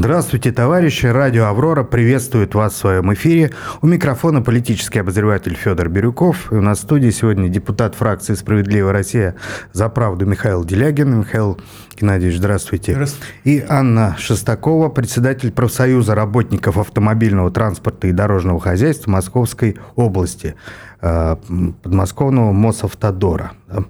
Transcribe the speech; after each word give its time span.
Здравствуйте, 0.00 0.50
товарищи. 0.50 1.04
Радио 1.04 1.44
«Аврора» 1.44 1.84
приветствует 1.84 2.54
вас 2.54 2.72
в 2.72 2.76
своем 2.76 3.12
эфире. 3.12 3.50
У 3.82 3.86
микрофона 3.86 4.40
политический 4.40 5.00
обозреватель 5.00 5.54
Федор 5.54 5.90
Бирюков. 5.90 6.50
И 6.50 6.54
у 6.54 6.62
нас 6.62 6.78
в 6.78 6.82
студии 6.84 7.10
сегодня 7.10 7.50
депутат 7.50 7.96
фракции 7.96 8.32
«Справедливая 8.32 8.94
Россия» 8.94 9.34
за 9.74 9.90
правду 9.90 10.24
Михаил 10.24 10.64
Делягин. 10.64 11.18
Михаил 11.18 11.60
Геннадьевич, 12.00 12.38
здравствуйте. 12.38 12.92
Здравствуйте. 12.92 13.26
И 13.44 13.62
Анна 13.68 14.16
Шестакова, 14.18 14.88
председатель 14.88 15.52
профсоюза 15.52 16.14
работников 16.14 16.78
автомобильного 16.78 17.50
транспорта 17.50 18.06
и 18.06 18.12
дорожного 18.12 18.58
хозяйства 18.58 19.10
Московской 19.10 19.76
области, 19.96 20.54
э, 21.02 21.36
подмосковного 21.82 22.52
Мосавтодора. 22.52 23.52
Э, 23.68 23.82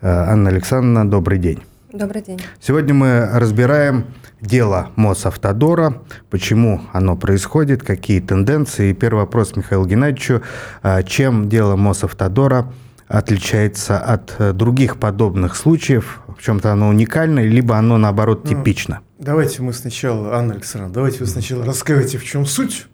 Анна 0.00 0.48
Александровна, 0.48 1.06
добрый 1.06 1.38
день. 1.38 1.60
Добрый 1.94 2.22
день. 2.22 2.40
Сегодня 2.60 2.92
мы 2.92 3.28
разбираем 3.34 4.06
дело 4.40 4.90
Мосавтодора, 4.96 6.02
почему 6.28 6.80
оно 6.92 7.16
происходит, 7.16 7.84
какие 7.84 8.18
тенденции. 8.18 8.90
И 8.90 8.94
первый 8.94 9.20
вопрос 9.20 9.54
Михаилу 9.54 9.86
Геннадьевичу. 9.86 10.42
А 10.82 11.04
чем 11.04 11.48
дело 11.48 11.76
Мосавтодора 11.76 12.72
отличается 13.06 13.96
от 13.96 14.34
э, 14.40 14.52
других 14.52 14.98
подобных 14.98 15.54
случаев? 15.54 16.18
В 16.36 16.42
чем-то 16.42 16.72
оно 16.72 16.88
уникально, 16.88 17.38
либо 17.38 17.76
оно, 17.76 17.96
наоборот, 17.96 18.40
ну, 18.42 18.50
типично? 18.50 18.98
Давайте 19.20 19.62
мы 19.62 19.72
сначала, 19.72 20.34
Анна 20.34 20.54
Александровна, 20.54 20.92
давайте 20.92 21.20
вы 21.20 21.26
сначала 21.26 21.64
расскажете, 21.64 22.18
в 22.18 22.24
чем 22.24 22.44
суть, 22.44 22.88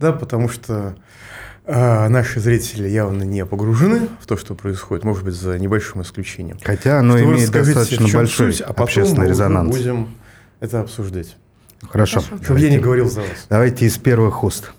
да, 0.00 0.10
потому 0.10 0.48
что 0.48 0.94
а 1.64 2.08
наши 2.08 2.40
зрители 2.40 2.88
явно 2.88 3.22
не 3.22 3.46
погружены 3.46 4.08
в 4.20 4.26
то, 4.26 4.36
что 4.36 4.54
происходит, 4.54 5.04
может 5.04 5.24
быть, 5.24 5.34
за 5.34 5.58
небольшим 5.58 6.02
исключением. 6.02 6.58
Хотя 6.62 6.98
оно 6.98 7.16
что 7.16 7.24
имеет 7.24 7.50
достаточно 7.50 8.08
большой 8.08 8.52
суть, 8.52 8.62
а 8.66 8.70
общественный 8.70 9.28
резонанс. 9.28 9.68
Мы 9.68 9.78
будем 9.78 10.14
это 10.58 10.80
обсуждать. 10.80 11.36
Хорошо. 11.88 12.20
Хорошо. 12.20 12.44
Чтобы 12.44 12.60
я 12.60 12.70
не 12.70 12.78
говорил 12.78 13.08
за 13.08 13.20
вас. 13.20 13.46
Давайте 13.48 13.86
из 13.86 13.96
первых 13.96 14.42
уст. 14.42 14.72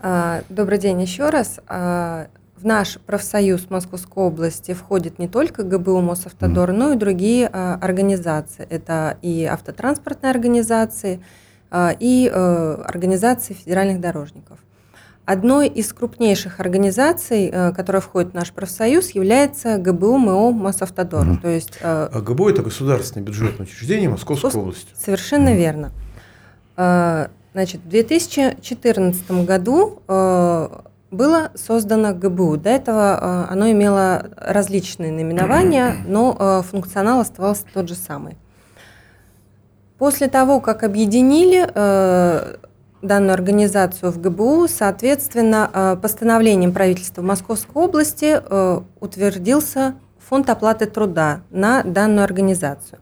А, 0.00 0.42
добрый 0.48 0.78
день 0.78 1.00
еще 1.00 1.28
раз. 1.28 1.60
А, 1.68 2.28
в 2.56 2.64
наш 2.64 2.98
профсоюз 2.98 3.68
Московской 3.68 4.24
области 4.24 4.72
входит 4.72 5.18
не 5.18 5.28
только 5.28 5.62
ГБУ 5.62 6.00
Мосавтодор, 6.00 6.70
mm. 6.70 6.72
но 6.72 6.92
и 6.92 6.96
другие 6.96 7.48
организации. 7.48 8.66
Это 8.70 9.18
и 9.20 9.44
автотранспортные 9.44 10.30
организации, 10.30 11.22
и 11.74 12.30
э, 12.32 12.82
организации 12.84 13.54
федеральных 13.54 14.00
дорожников. 14.00 14.58
Одной 15.24 15.68
из 15.68 15.92
крупнейших 15.92 16.58
организаций, 16.58 17.48
э, 17.48 17.72
которая 17.72 18.02
входит 18.02 18.32
в 18.32 18.34
наш 18.34 18.50
профсоюз, 18.50 19.10
является 19.10 19.78
ГБУ 19.78 20.18
МО 20.18 20.50
«Мосавтодор». 20.50 21.28
Угу. 21.28 21.36
То 21.36 21.48
есть, 21.48 21.78
э, 21.80 22.08
а 22.12 22.20
ГБУ– 22.20 22.48
это 22.50 22.62
государственное 22.62 23.24
бюджетное 23.24 23.64
учреждение 23.64 24.08
Московской 24.08 24.48
Моск... 24.48 24.56
области. 24.56 24.88
Совершенно 24.98 25.52
угу. 25.52 25.58
верно. 25.58 25.92
Э, 26.76 27.28
значит, 27.52 27.82
в 27.82 27.88
2014 27.88 29.30
году 29.44 30.02
было 30.08 31.50
создано 31.54 32.14
ГБУ. 32.14 32.56
До 32.56 32.70
этого 32.70 33.46
оно 33.48 33.70
имело 33.70 34.26
различные 34.36 35.12
наименования, 35.12 35.98
но 36.06 36.64
функционал 36.68 37.20
оставался 37.20 37.64
тот 37.72 37.88
же 37.88 37.94
самый. 37.94 38.38
После 39.98 40.26
того, 40.26 40.60
как 40.60 40.82
объединили 40.82 41.68
данную 43.02 43.34
организацию 43.34 44.10
в 44.12 44.20
ГБУ, 44.20 44.68
соответственно, 44.68 45.70
э, 45.72 45.96
постановлением 46.00 46.72
правительства 46.72 47.22
Московской 47.22 47.82
области 47.82 48.40
э, 48.42 48.80
утвердился 49.00 49.96
фонд 50.18 50.48
оплаты 50.48 50.86
труда 50.86 51.42
на 51.50 51.82
данную 51.82 52.24
организацию. 52.24 53.00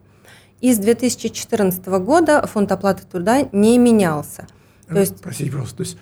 И 0.60 0.74
с 0.74 0.78
2014 0.78 1.86
года 1.86 2.46
фонд 2.46 2.72
оплаты 2.72 3.04
труда 3.10 3.48
не 3.52 3.78
менялся. 3.78 4.46
То 4.88 4.98
есть, 4.98 5.22
Простите, 5.22 5.50
просто, 5.50 5.76
то 5.76 5.82
есть, 5.82 5.98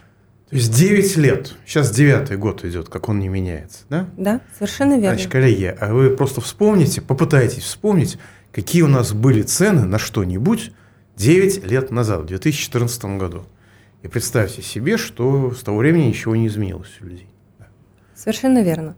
то 0.48 0.56
есть 0.56 0.74
9 0.74 1.16
лет, 1.16 1.54
сейчас 1.66 1.90
девятый 1.90 2.38
год 2.38 2.64
идет, 2.64 2.88
как 2.88 3.08
он 3.08 3.18
не 3.18 3.28
меняется, 3.28 3.80
да? 3.90 4.08
Да, 4.16 4.40
совершенно 4.54 4.94
верно. 4.94 5.10
Значит, 5.10 5.30
коллеги, 5.30 5.76
а 5.78 5.92
вы 5.92 6.10
просто 6.10 6.40
вспомните, 6.40 7.02
попытайтесь 7.02 7.64
вспомнить, 7.64 8.18
какие 8.50 8.82
у 8.82 8.88
нас 8.88 9.12
были 9.12 9.42
цены 9.42 9.84
на 9.84 9.98
что-нибудь 9.98 10.72
9 11.16 11.64
лет 11.66 11.90
назад, 11.90 12.22
в 12.22 12.26
2014 12.26 13.04
году. 13.18 13.44
И 14.02 14.08
представьте 14.08 14.62
себе, 14.62 14.96
что 14.96 15.52
с 15.52 15.62
того 15.62 15.78
времени 15.78 16.04
ничего 16.04 16.36
не 16.36 16.46
изменилось 16.46 16.96
у 17.00 17.04
людей. 17.04 17.28
Совершенно 18.14 18.62
верно. 18.62 18.96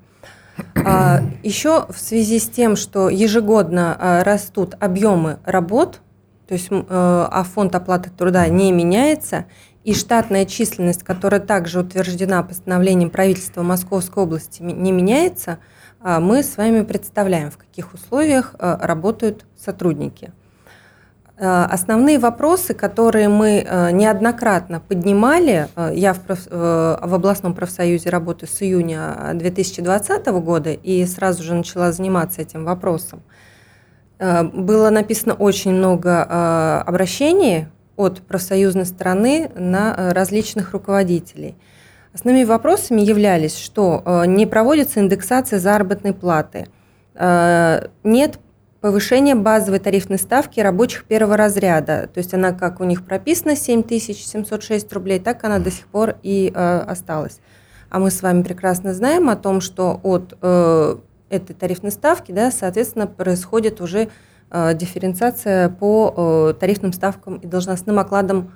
А, 0.85 1.21
еще 1.43 1.87
в 1.89 1.99
связи 1.99 2.39
с 2.39 2.49
тем, 2.49 2.77
что 2.77 3.09
ежегодно 3.09 3.97
а, 3.99 4.25
растут 4.25 4.75
объемы 4.79 5.39
работ, 5.45 6.01
то 6.47 6.55
есть, 6.55 6.67
э, 6.71 6.85
а 6.91 7.45
фонд 7.45 7.77
оплаты 7.77 8.11
труда 8.11 8.49
не 8.49 8.73
меняется, 8.73 9.47
и 9.85 9.95
штатная 9.95 10.47
численность, 10.47 11.05
которая 11.05 11.41
также 11.41 11.79
утверждена 11.79 12.43
постановлением 12.43 13.11
правительства 13.11 13.63
Московской 13.63 14.25
области, 14.25 14.61
не 14.61 14.91
меняется, 14.91 15.61
а, 16.01 16.19
мы 16.19 16.43
с 16.43 16.57
вами 16.57 16.83
представляем, 16.83 17.53
в 17.53 17.57
каких 17.57 17.95
условиях 17.95 18.57
работают 18.59 19.47
сотрудники. 19.57 20.33
Э, 21.41 21.65
основные 21.71 22.19
вопросы, 22.19 22.75
которые 22.75 23.31
мы 23.31 23.65
э, 23.67 23.91
неоднократно 23.93 24.79
поднимали, 24.79 25.69
э, 25.75 25.93
я 25.95 26.13
в, 26.13 26.21
в 26.29 27.15
областном 27.15 27.55
профсоюзе 27.55 28.11
работаю 28.11 28.51
с 28.51 28.61
июня 28.61 29.17
2020 29.33 30.27
года 30.27 30.73
и 30.73 31.07
сразу 31.07 31.43
же 31.43 31.55
начала 31.55 31.93
заниматься 31.93 32.43
этим 32.43 32.65
вопросом. 32.65 33.23
Было 34.19 34.91
написано 34.91 35.33
очень 35.33 35.73
много 35.73 36.83
обращений 36.83 37.69
от 37.97 38.21
профсоюзной 38.21 38.85
стороны 38.85 39.51
на 39.55 40.13
различных 40.13 40.73
руководителей. 40.73 41.57
Основными 42.13 42.45
вопросами 42.45 43.01
являлись, 43.01 43.57
что 43.57 44.25
не 44.27 44.45
проводится 44.45 45.01
индексация 45.01 45.59
заработной 45.59 46.13
платы, 46.13 46.67
нет 47.15 48.39
повышение 48.81 49.35
базовой 49.35 49.79
тарифной 49.79 50.19
ставки 50.19 50.61
рабочих 50.61 51.05
первого 51.05 51.37
разряда. 51.37 52.09
То 52.13 52.19
есть 52.19 52.33
она 52.33 52.53
как 52.53 52.81
у 52.81 52.85
них 52.85 53.05
прописана 53.05 53.57
7706 53.57 54.93
рублей, 54.93 55.21
так 55.21 55.45
она 55.45 55.59
до 55.59 55.71
сих 55.71 55.87
пор 55.87 56.17
и 56.23 56.51
э, 56.55 56.79
осталась. 56.81 57.41
А 57.91 57.99
мы 57.99 58.11
с 58.11 58.23
вами 58.23 58.43
прекрасно 58.43 58.95
знаем 58.95 59.29
о 59.29 59.37
том, 59.37 59.61
что 59.61 60.01
от 60.03 60.37
э, 60.41 60.97
этой 61.29 61.55
тарифной 61.55 61.91
ставки, 61.91 62.33
да, 62.33 62.51
соответственно, 62.51 63.07
происходит 63.07 63.81
уже 63.81 64.09
э, 64.51 64.75
дифференциация 64.75 65.69
по 65.69 66.15
э, 66.53 66.55
тарифным 66.59 66.93
ставкам 66.93 67.37
и 67.37 67.47
должностным 67.47 67.99
окладам 67.99 68.53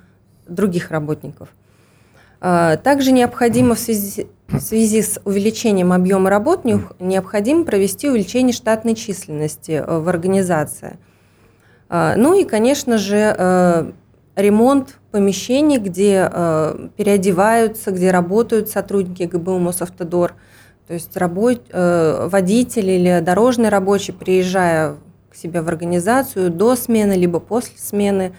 других 0.47 0.89
работников. 0.89 1.49
Э, 2.41 2.77
также 2.83 3.11
необходимо 3.11 3.75
в 3.75 3.79
связи 3.79 4.27
в 4.47 4.59
связи 4.59 5.01
с 5.01 5.19
увеличением 5.25 5.91
объема 5.91 6.29
работ 6.29 6.65
необходимо 6.99 7.65
провести 7.65 8.09
увеличение 8.09 8.53
штатной 8.53 8.95
численности 8.95 9.71
э, 9.71 9.99
в 9.99 10.07
организации. 10.07 10.97
А, 11.89 12.15
ну 12.15 12.39
и, 12.39 12.43
конечно 12.43 12.97
же, 12.97 13.35
э, 13.37 13.91
ремонт 14.35 14.99
помещений, 15.11 15.77
где 15.77 16.29
э, 16.31 16.89
переодеваются, 16.95 17.91
где 17.91 18.11
работают 18.11 18.69
сотрудники 18.69 19.23
ГБУ 19.23 19.57
Мосавтодор. 19.59 20.33
То 20.87 20.93
есть 20.93 21.17
работ, 21.17 21.63
водитель 21.73 22.87
или 22.87 23.19
дорожный 23.19 23.69
рабочий, 23.69 24.11
приезжая 24.11 24.97
к 25.31 25.35
себе 25.35 25.63
в 25.63 25.67
организацию 25.67 26.51
до 26.51 26.75
смены, 26.75 27.13
либо 27.13 27.39
после 27.39 27.79
смены, 27.79 28.35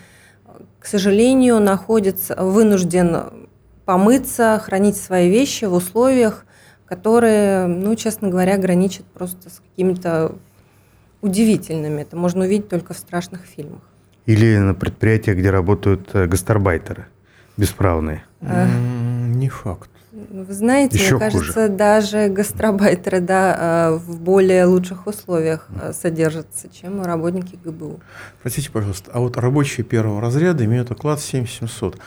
к 0.78 0.86
сожалению, 0.86 1.58
находится 1.58 2.36
вынужден 2.36 3.48
помыться, 3.86 4.60
хранить 4.62 4.96
свои 4.96 5.30
вещи 5.30 5.64
в 5.64 5.72
условиях, 5.72 6.44
которые, 6.84 7.66
ну, 7.66 7.94
честно 7.94 8.28
говоря, 8.28 8.58
граничат 8.58 9.06
просто 9.06 9.48
с 9.48 9.60
какими-то 9.70 10.34
удивительными. 11.22 12.02
Это 12.02 12.16
можно 12.16 12.44
увидеть 12.44 12.68
только 12.68 12.92
в 12.92 12.98
страшных 12.98 13.42
фильмах. 13.42 13.80
Или 14.26 14.58
на 14.58 14.74
предприятиях, 14.74 15.38
где 15.38 15.50
работают 15.50 16.10
э, 16.12 16.26
гастарбайтеры 16.26 17.06
бесправные. 17.56 18.24
А, 18.42 18.68
не 18.68 19.48
факт. 19.48 19.88
Вы 20.30 20.52
знаете, 20.52 20.98
Еще 20.98 21.16
мне 21.16 21.20
кажется, 21.20 21.52
хуже. 21.52 21.68
даже 21.68 22.28
гастарбайтеры 22.28 23.20
да, 23.20 23.90
э, 23.90 23.96
в 23.96 24.18
более 24.20 24.64
лучших 24.64 25.06
условиях 25.06 25.68
э, 25.80 25.92
содержатся, 25.92 26.68
чем 26.68 27.02
работники 27.02 27.58
ГБУ. 27.62 28.00
Простите, 28.42 28.70
пожалуйста, 28.70 29.10
а 29.12 29.20
вот 29.20 29.36
рабочие 29.36 29.84
первого 29.84 30.20
разряда 30.20 30.64
имеют 30.64 30.90
оклад 30.90 31.20
7700. 31.20 31.98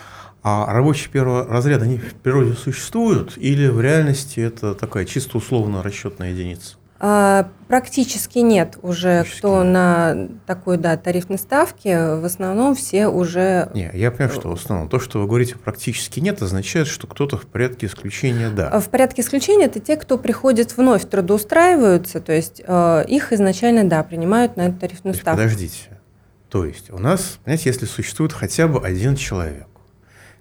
А 0.41 0.71
рабочие 0.71 1.09
первого 1.09 1.45
разряда, 1.45 1.85
они 1.85 1.97
в 1.97 2.15
природе 2.15 2.53
существуют 2.53 3.37
или 3.37 3.67
в 3.67 3.81
реальности 3.81 4.39
это 4.39 4.73
такая 4.73 5.05
чисто 5.05 5.37
условно 5.37 5.83
расчетная 5.83 6.31
единица? 6.31 6.75
А, 7.01 7.49
практически 7.69 8.39
нет 8.39 8.77
уже, 8.81 9.19
практически 9.19 9.39
кто 9.39 9.63
нет. 9.63 9.73
на 9.73 10.27
такой 10.45 10.77
да, 10.77 10.97
тарифной 10.97 11.37
ставке, 11.37 12.15
в 12.15 12.25
основном 12.25 12.75
все 12.75 13.07
уже... 13.07 13.69
Не, 13.73 13.89
я 13.93 14.11
понимаю, 14.11 14.37
что 14.37 14.49
в 14.49 14.53
основном. 14.53 14.89
То, 14.89 14.99
что 14.99 15.19
вы 15.19 15.27
говорите 15.27 15.55
практически 15.55 16.19
нет, 16.19 16.41
означает, 16.41 16.87
что 16.87 17.07
кто-то 17.07 17.37
в 17.37 17.45
порядке 17.45 17.87
исключения 17.87 18.49
да. 18.49 18.79
В 18.81 18.89
порядке 18.89 19.21
исключения 19.21 19.65
это 19.65 19.79
те, 19.79 19.95
кто 19.95 20.17
приходит 20.17 20.75
вновь 20.75 21.07
трудоустраиваются, 21.09 22.19
то 22.19 22.33
есть 22.33 22.61
э, 22.65 23.05
их 23.07 23.31
изначально, 23.31 23.85
да, 23.85 24.03
принимают 24.03 24.57
на 24.57 24.67
эту 24.67 24.79
тарифную 24.79 25.13
ставку. 25.13 25.37
Подождите, 25.41 26.01
То 26.49 26.65
есть 26.65 26.91
у 26.91 26.97
нас, 26.97 27.39
понимаете, 27.45 27.69
если 27.69 27.85
существует 27.85 28.33
хотя 28.33 28.67
бы 28.67 28.85
один 28.85 29.15
человек, 29.15 29.67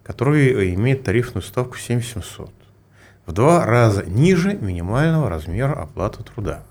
который 0.08 0.74
имеет 0.74 1.04
тарифную 1.04 1.42
ставку 1.42 1.76
7700, 1.76 2.50
в 3.26 3.32
два 3.32 3.66
раза 3.66 4.04
ниже 4.06 4.54
минимального 4.54 5.28
размера 5.28 5.74
оплаты 5.74 6.24
труда. 6.24 6.62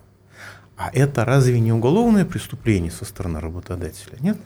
А 0.76 0.90
это 0.92 1.24
разве 1.24 1.60
не 1.60 1.72
уголовное 1.72 2.26
преступление 2.26 2.92
со 2.92 3.06
стороны 3.06 3.40
работодателя? 3.40 4.18
Нет? 4.22 4.38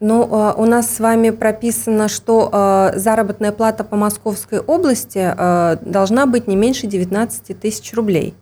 Ну, 0.00 0.26
а, 0.32 0.54
у 0.54 0.64
нас 0.64 0.88
с 0.94 0.98
вами 0.98 1.28
прописано, 1.28 2.08
что 2.08 2.48
а, 2.50 2.92
заработная 2.96 3.52
плата 3.52 3.84
по 3.84 3.96
Московской 3.96 4.60
области 4.60 5.18
а, 5.18 5.76
должна 5.82 6.24
быть 6.24 6.46
не 6.46 6.56
меньше 6.56 6.86
19 6.86 7.60
тысяч 7.60 7.92
рублей. 7.92 8.34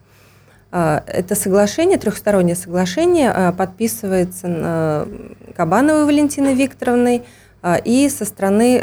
Это 0.71 1.35
соглашение, 1.37 1.97
трехстороннее 1.97 2.57
соглашение, 2.57 3.55
подписывается 3.57 5.09
Кабановой 5.57 6.05
Валентиной 6.05 6.55
Викторовной 6.55 7.23
и 7.85 8.09
со 8.09 8.25
стороны 8.25 8.81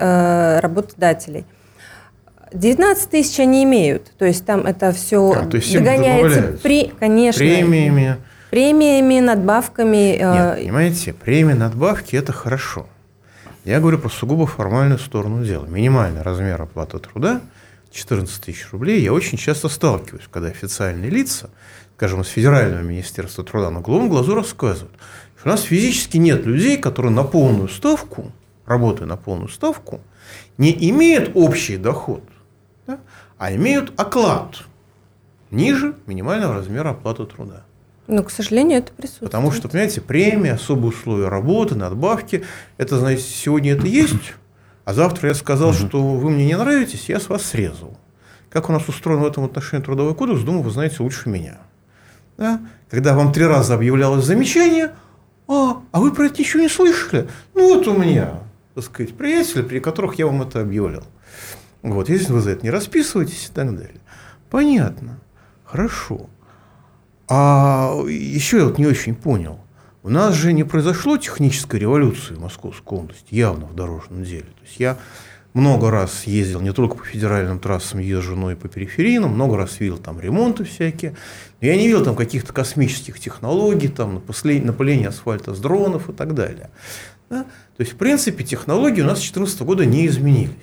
работодателей. 0.59 1.45
19 2.53 3.09
тысяч 3.09 3.39
они 3.39 3.63
имеют, 3.63 4.11
то 4.17 4.25
есть 4.25 4.45
там 4.45 4.67
это 4.67 4.91
все 4.91 5.31
а, 5.31 5.45
догоняется 5.45 6.59
при, 6.61 6.91
конечно, 6.99 7.39
премиями, 7.39 8.17
премиями, 8.51 9.19
надбавками. 9.19 10.17
Нет, 10.17 10.59
понимаете, 10.59 11.13
премии, 11.13 11.53
надбавки– 11.53 12.15
это 12.17 12.31
хорошо. 12.31 12.85
Я 13.65 13.79
говорю 13.79 13.97
про 13.97 14.09
сугубо 14.09 14.45
формальную 14.45 14.99
сторону 14.99 15.43
дела. 15.43 15.65
Минимальный 15.65 16.21
размер 16.21 16.61
оплаты 16.61 16.99
труда– 16.99 17.41
14 17.93 18.41
тысяч 18.41 18.71
рублей. 18.71 19.01
Я 19.01 19.13
очень 19.13 19.37
часто 19.37 19.69
сталкиваюсь, 19.69 20.27
когда 20.29 20.49
официальные 20.49 21.09
лица, 21.09 21.49
скажем, 21.95 22.21
из 22.21 22.27
Федерального 22.27 22.81
министерства 22.81 23.43
труда 23.43 23.69
на 23.69 23.81
голубом 23.81 24.09
глазу 24.09 24.35
рассказывают, 24.35 24.93
что 25.39 25.49
у 25.49 25.51
нас 25.51 25.61
физически 25.61 26.17
нет 26.17 26.45
людей, 26.45 26.77
которые 26.77 27.11
на 27.11 27.23
полную 27.23 27.69
ставку, 27.69 28.31
работая 28.65 29.05
на 29.05 29.17
полную 29.17 29.49
ставку, 29.49 30.01
не 30.57 30.71
имеют 30.89 31.31
общий 31.35 31.77
доход, 31.77 32.23
да, 32.87 32.99
а 33.37 33.53
имеют 33.53 33.99
оклад 33.99 34.63
ниже 35.51 35.95
минимального 36.07 36.55
размера 36.55 36.91
оплаты 36.91 37.25
труда. 37.25 37.63
Но, 38.07 38.23
к 38.23 38.31
сожалению, 38.31 38.79
это 38.79 38.91
присутствует. 38.91 39.31
Потому 39.31 39.51
что, 39.51 39.69
понимаете, 39.69 40.01
премия, 40.01 40.53
особые 40.53 40.89
условия 40.89 41.29
работы, 41.29 41.75
надбавки, 41.75 42.43
это, 42.77 42.97
знаете, 42.97 43.23
сегодня 43.23 43.73
это 43.73 43.87
есть, 43.87 44.33
а 44.83 44.93
завтра 44.93 45.29
я 45.29 45.35
сказал, 45.35 45.73
что 45.73 46.03
вы 46.03 46.29
мне 46.29 46.45
не 46.45 46.57
нравитесь, 46.57 47.07
я 47.07 47.19
с 47.19 47.29
вас 47.29 47.43
срезал. 47.43 47.97
Как 48.49 48.69
у 48.69 48.73
нас 48.73 48.87
устроен 48.89 49.21
в 49.21 49.25
этом 49.25 49.45
отношении 49.45 49.83
трудовой 49.83 50.15
кодекс, 50.15 50.41
думаю, 50.41 50.63
вы 50.63 50.71
знаете 50.71 50.97
лучше 50.99 51.29
меня. 51.29 51.59
Да? 52.37 52.59
Когда 52.89 53.15
вам 53.15 53.31
три 53.31 53.45
раза 53.45 53.75
объявлялось 53.75 54.25
замечание, 54.25 54.91
а, 55.47 55.81
а 55.91 55.99
вы 55.99 56.13
про 56.13 56.25
это 56.25 56.41
ничего 56.41 56.61
не 56.61 56.69
слышали? 56.69 57.27
Ну, 57.53 57.75
вот 57.75 57.87
у 57.87 57.97
меня, 57.97 58.39
так 58.75 58.83
сказать, 58.83 59.15
приятели, 59.15 59.61
при 59.61 59.79
которых 59.79 60.15
я 60.15 60.27
вам 60.27 60.41
это 60.41 60.61
объявлял. 60.61 61.03
Вот, 61.81 62.09
если 62.09 62.31
вы 62.31 62.39
за 62.39 62.51
это 62.51 62.63
не 62.63 62.71
расписываетесь 62.71 63.49
и 63.49 63.53
так 63.53 63.75
далее. 63.75 64.01
Понятно. 64.49 65.19
Хорошо. 65.65 66.29
А 67.27 67.95
еще 68.07 68.57
я 68.57 68.65
вот 68.65 68.77
не 68.77 68.85
очень 68.85 69.15
понял. 69.15 69.59
У 70.03 70.09
нас 70.09 70.35
же 70.35 70.53
не 70.53 70.63
произошло 70.63 71.17
технической 71.17 71.79
революции 71.79 72.33
в 72.33 72.41
Московской 72.41 72.97
области, 72.97 73.33
явно 73.33 73.65
в 73.65 73.75
дорожном 73.75 74.23
деле. 74.23 74.43
То 74.43 74.63
есть 74.65 74.79
я 74.79 74.97
много 75.53 75.91
раз 75.91 76.23
ездил 76.25 76.61
не 76.61 76.73
только 76.73 76.95
по 76.95 77.05
федеральным 77.05 77.59
трассам, 77.59 77.99
езжу, 77.99 78.35
но 78.35 78.51
и 78.51 78.55
по 78.55 78.67
периферийным, 78.67 79.31
много 79.31 79.55
раз 79.55 79.79
видел 79.79 79.97
там 79.97 80.19
ремонты 80.19 80.63
всякие. 80.63 81.15
Но 81.61 81.67
я 81.67 81.75
не 81.75 81.87
видел 81.87 82.03
там 82.03 82.15
каких-то 82.15 82.51
космических 82.51 83.19
технологий, 83.19 83.87
там 83.87 84.15
напыление 84.15 85.07
асфальта 85.07 85.53
с 85.53 85.59
дронов 85.59 86.09
и 86.09 86.13
так 86.13 86.33
далее. 86.33 86.69
Да? 87.33 87.43
То 87.43 87.81
есть, 87.81 87.93
в 87.93 87.95
принципе, 87.95 88.43
технологии 88.43 89.01
у 89.01 89.05
нас 89.05 89.17
с 89.17 89.31
2014 89.31 89.61
года 89.61 89.85
не 89.85 90.05
изменились. 90.05 90.53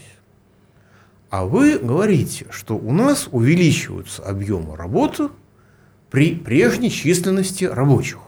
А 1.28 1.44
вы 1.44 1.78
говорите, 1.78 2.46
что 2.50 2.76
у 2.76 2.92
нас 2.92 3.28
увеличиваются 3.32 4.22
объемы 4.22 4.76
работы 4.76 5.30
при 6.10 6.36
прежней 6.36 6.90
численности 6.90 7.64
рабочих. 7.64 8.18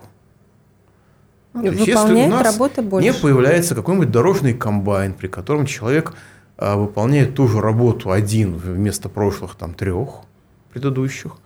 Ну, 1.53 1.63
есть, 1.71 1.87
если 1.87 2.15
у 2.15 2.29
нас 2.29 2.57
больше. 2.57 3.07
не 3.07 3.13
появляется 3.15 3.77
какой-нибудь 3.77 4.11
дорожный 4.11 4.55
комбайн, 4.55 5.15
при 5.15 5.29
котором 5.29 5.67
человек 5.67 6.15
а, 6.57 6.77
выполняет 6.77 7.37
ту 7.37 7.47
же 7.47 7.61
работу 7.61 8.11
один 8.11 8.57
вместо 8.57 9.09
прошлых 9.09 9.55
там 9.55 9.75
трех 9.75 10.23
предыдущих, 10.73 11.37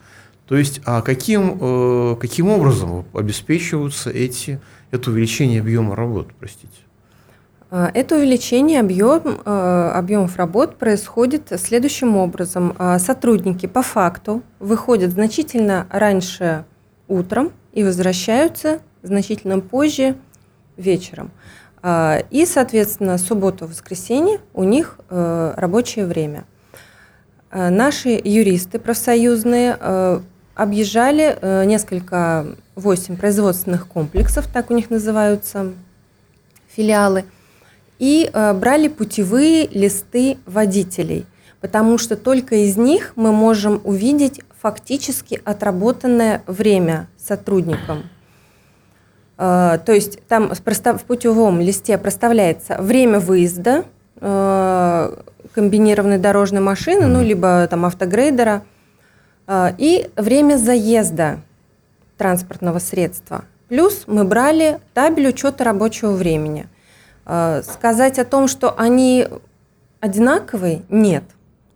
то 0.47 0.57
есть 0.57 0.81
а 0.85 1.03
каким, 1.03 1.59
э, 1.61 2.17
каким 2.21 2.49
образом 2.49 3.05
обеспечиваются 3.13 4.11
эти, 4.11 4.61
это 4.93 5.11
увеличение 5.11 5.61
объема 5.61 5.97
работы, 5.97 6.33
простите? 6.39 6.86
А, 7.69 7.91
это 7.93 8.17
увеличение 8.17 8.81
объем, 8.81 9.41
э, 9.45 9.91
объемов 9.95 10.37
работ 10.37 10.77
происходит 10.77 11.53
следующим 11.57 12.17
образом. 12.17 12.75
А, 12.79 12.99
сотрудники 12.99 13.67
по 13.67 13.83
факту 13.83 14.43
выходят 14.61 15.11
значительно 15.11 15.87
раньше 15.91 16.65
утром 17.09 17.53
и 17.73 17.83
возвращаются 17.83 18.81
значительно 19.03 19.61
позже 19.61 20.17
вечером. 20.77 21.31
И, 22.31 22.45
соответственно, 22.47 23.17
субботу, 23.17 23.67
воскресенье 23.67 24.41
у 24.55 24.65
них 24.65 24.99
э, 25.09 25.55
рабочее 25.57 26.07
время. 26.07 26.45
Наши 27.53 28.21
юристы 28.25 28.81
профсоюзные 28.81 29.77
э, 29.79 30.21
объезжали 30.57 31.65
несколько, 31.65 32.47
восемь 32.75 33.17
производственных 33.17 33.87
комплексов, 33.87 34.49
так 34.53 34.71
у 34.71 34.75
них 34.75 34.91
называются 34.91 35.75
филиалы– 36.75 37.25
и 37.99 38.31
э, 38.33 38.53
брали 38.53 38.89
путевые 38.89 39.67
листы 39.69 40.39
водителей, 40.47 41.27
потому 41.61 41.99
что 41.99 42.17
только 42.17 42.57
из 42.57 42.77
них 42.77 43.13
мы 43.17 43.33
можем 43.33 43.81
увидеть 43.85 44.43
фактически 44.61 45.41
отработанное 45.45 46.43
время 46.47 47.09
сотрудникам. 47.17 48.05
Э, 49.39 49.79
то 49.85 49.93
есть 49.93 50.19
там 50.29 50.55
в 50.55 51.05
путевом 51.05 51.61
листе 51.61 51.97
проставляется 51.99 52.77
время 52.81 53.19
выезда 53.19 53.85
э, 54.21 55.17
комбинированной 55.55 56.19
дорожной 56.19 56.61
машины, 56.61 57.07
ну 57.07 57.23
либо 57.23 57.67
там 57.69 57.87
автогрейдера, 57.87 58.63
и 59.79 60.11
время 60.17 60.57
заезда 60.57 61.39
транспортного 62.19 62.81
средства. 62.81 63.45
Плюс 63.69 64.03
мы 64.09 64.25
брали 64.25 64.81
табель 64.93 65.29
учета 65.29 65.63
рабочего 65.63 66.11
времени– 66.11 66.67
сказать 67.27 68.19
о 68.19 68.25
том, 68.25 68.47
что 68.47 68.75
они 68.79 69.27
одинаковые, 70.01 70.83
нет. 70.89 71.25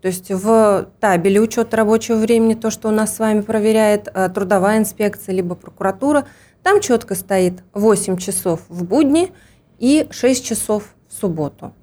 То 0.01 0.09
есть 0.09 0.31
в 0.31 0.89
табеле 0.99 1.41
учета 1.41 1.77
рабочего 1.77 2.17
времени, 2.17 2.55
то, 2.55 2.71
что 2.71 2.89
у 2.89 2.91
нас 2.91 3.17
с 3.17 3.19
вами 3.19 3.43
проверяет 3.43 4.09
э, 4.13 4.31
трудовая 4.31 4.79
инспекция 4.79 5.35
либо 5.35 5.55
прокуратура, 5.55 6.27
там 6.63 6.81
четко 6.81 7.15
стоит 7.15 7.63
8 7.75 8.17
часов 8.17 8.63
в 8.69 8.85
будни 8.85 9.33
и 9.79 10.07
6 10.11 10.45
часов 10.45 10.95
в 11.09 11.13
субботу. 11.13 11.75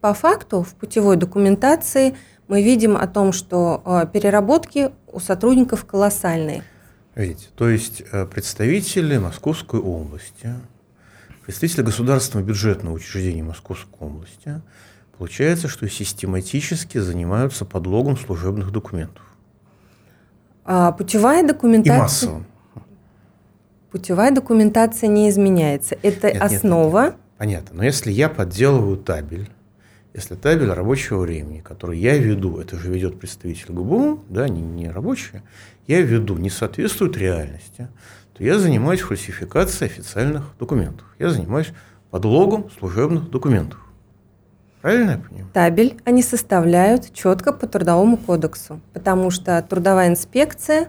По 0.00 0.14
факту 0.14 0.62
в 0.62 0.74
путевой 0.74 1.16
документации 1.16 2.14
мы 2.46 2.62
видим 2.62 2.96
о 2.96 3.08
том, 3.08 3.32
что 3.32 3.82
э, 3.84 4.06
переработки 4.12 4.92
у 5.12 5.18
сотрудников 5.18 5.84
колоссальные. 5.84 6.62
Видите, 7.16 7.46
то 7.56 7.68
есть 7.68 8.02
представители 8.32 9.18
Московской 9.18 9.80
области 9.80 10.52
представители 11.44 11.82
государственного 11.82 12.46
бюджетного 12.46 12.94
учреждения 12.94 13.42
Московской 13.42 13.98
области, 14.00 14.62
получается, 15.18 15.68
что 15.68 15.88
систематически 15.88 16.98
занимаются 16.98 17.64
подлогом 17.64 18.16
служебных 18.16 18.70
документов. 18.72 19.22
А 20.64 20.92
путевая 20.92 21.46
документация... 21.46 21.96
И 21.96 22.00
массовым. 22.00 22.46
Путевая 23.90 24.32
документация 24.32 25.08
не 25.08 25.28
изменяется. 25.30 25.96
Это 26.02 26.32
нет, 26.32 26.42
основа. 26.42 27.02
Нет, 27.02 27.10
нет, 27.10 27.12
нет. 27.12 27.20
Понятно. 27.38 27.76
Но 27.76 27.84
если 27.84 28.10
я 28.10 28.28
подделываю 28.28 28.96
табель, 28.96 29.50
если 30.14 30.34
табель 30.36 30.70
рабочего 30.70 31.20
времени, 31.20 31.60
который 31.60 31.98
я 31.98 32.16
веду, 32.16 32.58
это 32.58 32.76
же 32.78 32.90
ведет 32.90 33.18
представитель 33.18 33.72
ГБУ, 33.72 34.24
да, 34.28 34.48
не, 34.48 34.62
не 34.62 34.88
рабочий, 34.88 35.42
я 35.86 36.00
веду, 36.00 36.36
не 36.38 36.50
соответствует 36.50 37.16
реальности, 37.16 37.88
то 38.34 38.42
я 38.42 38.58
занимаюсь 38.58 39.00
фальсификацией 39.00 39.90
официальных 39.90 40.44
документов. 40.58 41.06
Я 41.18 41.30
занимаюсь 41.30 41.72
подлогом 42.10 42.70
служебных 42.78 43.30
документов. 43.30 43.78
Правильно 44.82 45.12
я 45.12 45.18
понимаю? 45.18 45.48
Табель 45.52 45.96
они 46.04 46.22
составляют 46.22 47.12
четко 47.14 47.52
по 47.52 47.66
трудовому 47.66 48.16
кодексу, 48.16 48.80
потому 48.92 49.30
что 49.30 49.62
трудовая 49.62 50.08
инспекция 50.08 50.88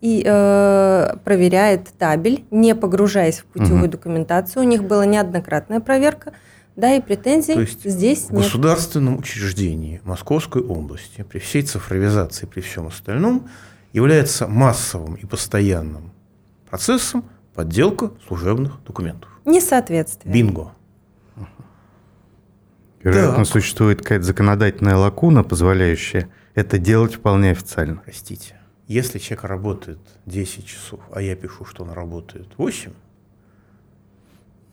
и 0.00 0.22
э, 0.26 1.16
проверяет 1.24 1.88
табель, 1.98 2.44
не 2.50 2.74
погружаясь 2.74 3.38
в 3.38 3.44
путевую 3.44 3.84
угу. 3.84 3.92
документацию. 3.92 4.62
У 4.62 4.66
них 4.66 4.84
была 4.84 5.06
неоднократная 5.06 5.80
проверка, 5.80 6.32
да, 6.76 6.94
и 6.94 7.00
претензий 7.00 7.54
То 7.54 7.60
есть 7.60 7.88
здесь 7.88 8.26
в 8.26 8.32
нет. 8.32 8.42
государственном 8.42 9.18
учреждении 9.18 10.00
Московской 10.04 10.62
области 10.62 11.22
при 11.22 11.38
всей 11.38 11.62
цифровизации, 11.62 12.46
при 12.46 12.60
всем 12.60 12.88
остальном 12.88 13.48
является 13.92 14.46
массовым 14.48 15.14
и 15.14 15.26
постоянным 15.26 16.12
процессом 16.70 17.24
подделка 17.54 18.12
служебных 18.26 18.82
документов. 18.84 19.28
Несоответствие. 19.44 20.32
Бинго. 20.32 20.72
Вероятно, 23.02 23.38
так. 23.38 23.46
существует 23.46 24.02
какая-то 24.02 24.24
законодательная 24.24 24.96
лакуна, 24.96 25.42
позволяющая 25.42 26.28
это 26.54 26.78
делать 26.78 27.14
вполне 27.14 27.52
официально. 27.52 27.96
Простите, 28.04 28.60
если 28.86 29.18
человек 29.18 29.44
работает 29.44 29.98
10 30.26 30.66
часов, 30.66 31.00
а 31.12 31.22
я 31.22 31.34
пишу, 31.34 31.64
что 31.64 31.84
он 31.84 31.90
работает 31.90 32.48
8, 32.58 32.92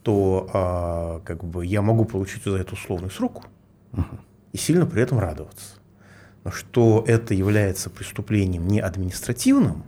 то 0.02 0.50
а, 0.52 1.20
как 1.24 1.44
бы 1.44 1.64
я 1.64 1.80
могу 1.80 2.04
получить 2.04 2.44
за 2.44 2.56
это 2.56 2.74
условный 2.74 3.10
срок 3.10 3.46
угу. 3.92 4.04
и 4.52 4.58
сильно 4.58 4.86
при 4.86 5.02
этом 5.02 5.18
радоваться. 5.18 5.76
Но 6.44 6.50
что 6.50 7.04
это 7.06 7.32
является 7.32 7.90
преступлением 7.90 8.68
не 8.68 8.80
административным, 8.80 9.84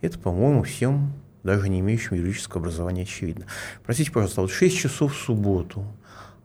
это, 0.00 0.18
по-моему, 0.18 0.62
всем, 0.62 1.12
даже 1.44 1.68
не 1.68 1.80
имеющим 1.80 2.16
юридического 2.16 2.62
образования, 2.62 3.02
очевидно. 3.02 3.46
Простите, 3.84 4.10
пожалуйста, 4.10 4.40
вот 4.40 4.50
6 4.50 4.76
часов 4.76 5.14
в 5.14 5.16
субботу, 5.16 5.84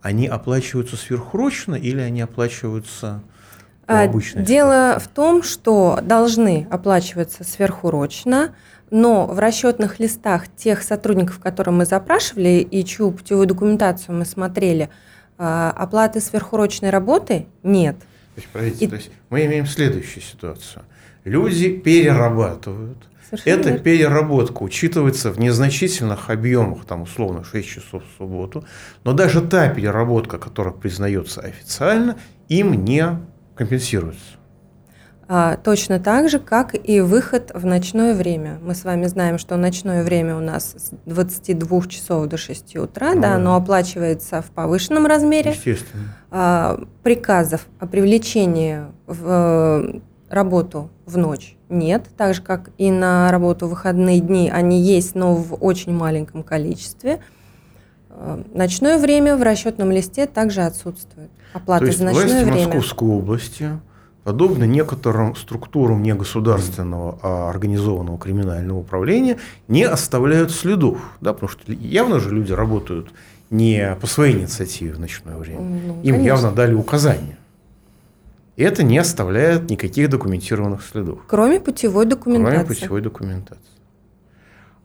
они 0.01 0.27
оплачиваются 0.27 0.98
сверхурочно 0.98 1.75
или 1.75 2.00
они 2.00 2.22
оплачиваются 2.22 3.24
а, 3.88 4.08
Дело 4.08 5.00
в 5.00 5.08
том, 5.08 5.41
что 5.41 6.00
должны 6.03 6.68
оплачиваться 6.70 7.44
сверхурочно, 7.44 8.53
но 8.91 9.25
в 9.25 9.39
расчетных 9.39 10.00
листах 10.00 10.48
тех 10.56 10.84
сотрудников, 10.84 11.39
которые 11.39 11.74
мы 11.74 11.86
запрашивали 11.86 12.60
и 12.60 12.86
чью 12.86 13.12
путевую 13.12 13.48
документацию 13.48 14.15
мы 14.15 14.25
смотрели, 14.25 14.89
а, 15.39 15.72
оплаты 15.72 16.22
сверхурочной 16.22 16.91
работы 16.91 17.48
нет. 17.63 17.96
То 18.53 18.60
есть, 18.60 18.82
и... 18.82 18.88
то 18.88 18.96
есть 18.96 19.12
мы 19.29 19.46
имеем 19.46 19.65
следующую 19.65 20.22
ситуацию. 20.22 20.84
Люди 21.24 21.75
перерабатывают. 21.75 23.08
Совершенно 23.29 23.59
Эта 23.59 23.69
верно. 23.69 23.83
переработка 23.83 24.63
учитывается 24.63 25.31
в 25.31 25.39
незначительных 25.39 26.29
объемах, 26.29 26.86
там 26.86 27.03
условно 27.03 27.43
6 27.43 27.67
часов 27.67 28.03
в 28.03 28.17
субботу, 28.17 28.65
но 29.03 29.13
даже 29.13 29.41
та 29.41 29.69
переработка, 29.69 30.39
которая 30.39 30.74
признается 30.74 31.41
официально, 31.41 32.17
им 32.48 32.83
не 32.83 33.19
компенсируется. 33.55 34.39
А, 35.31 35.57
точно 35.57 36.00
так 36.00 36.27
же, 36.27 36.39
как 36.39 36.74
и 36.74 37.01
выход 37.01 37.51
в 37.53 37.63
ночное 37.63 38.15
время. 38.15 38.57
Мы 38.63 38.74
с 38.74 38.83
вами 38.83 39.05
знаем, 39.05 39.38
что 39.38 39.57
ночное 39.57 40.03
время 40.03 40.36
у 40.36 40.39
нас 40.39 40.74
с 40.75 40.91
22 41.05 41.81
часов 41.88 42.25
до 42.25 42.36
6 42.36 42.77
утра, 42.77 43.13
ну, 43.13 43.21
да, 43.21 43.36
оно 43.36 43.55
оплачивается 43.55 44.41
в 44.41 44.50
повышенном 44.50 45.05
размере. 45.05 45.51
Естественно. 45.51 46.15
А, 46.31 46.79
приказов 47.03 47.67
о 47.79 47.86
привлечении 47.86 48.81
в 49.05 49.93
э, 49.93 50.00
работу 50.29 50.89
в 51.05 51.17
ночь 51.17 51.57
нет, 51.69 52.05
так 52.17 52.33
же 52.33 52.41
как 52.41 52.71
и 52.77 52.91
на 52.91 53.31
работу 53.31 53.67
в 53.67 53.71
выходные 53.71 54.19
дни 54.19 54.50
они 54.50 54.81
есть, 54.81 55.15
но 55.15 55.36
в 55.36 55.55
очень 55.55 55.93
маленьком 55.93 56.43
количестве. 56.43 57.19
А, 58.09 58.43
ночное 58.53 58.98
время 58.98 59.38
в 59.38 59.43
расчетном 59.43 59.91
листе 59.91 60.25
также 60.25 60.62
отсутствует. 60.62 61.29
Оплата 61.53 61.81
То 61.81 61.86
есть 61.88 62.00
за 62.00 62.05
ночное 62.05 62.25
власти 62.25 62.43
время. 62.43 62.67
Московской 62.67 63.07
области 63.09 63.69
подобно 64.24 64.65
некоторым 64.65 65.36
структурам 65.36 66.03
негосударственного, 66.03 67.17
а 67.24 67.50
организованного 67.50 68.19
криминального 68.19 68.77
управления, 68.77 69.38
не 69.67 69.83
оставляют 69.83 70.51
следов. 70.51 71.00
Да, 71.19 71.33
потому 71.33 71.50
что 71.50 71.71
явно 71.71 72.19
же 72.19 72.29
люди 72.29 72.51
работают 72.51 73.12
не 73.50 73.98
по 74.00 74.05
своей 74.05 74.36
инициативе 74.36 74.93
в 74.93 75.00
ночное 75.00 75.36
время. 75.36 75.62
Ну, 75.62 75.93
Им 76.03 76.15
конечно. 76.15 76.21
явно 76.21 76.51
дали 76.51 76.75
указания. 76.75 77.38
И 78.59 78.61
это 78.61 78.83
не 78.83 78.97
оставляет 78.97 79.69
никаких 79.69 80.09
документированных 80.09 80.83
следов. 80.83 81.21
Кроме 81.27 81.61
путевой 81.61 82.05
документации. 82.05 82.55
Кроме 82.55 82.67
путевой 82.67 83.01
документации. 83.01 83.63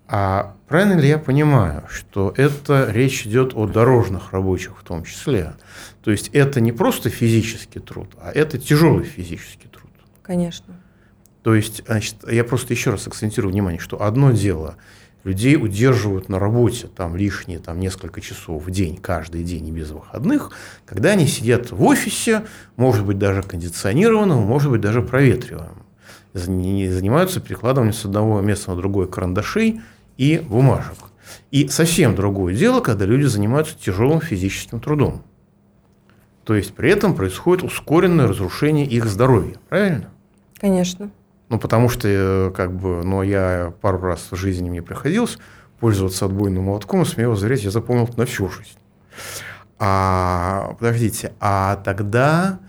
А 0.06 0.54
правильно 0.68 1.00
ли 1.00 1.08
я 1.08 1.18
понимаю, 1.18 1.82
что 1.88 2.32
это 2.36 2.88
речь 2.92 3.26
идет 3.26 3.52
о 3.56 3.66
дорожных 3.66 4.32
рабочих 4.32 4.78
в 4.78 4.84
том 4.84 5.02
числе? 5.02 5.54
То 6.04 6.12
есть 6.12 6.28
это 6.28 6.60
не 6.60 6.70
просто 6.70 7.10
физический 7.10 7.80
труд, 7.80 8.10
а 8.22 8.30
это 8.30 8.58
тяжелый 8.58 9.02
физический 9.02 9.66
труд. 9.66 9.90
Конечно. 10.22 10.80
То 11.42 11.56
есть, 11.56 11.82
значит, 11.84 12.14
я 12.30 12.44
просто 12.44 12.74
еще 12.74 12.90
раз 12.90 13.08
акцентирую 13.08 13.50
внимание, 13.50 13.80
что 13.80 14.00
одно 14.00 14.30
дело 14.30 14.76
людей 15.24 15.56
удерживают 15.56 16.28
на 16.28 16.38
работе 16.38 16.86
там 16.86 17.16
лишние 17.16 17.58
там, 17.58 17.80
несколько 17.80 18.20
часов 18.20 18.64
в 18.64 18.70
день, 18.70 18.96
каждый 18.96 19.42
день 19.42 19.66
и 19.68 19.72
без 19.72 19.90
выходных, 19.90 20.50
когда 20.86 21.10
они 21.10 21.26
сидят 21.26 21.72
в 21.72 21.82
офисе, 21.82 22.44
может 22.76 23.04
быть, 23.04 23.18
даже 23.18 23.42
кондиционированном, 23.42 24.38
может 24.38 24.70
быть, 24.70 24.80
даже 24.80 25.02
проветриваемым, 25.02 25.84
занимаются 26.34 27.40
перекладыванием 27.40 27.94
с 27.94 28.04
одного 28.04 28.40
места 28.40 28.70
на 28.70 28.76
другое 28.76 29.06
карандашей 29.06 29.80
и 30.18 30.38
бумажек. 30.38 30.98
И 31.50 31.68
совсем 31.68 32.14
другое 32.14 32.54
дело, 32.54 32.80
когда 32.80 33.06
люди 33.06 33.24
занимаются 33.24 33.74
тяжелым 33.78 34.20
физическим 34.20 34.78
трудом. 34.78 35.22
То 36.44 36.54
есть 36.54 36.74
при 36.74 36.90
этом 36.90 37.14
происходит 37.14 37.64
ускоренное 37.64 38.26
разрушение 38.26 38.84
их 38.84 39.06
здоровья, 39.06 39.56
правильно? 39.70 40.10
Конечно. 40.58 41.10
Ну, 41.48 41.58
потому 41.58 41.88
что, 41.88 42.08
э, 42.08 42.50
как 42.56 42.72
бы, 42.72 43.04
ну, 43.04 43.22
я 43.22 43.72
пару 43.80 43.98
раз 43.98 44.28
в 44.30 44.36
жизни 44.36 44.70
мне 44.70 44.82
приходилось 44.82 45.38
пользоваться 45.78 46.24
отбойным 46.24 46.64
молотком, 46.64 47.02
и 47.02 47.04
смею 47.04 47.30
возразить, 47.30 47.64
я 47.64 47.70
запомнил 47.70 48.04
это 48.04 48.18
на 48.18 48.26
всю 48.26 48.48
жизнь. 48.48 48.78
А, 49.78 50.74
подождите, 50.78 51.32
а 51.40 51.76
тогда, 51.84 52.60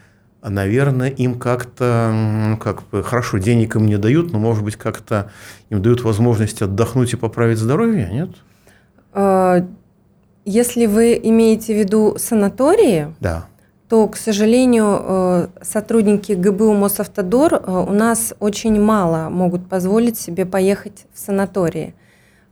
наверное, 0.42 1.10
им 1.10 1.40
как-то, 1.40 2.12
ну, 2.14 2.58
как 2.58 2.88
бы, 2.90 3.04
хорошо, 3.04 3.38
денег 3.38 3.76
им 3.76 3.86
не 3.86 3.98
дают, 3.98 4.34
но, 4.34 4.40
может 4.40 4.64
быть, 4.64 4.76
как-то 4.76 5.32
им 5.70 5.82
дают 5.82 6.02
возможность 6.02 6.62
отдохнуть 6.62 7.14
и 7.14 7.16
поправить 7.16 7.58
здоровье, 7.58 8.10
нет? 8.12 8.30
А, 9.14 9.66
если 10.44 10.86
вы 10.86 11.20
имеете 11.24 11.74
в 11.74 11.80
виду 11.80 12.16
санатории, 12.18 13.16
да 13.20 13.48
то, 13.90 14.08
к 14.08 14.18
сожалению, 14.18 15.00
э, 15.00 15.48
сотрудники 15.62 16.32
ГБУ 16.32 16.74
Мосавтодор 16.74 17.54
э, 17.54 17.86
у 17.88 17.94
нас 17.94 18.34
очень 18.40 18.82
мало 18.82 19.30
могут 19.30 19.70
позволить 19.70 20.18
себе 20.18 20.46
поехать 20.46 21.06
в 21.14 21.20
санатории, 21.20 21.94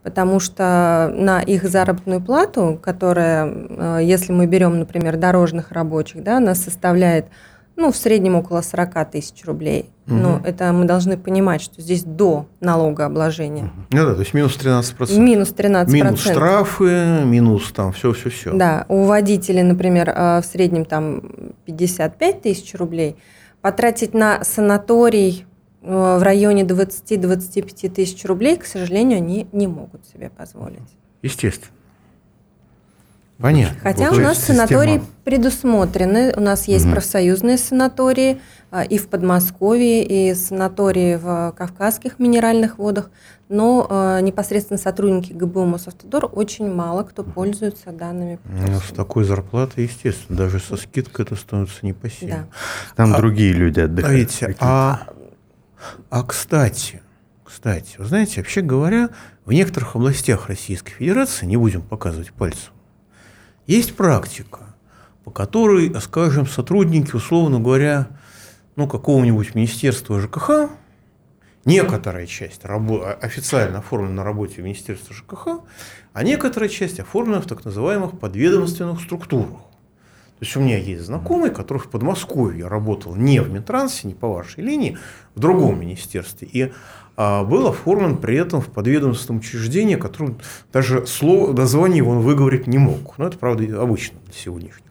потому 0.04 0.38
что 0.38 1.12
на 1.12 1.40
их 1.40 1.64
заработную 1.64 2.20
плату, 2.20 2.78
которая, 2.80 3.46
э, 3.46 3.98
если 4.04 4.32
мы 4.32 4.46
берем, 4.46 4.78
например, 4.78 5.16
дорожных 5.16 5.72
рабочих, 5.72 6.22
да, 6.22 6.36
она 6.36 6.54
составляет 6.54 7.26
ну, 7.76 7.90
в 7.90 7.96
среднем 7.96 8.36
около 8.36 8.60
40 8.60 9.10
тысяч 9.10 9.44
рублей. 9.44 9.90
Угу. 10.06 10.14
Но 10.14 10.40
это 10.44 10.72
мы 10.72 10.84
должны 10.84 11.16
понимать, 11.16 11.60
что 11.62 11.80
здесь 11.80 12.04
до 12.04 12.46
налогообложения. 12.60 13.64
Угу. 13.64 13.72
Ну 13.90 14.06
да, 14.06 14.14
то 14.14 14.20
есть 14.20 14.34
минус 14.34 14.56
13%. 14.56 15.18
Минус 15.18 15.52
13%. 15.56 15.90
Минус 15.90 16.20
штрафы, 16.20 17.22
минус 17.24 17.72
там 17.72 17.92
все-все-все. 17.92 18.52
Да, 18.52 18.86
у 18.88 19.04
водителей, 19.04 19.62
например, 19.62 20.10
э, 20.10 20.40
в 20.40 20.44
среднем 20.44 20.84
там 20.84 21.22
55 21.64 22.42
тысяч 22.42 22.74
рублей. 22.74 23.16
Потратить 23.60 24.14
на 24.14 24.44
санаторий 24.44 25.46
э, 25.82 26.18
в 26.18 26.22
районе 26.22 26.62
20-25 26.62 27.88
тысяч 27.90 28.24
рублей, 28.24 28.56
к 28.56 28.66
сожалению, 28.66 29.18
они 29.18 29.48
не 29.52 29.66
могут 29.66 30.06
себе 30.06 30.30
позволить. 30.30 30.80
Естественно. 31.22 31.72
Понятно. 33.38 33.76
Хотя 33.82 34.10
вот 34.10 34.18
у 34.18 34.20
нас 34.20 34.38
система... 34.38 34.66
санатории 34.66 35.02
предусмотрены, 35.24 36.32
у 36.36 36.40
нас 36.40 36.68
есть 36.68 36.84
угу. 36.84 36.94
профсоюзные 36.94 37.58
санатории 37.58 38.40
а, 38.70 38.84
и 38.84 38.96
в 38.96 39.08
Подмосковье, 39.08 40.04
и 40.04 40.34
санатории 40.34 41.16
в 41.16 41.52
Кавказских 41.56 42.18
минеральных 42.18 42.78
водах, 42.78 43.10
но 43.48 43.86
а, 43.90 44.20
непосредственно 44.20 44.78
сотрудники 44.78 45.32
ГБУ 45.32 45.64
Мосавтодор 45.64 46.30
очень 46.32 46.72
мало 46.72 47.02
кто 47.02 47.24
пользуется 47.24 47.90
данными. 47.90 48.38
Ну, 48.44 48.78
с 48.78 48.92
такой 48.94 49.24
зарплатой, 49.24 49.84
естественно, 49.84 50.38
даже 50.38 50.60
со 50.60 50.76
скидкой 50.76 51.24
это 51.24 51.34
становится 51.34 51.84
непосильно. 51.84 52.48
Да. 52.48 52.94
Там 53.04 53.14
а, 53.14 53.16
другие 53.16 53.52
люди 53.52 53.80
отдыхают. 53.80 54.30
Знаете, 54.30 54.56
а, 54.60 55.08
а 56.10 56.22
кстати, 56.22 57.02
кстати, 57.42 57.96
вы 57.98 58.04
знаете, 58.04 58.40
вообще 58.40 58.60
говоря, 58.60 59.10
в 59.44 59.52
некоторых 59.52 59.96
областях 59.96 60.48
Российской 60.48 60.92
Федерации, 60.92 61.46
не 61.46 61.56
будем 61.56 61.82
показывать 61.82 62.32
пальцем, 62.32 62.73
есть 63.66 63.96
практика, 63.96 64.74
по 65.24 65.30
которой, 65.30 65.94
скажем, 66.00 66.46
сотрудники, 66.46 67.14
условно 67.14 67.60
говоря, 67.60 68.08
ну, 68.76 68.88
какого-нибудь 68.88 69.54
министерства 69.54 70.20
ЖКХ, 70.20 70.70
некоторая 71.64 72.26
часть 72.26 72.62
официально 72.64 73.78
оформлена 73.78 74.14
на 74.14 74.24
работе 74.24 74.56
в 74.56 74.64
Министерстве 74.64 75.14
ЖКХ, 75.16 75.60
а 76.12 76.22
некоторая 76.22 76.68
часть 76.68 77.00
оформлена 77.00 77.40
в 77.40 77.46
так 77.46 77.64
называемых 77.64 78.18
подведомственных 78.18 79.00
структурах. 79.00 79.60
То 80.38 80.44
есть 80.44 80.56
у 80.56 80.60
меня 80.60 80.78
есть 80.78 81.04
знакомый, 81.04 81.50
который 81.50 81.78
в 81.78 81.88
Подмосковье 81.88 82.66
работал 82.66 83.14
не 83.14 83.40
в 83.40 83.50
Минтрансе, 83.50 84.08
не 84.08 84.14
по 84.14 84.28
вашей 84.28 84.64
линии, 84.64 84.98
в 85.34 85.40
другом 85.40 85.80
министерстве. 85.80 86.48
И 86.50 86.72
а, 87.16 87.44
был 87.44 87.68
оформлен 87.68 88.16
при 88.16 88.36
этом 88.36 88.60
в 88.60 88.66
подведомственном 88.66 89.40
учреждении, 89.40 89.94
которое 89.94 90.34
даже 90.72 91.06
слово, 91.06 91.52
название 91.52 92.02
он 92.02 92.18
выговорить 92.20 92.66
не 92.66 92.78
мог. 92.78 93.16
Но 93.18 93.26
это, 93.26 93.38
правда, 93.38 93.80
обычно 93.80 94.18
для 94.24 94.34
сегодняшних. 94.34 94.84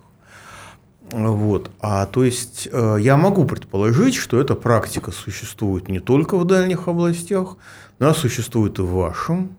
Вот. 1.11 1.69
А 1.79 2.05
то 2.07 2.23
есть 2.23 2.67
э, 2.71 2.97
я 2.99 3.17
могу 3.17 3.45
предположить, 3.45 4.15
что 4.15 4.39
эта 4.39 4.55
практика 4.55 5.11
существует 5.11 5.87
не 5.89 5.99
только 5.99 6.37
в 6.37 6.45
дальних 6.45 6.87
областях, 6.87 7.57
но 7.99 8.07
она 8.07 8.15
существует 8.15 8.79
и 8.79 8.81
в 8.81 8.91
вашем 8.91 9.55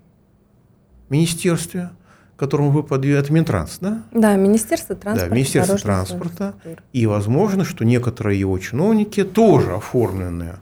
министерстве, 1.11 1.91
которому 2.37 2.71
вы 2.71 2.83
подвели, 2.83 3.23
Минтранс, 3.31 3.79
да? 3.81 4.03
Да, 4.13 4.37
Министерство 4.37 4.97
транспорта. 4.97 5.29
Да, 5.29 5.35
Министерство 5.35 5.79
транспорта. 5.79 6.55
И 6.93 7.07
возможно, 7.07 7.65
что 7.65 7.85
некоторые 7.85 8.41
его 8.41 8.59
чиновники 8.59 9.25
тоже 9.25 9.75
оформлены 9.75 10.57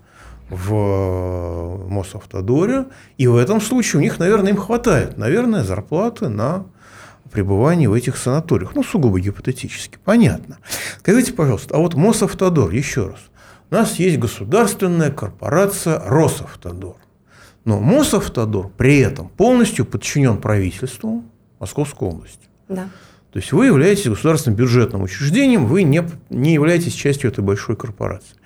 в 0.50 1.88
Мосавтодоре, 1.88 2.86
и 3.16 3.26
в 3.26 3.36
этом 3.36 3.60
случае 3.60 4.00
у 4.00 4.02
них, 4.02 4.18
наверное, 4.18 4.50
им 4.50 4.58
хватает, 4.58 5.16
наверное, 5.16 5.64
зарплаты 5.64 6.28
на 6.28 6.66
пребывание 7.30 7.88
в 7.88 7.94
этих 7.94 8.18
санаториях. 8.18 8.74
Ну, 8.74 8.82
сугубо 8.82 9.18
гипотетически. 9.18 9.98
Понятно. 10.04 10.58
Скажите, 10.98 11.32
пожалуйста, 11.32 11.74
а 11.74 11.78
вот 11.78 11.94
Мосавтодор, 11.94 12.70
еще 12.70 13.06
раз. 13.06 13.20
У 13.70 13.74
нас 13.74 13.94
есть 13.94 14.18
государственная 14.18 15.10
корпорация 15.10 15.98
Росавтодор. 15.98 16.96
Но 17.64 17.80
Мосавтодор 17.80 18.68
при 18.76 18.98
этом 18.98 19.28
полностью 19.30 19.86
подчинен 19.86 20.36
правительству 20.36 21.24
Московской 21.62 22.08
области. 22.08 22.48
Да. 22.68 22.88
То 23.32 23.38
есть 23.38 23.52
вы 23.52 23.66
являетесь 23.66 24.08
государственным 24.08 24.56
бюджетным 24.56 25.02
учреждением, 25.02 25.66
вы 25.66 25.84
не, 25.84 26.04
не 26.28 26.52
являетесь 26.54 26.92
частью 26.92 27.30
этой 27.30 27.42
большой 27.42 27.76
корпорации. 27.76 28.36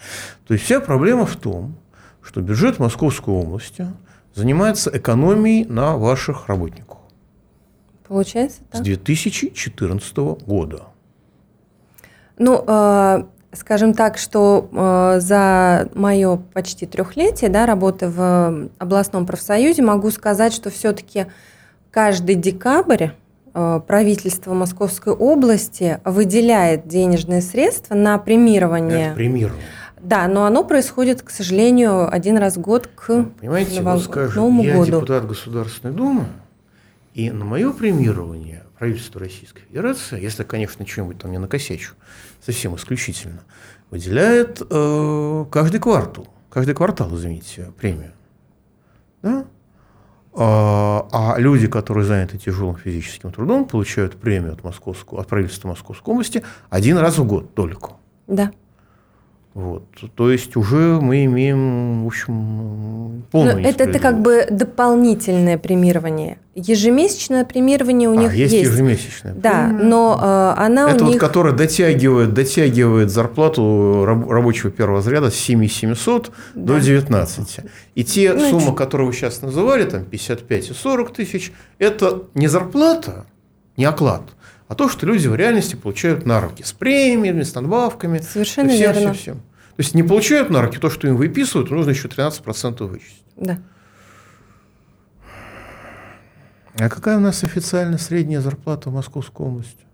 То 0.46 0.52
есть 0.52 0.66
вся 0.66 0.80
проблема 0.80 1.24
в 1.24 1.34
том, 1.36 1.76
что 2.22 2.42
бюджет 2.42 2.78
Московской 2.78 3.32
области 3.32 3.86
занимается 4.34 4.90
экономией 4.92 5.64
на 5.64 5.96
ваших 5.96 6.48
работниках. 6.48 6.98
Получается 8.06 8.60
так. 8.70 8.82
С 8.82 8.84
2014 8.84 10.16
года. 10.46 10.82
Ну, 12.38 12.62
э, 12.66 13.24
скажем 13.54 13.94
так, 13.94 14.18
что 14.18 14.68
э, 14.70 15.20
за 15.20 15.88
мое 15.94 16.36
почти 16.36 16.84
трехлетие 16.84 17.48
да, 17.48 17.64
работы 17.64 18.08
в 18.08 18.68
областном 18.76 19.24
профсоюзе 19.24 19.82
могу 19.82 20.10
сказать, 20.10 20.52
что 20.52 20.70
все-таки 20.70 21.26
каждый 21.96 22.34
декабрь 22.34 23.06
э, 23.54 23.80
правительство 23.86 24.52
Московской 24.52 25.14
области 25.14 25.98
выделяет 26.04 26.86
денежные 26.86 27.40
средства 27.40 27.94
на 27.94 28.18
премирование. 28.18 29.06
Это 29.06 29.14
премирование. 29.14 29.64
Да, 29.98 30.28
но 30.28 30.44
оно 30.44 30.62
происходит, 30.62 31.22
к 31.22 31.30
сожалению, 31.30 32.12
один 32.12 32.36
раз 32.36 32.58
в 32.58 32.60
год 32.60 32.86
к 32.94 33.24
Понимаете, 33.40 33.80
Ново- 33.80 33.94
вот 33.94 34.04
скажем, 34.04 34.42
Новому 34.42 34.62
я 34.62 34.74
году. 34.74 34.84
депутат 34.98 35.26
Государственной 35.26 35.94
Думы, 35.94 36.26
и 37.14 37.30
на 37.30 37.46
мое 37.46 37.72
премирование 37.72 38.64
правительство 38.78 39.18
Российской 39.18 39.62
Федерации, 39.62 40.20
если, 40.20 40.42
конечно, 40.42 40.86
что-нибудь 40.86 41.18
там 41.18 41.32
не 41.32 41.38
накосячу, 41.38 41.94
совсем 42.44 42.76
исключительно, 42.76 43.40
выделяет 43.90 44.60
э, 44.68 45.44
каждый 45.50 45.80
квартал, 45.80 46.28
каждый 46.50 46.74
квартал, 46.74 47.08
извините, 47.16 47.72
премию. 47.80 48.12
Да? 49.22 49.46
А, 50.38 51.08
а 51.12 51.38
люди, 51.38 51.66
которые 51.66 52.04
заняты 52.04 52.36
тяжелым 52.36 52.76
физическим 52.76 53.32
трудом, 53.32 53.64
получают 53.64 54.16
премию 54.16 54.52
от, 54.52 54.62
московского, 54.62 55.22
от 55.22 55.28
правительства 55.28 55.68
Московской 55.68 56.12
области 56.12 56.42
один 56.68 56.98
раз 56.98 57.16
в 57.16 57.26
год 57.26 57.54
только. 57.54 57.92
Да. 58.26 58.52
Вот. 59.56 59.84
То 60.16 60.30
есть 60.30 60.54
уже 60.54 61.00
мы 61.00 61.24
имеем, 61.24 62.04
в 62.04 62.08
общем, 62.08 63.24
Но 63.32 63.44
Ну, 63.44 63.58
это, 63.58 63.84
это 63.84 63.98
как 63.98 64.20
бы 64.20 64.46
дополнительное 64.50 65.56
премирование. 65.56 66.36
Ежемесячное 66.54 67.42
премирование 67.46 68.10
у 68.10 68.12
А, 68.18 68.22
них 68.22 68.34
есть, 68.34 68.52
есть. 68.52 68.70
ежемесячная 68.70 69.32
Да, 69.32 69.68
премия. 69.68 69.84
но 69.84 70.20
э, 70.58 70.60
она 70.60 70.90
Это 70.90 71.02
у 71.02 71.06
вот 71.06 71.12
них... 71.12 71.20
которая 71.20 71.54
дотягивает, 71.54 72.34
дотягивает 72.34 73.10
зарплату 73.10 74.04
раб- 74.04 74.28
рабочего 74.30 74.70
первого 74.70 74.98
разряда 74.98 75.30
с 75.30 75.34
7700 75.36 76.30
до 76.54 76.74
Да. 76.74 76.80
19. 76.80 77.60
И 77.94 78.04
те 78.04 78.34
Ну, 78.34 78.50
суммы, 78.50 78.66
чуть- 78.66 78.76
которые 78.76 79.06
вы 79.06 79.14
сейчас 79.14 79.40
называли, 79.40 79.84
там 79.84 80.04
55 80.04 80.68
и 80.70 80.74
40 80.74 81.14
тысяч, 81.14 81.50
это 81.78 82.24
не 82.34 82.48
зарплата, 82.48 83.24
не 83.78 83.86
оклад, 83.86 84.22
а 84.68 84.74
то, 84.74 84.88
что 84.90 85.06
люди 85.06 85.28
в 85.28 85.34
реальности 85.34 85.76
получают 85.76 86.26
на 86.26 86.40
руки 86.40 86.62
с 86.64 86.72
премиями, 86.72 87.42
с 87.42 87.54
надбавками. 87.54 88.18
Совершенно 88.18 88.68
всем, 88.68 88.80
верно. 88.80 89.00
всем, 89.00 89.14
всем. 89.14 89.40
То 89.76 89.82
есть 89.82 89.94
не 89.94 90.02
получают 90.02 90.48
на 90.48 90.62
руки 90.62 90.78
то, 90.78 90.88
что 90.88 91.06
им 91.06 91.16
выписывают, 91.16 91.70
нужно 91.70 91.90
еще 91.90 92.08
13% 92.08 92.82
вычесть. 92.84 93.24
Да. 93.36 93.58
А 96.78 96.88
какая 96.88 97.18
у 97.18 97.20
нас 97.20 97.44
официально 97.44 97.98
средняя 97.98 98.40
зарплата 98.40 98.88
в 98.88 98.94
Московской 98.94 99.46
области? 99.46 99.84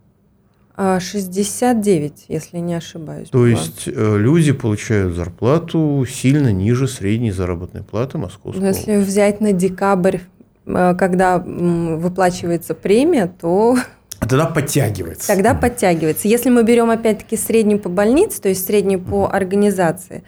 А, 0.76 1.00
69, 1.00 2.26
если 2.28 2.58
не 2.58 2.74
ошибаюсь. 2.74 3.28
То 3.28 3.38
была. 3.38 3.48
есть 3.48 3.86
э, 3.86 4.16
люди 4.18 4.52
получают 4.52 5.14
зарплату 5.14 6.06
сильно 6.08 6.52
ниже 6.52 6.86
средней 6.88 7.30
заработной 7.30 7.82
платы 7.82 8.18
Московской 8.18 8.62
Но 8.62 8.68
области. 8.68 8.88
если 8.88 9.04
взять 9.04 9.40
на 9.40 9.52
декабрь, 9.52 10.18
э, 10.66 10.94
когда 10.96 11.38
выплачивается 11.38 12.74
премия, 12.74 13.26
то 13.26 13.76
А 13.76 13.82
тогда 14.28 14.46
подтягивается. 14.46 15.26
тогда 15.26 15.54
подтягивается. 15.54 16.28
Если 16.28 16.50
мы 16.50 16.62
берем 16.64 16.90
опять-таки 16.90 17.36
среднюю 17.36 17.78
по 17.78 17.88
больнице, 17.88 18.40
то 18.40 18.48
есть 18.48 18.66
среднюю 18.66 19.00
по 19.00 19.28
организации, 19.30 20.24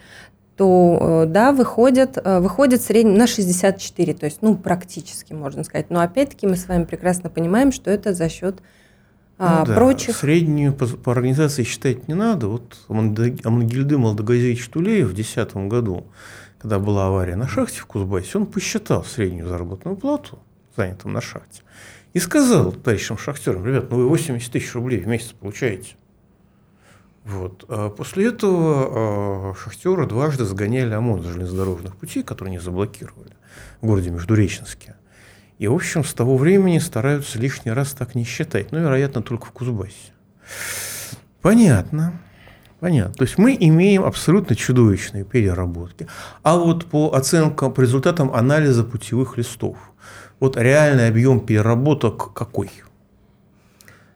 то 0.57 1.23
э, 1.25 1.25
да, 1.27 1.51
выходит, 1.51 2.17
э, 2.23 2.39
выходит 2.39 2.81
средний 2.81 3.17
на 3.17 3.27
64, 3.27 4.13
то 4.13 4.25
есть, 4.25 4.41
ну, 4.41 4.55
практически, 4.55 5.33
можно 5.33 5.63
сказать. 5.63 5.89
Но 5.89 5.99
опять-таки 5.99 6.47
мы 6.47 6.55
с 6.55 6.67
вами 6.67 6.85
прекрасно 6.85 7.29
понимаем, 7.29 7.71
что 7.71 7.91
это 7.91 8.13
за 8.13 8.29
счет 8.29 8.59
а, 9.37 9.59
Ну 9.59 9.65
да, 9.65 9.75
прочих. 9.75 10.15
Среднюю 10.15 10.73
по, 10.73 10.87
по 10.87 11.11
организации 11.11 11.63
считать 11.63 12.07
не 12.07 12.13
надо. 12.13 12.47
Вот 12.47 12.77
Амангельды 12.87 13.97
Молдогазевич 13.97 14.67
Тулеев 14.69 15.07
в 15.07 15.13
2010 15.13 15.55
году, 15.67 16.05
когда 16.59 16.79
была 16.79 17.07
авария 17.07 17.35
на 17.35 17.49
шахте 17.49 17.79
в 17.79 17.85
Кузбассе, 17.85 18.37
он 18.37 18.45
посчитал 18.45 19.03
среднюю 19.03 19.47
заработную 19.47 19.97
плату 19.97 20.39
занятым 20.77 21.11
на 21.11 21.21
шахте 21.21 21.63
и 22.15 22.19
сказал 22.19 22.71
товарищам 22.71 23.17
шахтерам, 23.17 23.65
ребят, 23.65 23.91
ну 23.91 23.97
вы 23.97 24.07
80 24.07 24.49
тысяч 24.49 24.73
рублей 24.73 25.01
в 25.01 25.07
месяц 25.07 25.33
получаете. 25.33 25.95
Вот. 27.25 27.65
А 27.67 27.89
после 27.89 28.27
этого 28.27 29.51
а, 29.51 29.53
шахтеры 29.53 30.07
дважды 30.07 30.45
загоняли 30.45 30.93
ОМОН 30.93 31.23
с 31.23 31.25
железнодорожных 31.25 31.97
путей, 31.97 32.23
которые 32.23 32.53
они 32.53 32.59
заблокировали 32.59 33.33
в 33.81 33.87
городе 33.87 34.11
Междуреченске. 34.11 34.95
И, 35.57 35.67
в 35.67 35.73
общем, 35.73 36.05
с 36.05 36.13
того 36.13 36.37
времени 36.37 36.79
стараются 36.79 37.37
лишний 37.37 37.73
раз 37.73 37.91
так 37.91 38.15
не 38.15 38.23
считать. 38.23 38.71
Ну, 38.71 38.79
вероятно, 38.79 39.21
только 39.21 39.47
в 39.47 39.51
Кузбассе. 39.51 40.13
Понятно. 41.41 42.13
Понятно. 42.79 43.13
То 43.13 43.25
есть 43.25 43.37
мы 43.37 43.57
имеем 43.59 44.05
абсолютно 44.05 44.55
чудовищные 44.55 45.25
переработки. 45.25 46.07
А 46.43 46.55
вот 46.55 46.85
по 46.85 47.13
оценкам, 47.13 47.73
по 47.73 47.81
результатам 47.81 48.33
анализа 48.33 48.85
путевых 48.85 49.37
листов, 49.37 49.77
вот 50.39 50.57
реальный 50.57 51.07
объем 51.07 51.39
переработок 51.39 52.33
какой? 52.33 52.69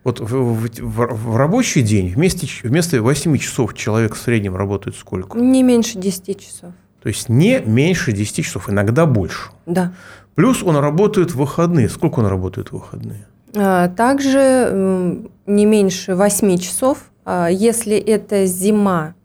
Вот 0.04 0.20
в, 0.20 0.26
в- 0.26 0.68
в- 0.82 1.36
рабочий 1.36 1.82
день 1.82 2.10
вместе, 2.14 2.48
вместо 2.64 3.02
8 3.02 3.38
часов 3.38 3.74
человек 3.74 4.16
в 4.16 4.18
среднем 4.22 4.56
работает 4.56 4.96
сколько? 4.96 5.38
Не 5.38 5.62
меньше 5.62 5.98
10 6.00 6.40
часов. 6.40 6.72
То 7.02 7.10
есть 7.10 7.30
не 7.30 7.60
меньше 7.60 8.12
10 8.12 8.44
часов, 8.46 8.70
иногда 8.70 9.06
больше. 9.06 9.50
Да. 9.66 9.94
Плюс 10.36 10.64
он 10.64 10.78
работает 10.78 11.32
в 11.32 11.36
выходные. 11.38 11.90
Сколько 11.90 12.20
он 12.20 12.28
работает 12.28 12.70
в 12.70 12.74
выходные? 12.74 13.28
А, 13.56 13.90
Также 13.90 15.20
не 15.46 15.66
меньше 15.66 16.16
8 16.16 16.58
часов. 16.58 17.04
А, 17.26 17.48
Если 17.50 17.98
это 17.98 18.46
зима, 18.46 19.16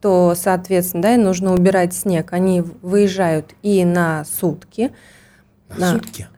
то, 0.00 0.34
соответственно, 0.36 1.02
да, 1.02 1.14
и 1.14 1.18
нужно 1.18 1.52
убирать 1.54 1.94
снег. 1.94 2.32
Они 2.32 2.62
выезжают 2.82 3.54
и 3.62 3.84
на 3.84 4.24
сутки. 4.24 4.92
На 5.70 5.76
Да. 5.78 5.92
сутки. 5.94 6.28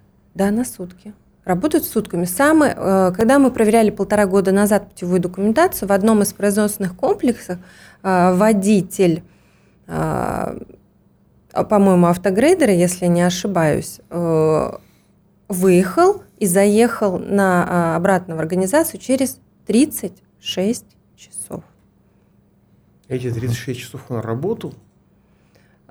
Да, 0.40 0.50
на 0.50 0.64
сутки. 0.64 1.12
Работают 1.44 1.84
сутками. 1.84 2.24
Самое, 2.24 2.72
э, 2.74 3.12
когда 3.14 3.38
мы 3.38 3.50
проверяли 3.50 3.90
полтора 3.90 4.24
года 4.24 4.52
назад 4.52 4.88
путевую 4.88 5.20
документацию, 5.20 5.86
в 5.86 5.92
одном 5.92 6.22
из 6.22 6.32
производственных 6.32 6.96
комплексов 6.96 7.58
э, 8.02 8.34
водитель, 8.34 9.22
э, 9.86 9.92
а, 9.92 11.64
по-моему, 11.68 12.06
автогрейдера, 12.06 12.72
если 12.72 13.04
не 13.04 13.20
ошибаюсь, 13.20 14.00
выехал 15.48 16.22
и 16.38 16.46
заехал 16.46 17.18
на, 17.18 17.96
обратно 17.96 18.34
в 18.36 18.38
организацию 18.38 18.98
через 18.98 19.40
36 19.66 20.86
часов. 21.16 21.64
Эти 23.08 23.30
36 23.30 23.78
часов 23.78 24.00
он 24.08 24.20
работал. 24.20 24.72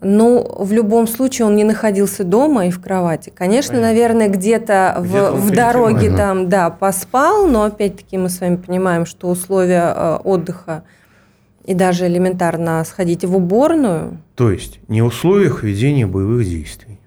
Ну, 0.01 0.45
в 0.57 0.71
любом 0.71 1.07
случае 1.07 1.47
он 1.47 1.55
не 1.55 1.63
находился 1.63 2.23
дома 2.23 2.67
и 2.67 2.71
в 2.71 2.81
кровати. 2.81 3.33
Конечно, 3.35 3.73
Понятно. 3.73 3.87
наверное, 3.89 4.29
где-то 4.29 4.95
в, 4.99 5.15
он 5.15 5.35
в 5.35 5.49
перед 5.49 5.55
дороге 5.55 6.15
там, 6.15 6.47
да, 6.47 6.69
поспал, 6.69 7.47
но 7.47 7.63
опять-таки 7.63 8.17
мы 8.17 8.29
с 8.29 8.39
вами 8.39 8.55
понимаем, 8.55 9.05
что 9.05 9.27
условия 9.27 9.93
э, 9.93 10.15
отдыха 10.23 10.83
и 11.65 11.73
даже 11.73 12.07
элементарно 12.07 12.83
сходить 12.85 13.25
в 13.25 13.35
уборную, 13.35 14.17
То 14.35 14.49
есть 14.51 14.79
не 14.87 15.01
в 15.01 15.07
условиях 15.07 15.63
ведения 15.63 16.07
боевых 16.07 16.45
действий, 16.45 16.99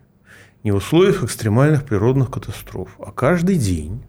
не 0.62 0.70
в 0.70 0.76
условиях 0.76 1.24
экстремальных 1.24 1.84
природных 1.84 2.30
катастроф, 2.30 2.90
а 2.98 3.10
каждый 3.10 3.56
день 3.56 4.04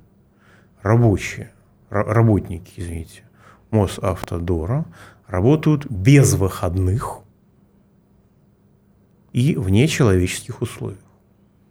рабочие, 0.81 1.51
ра- 1.89 2.03
работники, 2.03 2.71
извините, 2.75 3.23
Мосавтодора 3.71 4.85
работают 5.27 5.87
без 5.89 6.35
выходных 6.35 7.22
и 9.33 9.55
в 9.55 9.69
нечеловеческих 9.69 10.61
условиях. 10.61 10.99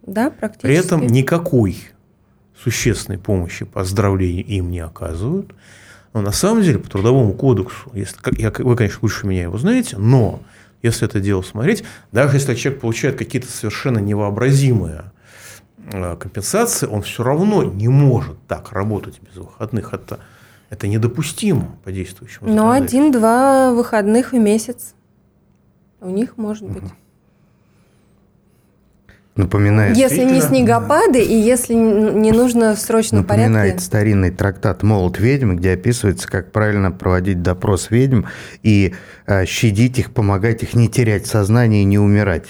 да, 0.05 0.29
практически. 0.29 0.67
При 0.67 0.75
этом 0.75 1.07
никакой 1.07 1.77
существенной 2.61 3.17
помощи 3.17 3.65
по 3.65 3.81
оздоровлению 3.81 4.45
им 4.45 4.69
не 4.69 4.79
оказывают. 4.79 5.55
Но 6.13 6.21
на 6.21 6.31
самом 6.31 6.61
деле 6.61 6.77
по 6.77 6.89
трудовому 6.89 7.33
кодексу, 7.33 7.89
если, 7.93 8.17
я, 8.39 8.51
вы, 8.51 8.75
конечно, 8.75 8.99
лучше 9.01 9.25
меня 9.25 9.43
его 9.43 9.57
знаете, 9.57 9.97
но 9.97 10.41
если 10.83 11.07
это 11.07 11.19
дело 11.19 11.41
смотреть, 11.41 11.83
даже 12.11 12.37
если 12.37 12.53
человек 12.53 12.81
получает 12.81 13.17
какие-то 13.17 13.49
совершенно 13.49 13.97
невообразимые 13.97 15.05
э, 15.91 16.15
компенсации, 16.17 16.85
он 16.85 17.01
все 17.01 17.23
равно 17.23 17.63
не 17.63 17.87
может 17.87 18.37
так 18.47 18.73
работать 18.73 19.19
без 19.21 19.37
выходных. 19.37 19.93
Это, 19.93 20.19
это 20.69 20.87
недопустимо 20.87 21.77
по 21.83 21.91
действующему 21.91 22.47
Но 22.47 22.69
один-два 22.69 23.73
выходных 23.73 24.33
в 24.33 24.37
месяц 24.37 24.93
у 25.99 26.09
них 26.09 26.37
может 26.37 26.69
быть. 26.69 26.83
Напоминает, 29.35 29.97
если 29.97 30.23
не 30.23 30.41
снегопады 30.41 31.19
и 31.19 31.33
если 31.33 31.73
не 31.73 32.31
нужно 32.31 32.75
в 32.75 32.79
срочном 32.79 33.21
напоминает 33.21 33.71
порядке. 33.71 33.79
старинный 33.79 34.29
трактат 34.29 34.83
«Молот 34.83 35.19
ведьм», 35.19 35.55
где 35.55 35.71
описывается, 35.73 36.27
как 36.27 36.51
правильно 36.51 36.91
проводить 36.91 37.41
допрос 37.41 37.89
ведьм 37.89 38.25
и 38.61 38.93
э, 39.25 39.45
щадить 39.45 39.97
их, 39.97 40.11
помогать 40.11 40.61
их 40.61 40.75
не 40.75 40.87
терять 40.87 41.25
сознание 41.25 41.81
и 41.81 41.85
не 41.85 41.97
умирать. 41.97 42.45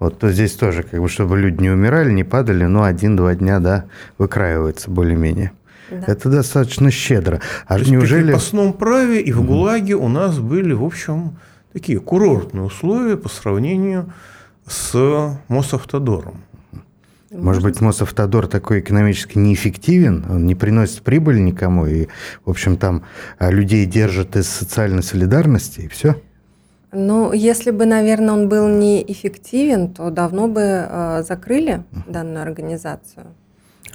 Вот 0.00 0.18
то 0.18 0.32
здесь 0.32 0.54
тоже, 0.54 0.82
как 0.82 1.00
бы, 1.00 1.08
чтобы 1.08 1.38
люди 1.38 1.62
не 1.62 1.70
умирали, 1.70 2.10
не 2.10 2.24
падали, 2.24 2.64
но 2.64 2.82
один-два 2.82 3.36
дня, 3.36 3.60
да, 3.60 3.84
выкраивается 4.18 4.90
более-менее. 4.90 5.52
Да. 5.88 6.04
Это 6.08 6.30
достаточно 6.30 6.90
щедро. 6.90 7.40
А 7.68 7.78
То 7.78 7.88
неужели... 7.88 8.22
в 8.22 8.26
крепостном 8.26 8.72
праве 8.72 9.20
и 9.20 9.30
в 9.30 9.44
ГУЛАГе 9.44 9.94
у 9.94 10.08
нас 10.08 10.40
были, 10.40 10.72
в 10.72 10.82
общем, 10.82 11.36
такие 11.72 12.00
курортные 12.00 12.64
условия 12.64 13.16
по 13.16 13.28
сравнению 13.28 14.06
с 14.06 14.33
Мосавтодором. 15.48 16.42
Может 17.30 17.64
быть, 17.64 17.80
Мосавтодор 17.80 18.46
такой 18.46 18.80
экономически 18.80 19.38
неэффективен, 19.38 20.24
он 20.30 20.46
не 20.46 20.54
приносит 20.54 21.02
прибыль 21.02 21.42
никому, 21.42 21.86
и, 21.86 22.06
в 22.44 22.50
общем, 22.50 22.76
там 22.76 23.02
а, 23.38 23.50
людей 23.50 23.86
держат 23.86 24.36
из 24.36 24.48
социальной 24.48 25.02
солидарности, 25.02 25.80
и 25.80 25.88
все? 25.88 26.14
Ну, 26.92 27.32
если 27.32 27.72
бы, 27.72 27.86
наверное, 27.86 28.34
он 28.34 28.48
был 28.48 28.68
неэффективен, 28.68 29.92
то 29.92 30.10
давно 30.10 30.46
бы 30.46 30.60
э, 30.60 31.24
закрыли 31.26 31.82
данную 32.06 32.42
организацию. 32.42 33.26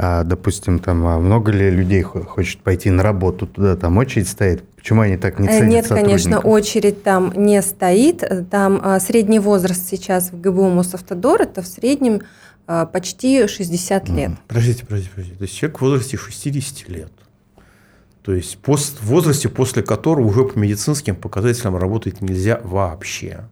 А, 0.01 0.23
допустим, 0.23 0.79
там 0.79 1.05
а 1.07 1.19
много 1.19 1.51
ли 1.51 1.69
людей 1.69 2.03
хочет 2.03 2.62
пойти 2.62 2.89
на 2.89 3.03
работу 3.03 3.45
туда, 3.45 3.75
там 3.75 3.97
очередь 3.97 4.29
стоит? 4.29 4.63
Почему 4.77 5.01
они 5.01 5.17
так 5.17 5.39
не 5.39 5.47
э, 5.49 5.59
ценят 5.59 5.69
Нет, 5.69 5.88
конечно, 5.89 6.39
очередь 6.39 7.03
там 7.03 7.33
не 7.35 7.62
стоит. 7.62 8.23
Там 8.49 8.79
а, 8.81 9.01
средний 9.01 9.39
возраст 9.39 9.89
сейчас 9.89 10.31
в 10.31 10.39
ГБУ 10.39 10.69
Мосавтодор 10.69 11.41
это 11.41 11.62
в 11.62 11.67
среднем 11.67 12.21
а, 12.65 12.85
почти 12.85 13.45
60 13.45 14.07
лет. 14.07 14.31
Подождите, 14.47 14.85
подождите, 14.85 15.12
подождите. 15.12 15.38
То 15.38 15.43
есть 15.43 15.57
человек 15.57 15.79
в 15.79 15.81
возрасте 15.81 16.15
60 16.15 16.88
лет. 16.88 17.12
То 18.21 18.33
есть 18.33 18.57
пост, 18.59 19.01
в 19.01 19.05
возрасте, 19.05 19.49
после 19.49 19.83
которого 19.83 20.25
уже 20.25 20.45
по 20.45 20.57
медицинским 20.57 21.17
показателям 21.17 21.75
работать 21.75 22.21
нельзя 22.21 22.62
вообще. 22.63 23.49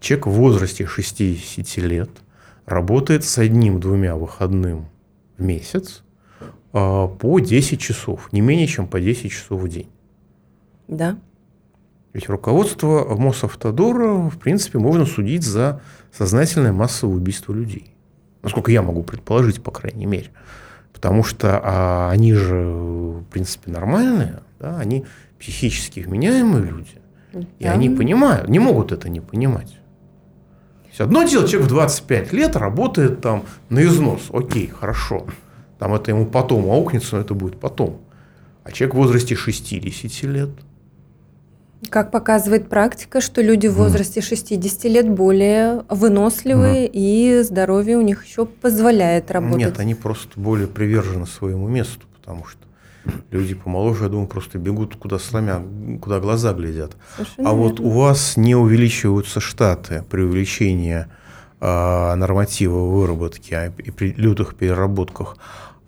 Человек 0.00 0.28
в 0.28 0.30
возрасте 0.30 0.86
60 0.86 1.76
лет 1.84 2.10
работает 2.64 3.22
с 3.24 3.36
одним-двумя 3.36 4.16
выходным 4.16 4.86
в 5.36 5.42
месяц 5.42 6.02
а, 6.72 7.08
по 7.08 7.38
10 7.38 7.80
часов, 7.80 8.32
не 8.32 8.40
менее 8.40 8.66
чем 8.66 8.86
по 8.86 9.00
10 9.00 9.30
часов 9.30 9.60
в 9.60 9.68
день. 9.68 9.88
Да. 10.88 11.18
Ведь 12.12 12.28
руководство 12.28 13.16
Мосавтодора, 13.16 14.28
в 14.28 14.38
принципе, 14.38 14.78
можно 14.78 15.04
судить 15.04 15.42
за 15.42 15.80
сознательное 16.12 16.72
массовое 16.72 17.16
убийство 17.16 17.52
людей. 17.52 17.94
Насколько 18.42 18.70
я 18.70 18.82
могу 18.82 19.02
предположить, 19.02 19.62
по 19.62 19.70
крайней 19.70 20.06
мере. 20.06 20.30
Потому 20.92 21.24
что 21.24 21.60
а, 21.62 22.10
они 22.10 22.34
же, 22.34 22.54
в 22.54 23.24
принципе, 23.24 23.70
нормальные, 23.70 24.40
да, 24.60 24.78
они 24.78 25.04
психически 25.38 26.00
вменяемые 26.00 26.64
люди. 26.64 27.02
Да. 27.32 27.40
И 27.58 27.66
они 27.66 27.90
понимают, 27.90 28.48
не 28.48 28.60
могут 28.60 28.92
это 28.92 29.08
не 29.08 29.20
понимать. 29.20 29.76
Одно 31.00 31.22
дело, 31.24 31.46
человек 31.48 31.66
в 31.66 31.72
25 31.72 32.32
лет 32.32 32.56
работает 32.56 33.20
там 33.20 33.44
на 33.68 33.82
износ. 33.82 34.28
Окей, 34.32 34.68
хорошо. 34.68 35.26
Там 35.78 35.94
это 35.94 36.10
ему 36.10 36.26
потом 36.26 36.70
аукнется, 36.70 37.16
но 37.16 37.22
это 37.22 37.34
будет 37.34 37.58
потом. 37.58 38.00
А 38.62 38.72
человек 38.72 38.94
в 38.94 38.98
возрасте 38.98 39.34
60 39.34 40.22
лет– 40.30 40.50
как 41.90 42.10
показывает 42.10 42.68
практика, 42.68 43.20
что 43.20 43.42
люди 43.42 43.66
в 43.66 43.74
возрасте 43.74 44.20
60 44.20 44.84
лет 44.84 45.08
более 45.08 45.84
выносливые, 45.88 46.86
mm. 46.86 46.90
и 46.92 47.42
здоровье 47.42 47.96
у 47.98 48.02
них 48.02 48.24
еще 48.24 48.46
позволяет 48.46 49.30
работать. 49.30 49.58
Нет, 49.58 49.78
они 49.78 49.94
просто 49.94 50.28
более 50.38 50.66
привержены 50.66 51.26
своему 51.26 51.68
месту, 51.68 52.06
потому 52.20 52.44
что 52.46 52.60
люди 53.30 53.54
помоложе, 53.54 54.04
я 54.04 54.10
думаю, 54.10 54.26
просто 54.26 54.58
бегут 54.58 54.96
куда 54.96 55.18
сломя, 55.18 55.62
куда 56.00 56.20
глаза 56.20 56.52
глядят. 56.52 56.96
Совершенно 57.16 57.50
а 57.50 57.52
верно. 57.52 57.68
вот 57.68 57.80
у 57.80 57.90
вас 57.90 58.36
не 58.36 58.54
увеличиваются 58.54 59.40
штаты 59.40 60.04
при 60.10 60.22
увеличении 60.22 61.06
э, 61.60 62.14
норматива 62.14 62.78
выработки 62.78 63.54
а, 63.54 63.66
и 63.66 63.90
при 63.90 64.12
лютых 64.12 64.54
переработках. 64.54 65.36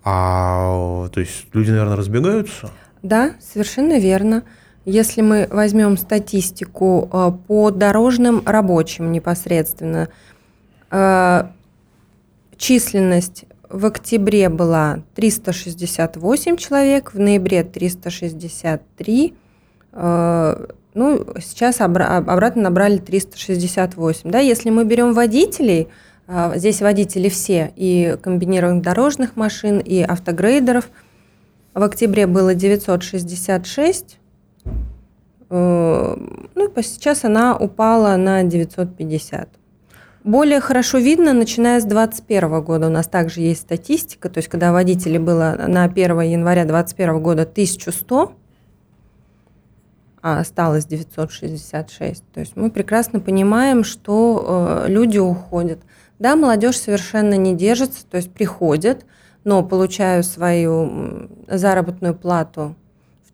А, 0.05 1.09
то 1.09 1.21
есть 1.21 1.47
люди, 1.53 1.71
наверное, 1.71 1.97
разбегаются? 1.97 2.71
Да, 3.03 3.35
совершенно 3.41 3.99
верно. 3.99 4.45
Если 4.85 5.21
мы 5.21 5.49
возьмем 5.51 5.97
статистику 5.97 7.11
э, 7.13 7.33
по 7.49 7.71
дорожным 7.73 8.43
рабочим 8.47 9.11
непосредственно, 9.11 10.09
э, 10.91 11.49
численность 12.57 13.47
в 13.69 13.87
октябре 13.87 14.49
была 14.49 15.01
368 15.15 16.57
человек, 16.57 17.13
в 17.13 17.19
ноябре 17.19 17.65
363, 17.65 19.35
э, 19.93 20.67
ну, 20.95 21.27
сейчас 21.41 21.81
обратно 21.81 22.63
набрали 22.63 22.99
368. 22.99 24.31
Да? 24.31 24.39
Если 24.39 24.71
мы 24.71 24.85
берем 24.85 25.13
водителей, 25.13 25.89
здесь 26.55 26.81
водители 26.81 27.29
все, 27.29 27.71
и 27.77 28.17
комбинированных 28.23 28.83
дорожных 28.83 29.37
машин, 29.37 29.79
и 29.79 30.01
автогрейдеров, 30.01 30.89
в 31.75 31.83
октябре 31.83 32.27
было 32.27 32.55
966, 32.55 34.19
Э, 35.49 36.17
ну, 36.55 36.73
сейчас 36.83 37.25
она 37.25 37.57
упала 37.57 38.17
на 38.17 38.43
950. 38.43 39.49
Более 40.27 40.59
хорошо 40.59 40.99
видно, 40.99 41.33
начиная 41.33 41.81
с 41.81 41.85
2021 41.85 42.61
года. 42.65 42.89
У 42.89 42.91
нас 42.91 43.07
также 43.07 43.43
есть 43.43 43.61
статистика, 43.61 44.29
то 44.29 44.39
есть 44.39 44.49
когда 44.49 44.73
водителей 44.73 45.21
было 45.21 45.55
на 45.69 45.85
1 45.85 46.21
января 46.23 46.65
2021 46.65 47.23
года 47.23 47.43
1100, 47.43 48.33
а 50.23 50.41
осталось 50.41 50.85
966. 50.87 52.25
То 52.35 52.41
есть 52.41 52.57
мы 52.57 52.73
прекрасно 52.73 53.21
понимаем, 53.21 53.85
что 53.85 54.83
э, 54.85 54.91
люди 54.91 55.19
уходят. 55.19 55.79
Да, 56.19 56.35
молодежь 56.35 56.81
совершенно 56.81 57.35
не 57.35 57.55
держится, 57.55 58.05
то 58.05 58.17
есть 58.17 58.33
приходят, 58.33 59.07
но 59.45 59.63
получаю 59.63 60.25
свою 60.25 61.29
заработную 61.47 62.17
плату 62.17 62.75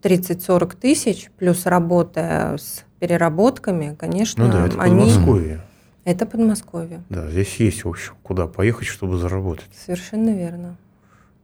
30-40 0.02 0.76
тысяч, 0.78 1.31
плюс 1.38 1.64
работая 1.64 2.59
с 2.59 2.85
переработками, 3.00 3.96
конечно, 3.98 4.44
ну 4.44 4.52
да, 4.52 4.66
это 4.66 4.78
они... 4.78 5.07
Подмосковье. 5.07 5.62
Это 6.05 6.27
Подмосковье. 6.27 7.03
Да, 7.11 7.29
здесь 7.31 7.57
есть, 7.57 7.85
в 7.85 7.88
общем, 7.88 8.15
куда 8.23 8.47
поехать, 8.47 8.88
чтобы 8.88 9.19
заработать. 9.19 9.69
Совершенно 9.73 10.31
верно. 10.31 10.77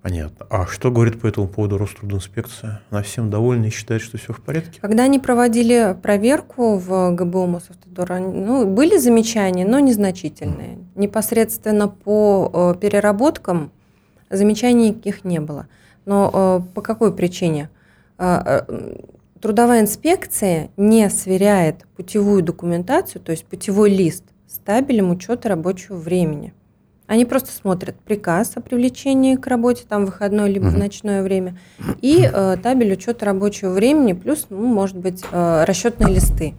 Понятно. 0.03 0.47
А 0.49 0.67
что 0.67 0.91
говорит 0.91 1.21
по 1.21 1.27
этому 1.27 1.49
поводу 1.49 1.77
Рострудинспекция? 1.77 2.81
Она 2.91 3.03
всем 3.03 3.31
довольна 3.31 3.67
и 3.67 3.71
считает, 3.71 4.01
что 4.01 4.17
все 4.17 4.33
в 4.33 4.41
порядке? 4.41 4.81
Когда 4.81 5.05
они 5.05 5.19
проводили 5.19 5.97
проверку 6.01 6.77
в 6.77 7.15
ГБУ 7.15 7.47
Мосавтодор, 7.47 8.21
ну, 8.21 8.65
были 8.65 8.97
замечания, 8.97 9.67
но 9.67 9.81
незначительные. 9.81 10.77
Mm. 10.77 10.85
Непосредственно 10.95 11.89
по 11.89 12.51
э, 12.53 12.81
переработкам 12.81 13.73
замечаний 14.31 14.91
никаких 14.91 15.25
не 15.25 15.41
было. 15.41 15.67
Но 16.05 16.63
э, 16.65 16.75
по 16.75 16.81
какой 16.81 17.13
причине? 17.13 17.69
А, 18.19 18.65
а, 18.67 19.01
трудовая 19.41 19.81
инспекция 19.81 20.71
не 20.77 21.11
сверяет 21.11 21.87
путевую 21.97 22.43
документацию, 22.43 23.21
то 23.21 23.33
есть 23.33 23.45
путевой 23.45 23.91
лист 23.91 24.25
с 24.49 24.59
табелем 24.59 25.11
учета 25.11 25.49
рабочего 25.49 25.97
времени. 25.97 26.55
Они 27.07 27.25
просто 27.25 27.51
смотрят 27.51 27.97
приказ 28.01 28.53
о 28.57 28.61
привлечении 28.61 29.37
к 29.37 29.47
работе, 29.47 29.85
там 29.89 30.05
выходное 30.05 30.47
либо 30.47 30.67
в 30.67 30.77
ночное 30.77 31.23
время, 31.23 31.59
и 32.03 32.29
э, 32.31 32.57
табель 32.63 32.93
учета 32.93 33.25
рабочего 33.25 33.71
времени, 33.71 34.13
плюс, 34.13 34.47
ну, 34.51 34.67
может 34.67 34.97
быть, 34.97 35.25
э, 35.31 35.65
расчетные 35.65 36.15
листы 36.15 36.55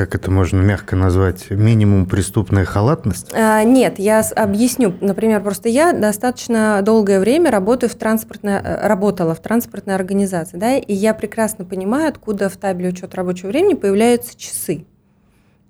как 0.00 0.14
это 0.14 0.30
можно 0.30 0.60
мягко 0.62 0.96
назвать, 0.96 1.50
минимум 1.50 2.06
преступная 2.06 2.64
халатность? 2.64 3.32
А, 3.34 3.62
нет, 3.64 3.98
я 3.98 4.20
объясню. 4.20 4.94
Например, 5.00 5.42
просто 5.42 5.68
я 5.68 5.92
достаточно 5.92 6.80
долгое 6.82 7.20
время 7.20 7.50
работаю 7.50 7.90
в 7.90 7.94
транспортной, 7.96 8.54
э, 8.54 8.86
работала 8.86 9.34
в 9.34 9.40
транспортной 9.40 9.94
организации, 9.94 10.56
да, 10.56 10.76
и 10.76 10.94
я 10.94 11.12
прекрасно 11.12 11.66
понимаю, 11.66 12.08
откуда 12.08 12.48
в 12.48 12.56
табеле 12.56 12.90
учета 12.90 13.16
рабочего 13.16 13.48
времени 13.48 13.74
появляются 13.74 14.38
часы. 14.38 14.86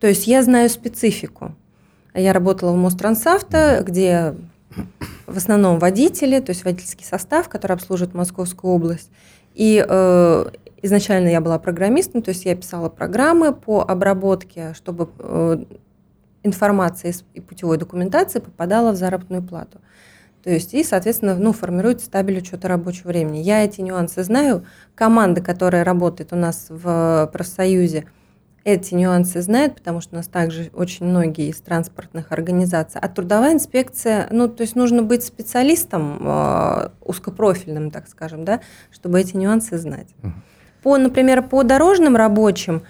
То 0.01 0.07
есть 0.07 0.27
я 0.27 0.43
знаю 0.43 0.69
специфику. 0.71 1.55
Я 2.15 2.33
работала 2.33 2.73
в 2.73 2.77
Мострансавто, 2.77 3.85
где 3.87 4.35
в 5.27 5.37
основном 5.37 5.79
водители, 5.79 6.41
то 6.41 6.51
есть 6.51 6.65
водительский 6.65 7.05
состав, 7.05 7.49
который 7.49 7.75
обслуживает 7.75 8.15
Московскую 8.15 8.73
область. 8.73 9.11
И 9.55 9.85
э, 9.87 10.45
изначально 10.83 11.29
я 11.29 11.41
была 11.41 11.59
программистом, 11.59 12.23
то 12.23 12.31
есть 12.31 12.45
я 12.45 12.57
писала 12.57 12.89
программы 12.89 13.53
по 13.53 13.83
обработке, 13.83 14.73
чтобы 14.75 15.11
э, 15.19 15.65
информация 16.43 17.15
и 17.35 17.41
путевой 17.41 17.77
документации 17.77 18.41
попадала 18.41 18.93
в 18.93 18.97
заработную 18.97 19.43
плату. 19.43 19.81
То 20.43 20.51
есть, 20.51 20.73
и, 20.73 20.83
соответственно, 20.83 21.35
ну, 21.35 21.53
формируется 21.53 22.11
табель 22.11 22.39
учета 22.39 22.67
рабочего 22.69 23.09
времени. 23.09 23.39
Я 23.39 23.63
эти 23.63 23.83
нюансы 23.83 24.25
знаю. 24.25 24.65
Команда, 24.95 25.43
которая 25.43 25.85
работает 25.85 26.33
у 26.33 26.37
нас 26.37 26.69
в 26.71 27.29
профсоюзе, 27.31 28.07
эти 28.65 28.95
нюансы 28.95 29.41
знает, 29.41 29.75
потому 29.75 30.01
что 30.01 30.15
у 30.15 30.17
нас 30.17 30.27
также 30.27 30.71
очень 30.75 31.07
многие 31.07 31.49
из 31.49 31.61
транспортных 31.61 32.33
организаций. 32.33 33.01
А 33.03 33.09
трудовая 33.09 33.55
инспекция, 33.55 34.29
ну, 34.31 34.49
то 34.49 34.63
есть 34.63 34.77
нужно 34.77 35.03
быть 35.03 35.25
специалистом 35.25 36.19
э, 36.21 36.89
узкопрофильным, 37.01 37.91
так 37.91 38.09
скажем, 38.09 38.45
да, 38.45 38.61
чтобы 38.91 39.21
эти 39.21 39.37
нюансы 39.37 39.79
знать. 39.79 40.09
По, 40.83 40.97
например, 40.99 41.43
по 41.43 41.63
дорожным 41.63 42.17
рабочим, 42.17 42.83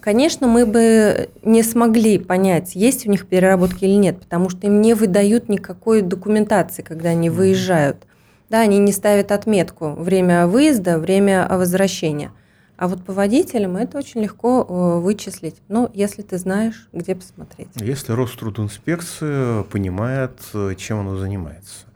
конечно, 0.00 0.46
мы 0.46 0.66
бы 0.66 1.28
не 1.42 1.62
смогли 1.62 2.18
понять, 2.18 2.74
есть 2.74 3.06
у 3.06 3.10
них 3.10 3.26
переработки 3.26 3.84
или 3.84 3.94
нет, 3.94 4.20
потому 4.20 4.48
что 4.48 4.66
им 4.66 4.80
не 4.80 4.94
выдают 4.94 5.48
никакой 5.48 6.02
документации, 6.02 6.82
когда 6.82 7.10
они 7.10 7.30
выезжают. 7.30 8.06
Да, 8.50 8.60
они 8.60 8.78
не 8.78 8.92
ставят 8.92 9.32
отметку 9.32 9.94
время 9.94 10.46
выезда, 10.46 10.98
время 10.98 11.46
возвращения. 11.50 12.30
А 12.76 12.88
вот 12.88 13.04
по 13.04 13.12
водителям 13.12 13.76
это 13.76 13.98
очень 13.98 14.20
легко 14.20 14.66
э, 14.68 15.00
вычислить, 15.00 15.56
ну, 15.68 15.88
если 15.94 16.22
ты 16.22 16.38
знаешь, 16.38 16.88
где 16.92 17.14
посмотреть. 17.14 17.68
Если 17.76 18.12
Рострудинспекция 18.12 19.62
понимает, 19.62 20.32
э, 20.54 20.74
чем 20.76 21.00
она 21.00 21.16
занимается. 21.16 21.86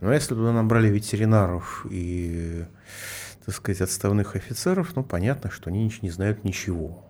Но 0.00 0.12
если 0.12 0.34
туда 0.34 0.52
набрали 0.52 0.88
ветеринаров 0.88 1.84
и, 1.90 2.64
так 3.44 3.54
сказать, 3.56 3.80
отставных 3.80 4.36
офицеров, 4.36 4.94
ну, 4.94 5.02
понятно, 5.02 5.50
что 5.50 5.70
они 5.70 5.92
не 6.02 6.10
знают 6.10 6.44
ничего. 6.44 7.02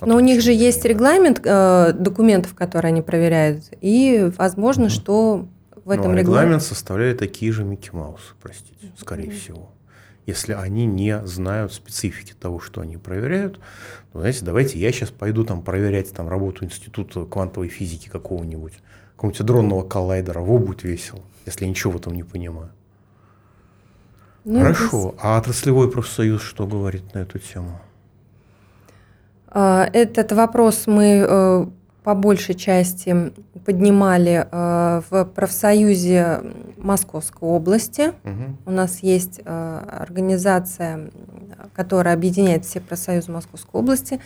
Но 0.00 0.14
у 0.14 0.20
них 0.20 0.40
же 0.40 0.52
есть 0.52 0.84
регламент 0.84 1.40
э, 1.44 1.92
документов, 1.94 2.54
которые 2.54 2.90
они 2.90 3.02
проверяют, 3.02 3.64
и 3.80 4.30
возможно, 4.38 4.84
угу. 4.84 4.90
что 4.90 5.48
в 5.84 5.86
ну, 5.86 5.92
этом 5.92 6.12
Но 6.12 6.18
регламент 6.18 6.28
регламент 6.28 6.62
составляет 6.62 7.18
такие 7.18 7.50
же 7.50 7.64
Микки 7.64 7.90
Маусы, 7.92 8.34
простите, 8.40 8.92
скорее 8.96 9.30
угу. 9.30 9.32
всего 9.32 9.72
если 10.26 10.52
они 10.52 10.86
не 10.86 11.24
знают 11.26 11.72
специфики 11.72 12.34
того, 12.38 12.60
что 12.60 12.80
они 12.80 12.96
проверяют. 12.96 13.60
Ну, 14.12 14.20
знаете, 14.20 14.44
давайте 14.44 14.78
я 14.78 14.92
сейчас 14.92 15.10
пойду 15.10 15.44
там 15.44 15.62
проверять 15.62 16.12
там, 16.12 16.28
работу 16.28 16.64
института 16.64 17.24
квантовой 17.24 17.68
физики 17.68 18.08
какого-нибудь, 18.08 18.74
какого-нибудь 19.16 19.46
дронного 19.46 19.82
коллайдера. 19.82 20.40
Во, 20.40 20.58
будет 20.58 20.84
весело, 20.84 21.20
если 21.46 21.64
я 21.64 21.70
ничего 21.70 21.92
в 21.92 21.96
этом 21.96 22.14
не 22.14 22.22
понимаю. 22.22 22.70
Ну, 24.44 24.60
Хорошо. 24.60 25.10
Это... 25.10 25.18
А 25.22 25.38
отраслевой 25.38 25.90
профсоюз 25.90 26.42
что 26.42 26.66
говорит 26.66 27.14
на 27.14 27.20
эту 27.20 27.38
тему? 27.38 27.80
А, 29.48 29.88
этот 29.92 30.32
вопрос 30.32 30.86
мы 30.86 31.26
э, 31.28 31.66
по 32.02 32.14
большей 32.14 32.54
части 32.54 33.32
поднимали 33.64 34.46
э, 34.50 35.02
в 35.10 35.24
профсоюзе 35.24 36.40
Московской 36.78 37.48
области. 37.48 38.12
Угу. 38.24 38.56
У 38.66 38.70
нас 38.70 39.00
есть 39.00 39.40
э, 39.44 39.84
организация, 40.00 41.10
которая 41.74 42.14
объединяет 42.14 42.64
все 42.64 42.80
профсоюзы 42.80 43.30
Московской 43.30 43.80
области. 43.80 44.20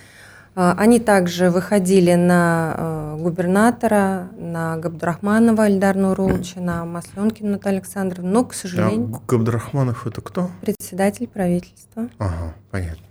Э, 0.54 0.74
они 0.76 1.00
также 1.00 1.50
выходили 1.50 2.14
на 2.14 3.16
губернатора, 3.18 4.28
на 4.38 4.76
Габдрахманова 4.76 5.68
Ильдар 5.68 5.96
Нуруловича, 5.96 6.60
на 6.60 6.84
Масленкину 6.84 7.52
Наталью 7.52 7.78
Александровну, 7.78 8.30
но, 8.30 8.44
к 8.44 8.54
сожалению... 8.54 9.16
А 9.16 9.30
Габдрахманов 9.30 10.06
это 10.06 10.20
кто? 10.20 10.50
Председатель 10.60 11.26
правительства. 11.26 12.08
Ага, 12.18 12.54
понятно. 12.70 13.04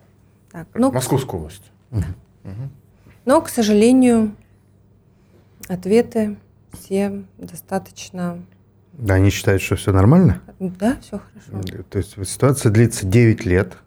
Так, 0.51 0.67
ну, 0.73 0.91
Московская 0.91 1.35
область. 1.37 1.71
Угу. 1.91 2.01
Угу. 2.45 2.69
Но, 3.25 3.41
к 3.41 3.49
сожалению, 3.49 4.35
Ответы 5.67 6.37
все 6.73 7.23
достаточно... 7.37 8.39
Да, 8.93 9.15
они 9.15 9.29
считают, 9.29 9.61
что 9.61 9.75
все 9.75 9.91
нормально? 9.91 10.41
Да, 10.59 10.97
все 11.01 11.19
хорошо. 11.19 11.83
То 11.89 11.97
есть 11.97 12.27
ситуация 12.29 12.71
длится 12.71 13.05
9 13.05 13.45
лет. 13.45 13.77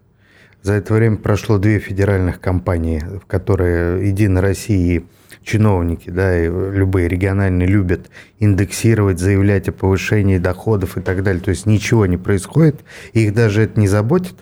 За 0.63 0.73
это 0.73 0.93
время 0.93 1.17
прошло 1.17 1.59
две 1.59 1.79
федеральных 1.79 2.41
компании, 2.41 2.99
в 2.99 3.25
которые 3.25 4.09
Единая 4.09 4.41
Россия 4.41 4.99
и 4.99 5.05
чиновники, 5.43 6.09
да, 6.09 6.37
и 6.37 6.47
любые 6.47 7.07
региональные 7.07 7.67
любят 7.67 8.09
индексировать, 8.39 9.19
заявлять 9.19 9.69
о 9.69 9.71
повышении 9.71 10.39
доходов 10.39 10.97
и 10.97 11.01
так 11.01 11.23
далее. 11.23 11.41
То 11.41 11.51
есть 11.51 11.65
ничего 11.65 12.05
не 12.05 12.17
происходит, 12.17 12.83
их 13.13 13.33
даже 13.33 13.61
это 13.63 13.79
не 13.79 13.87
заботит? 13.87 14.35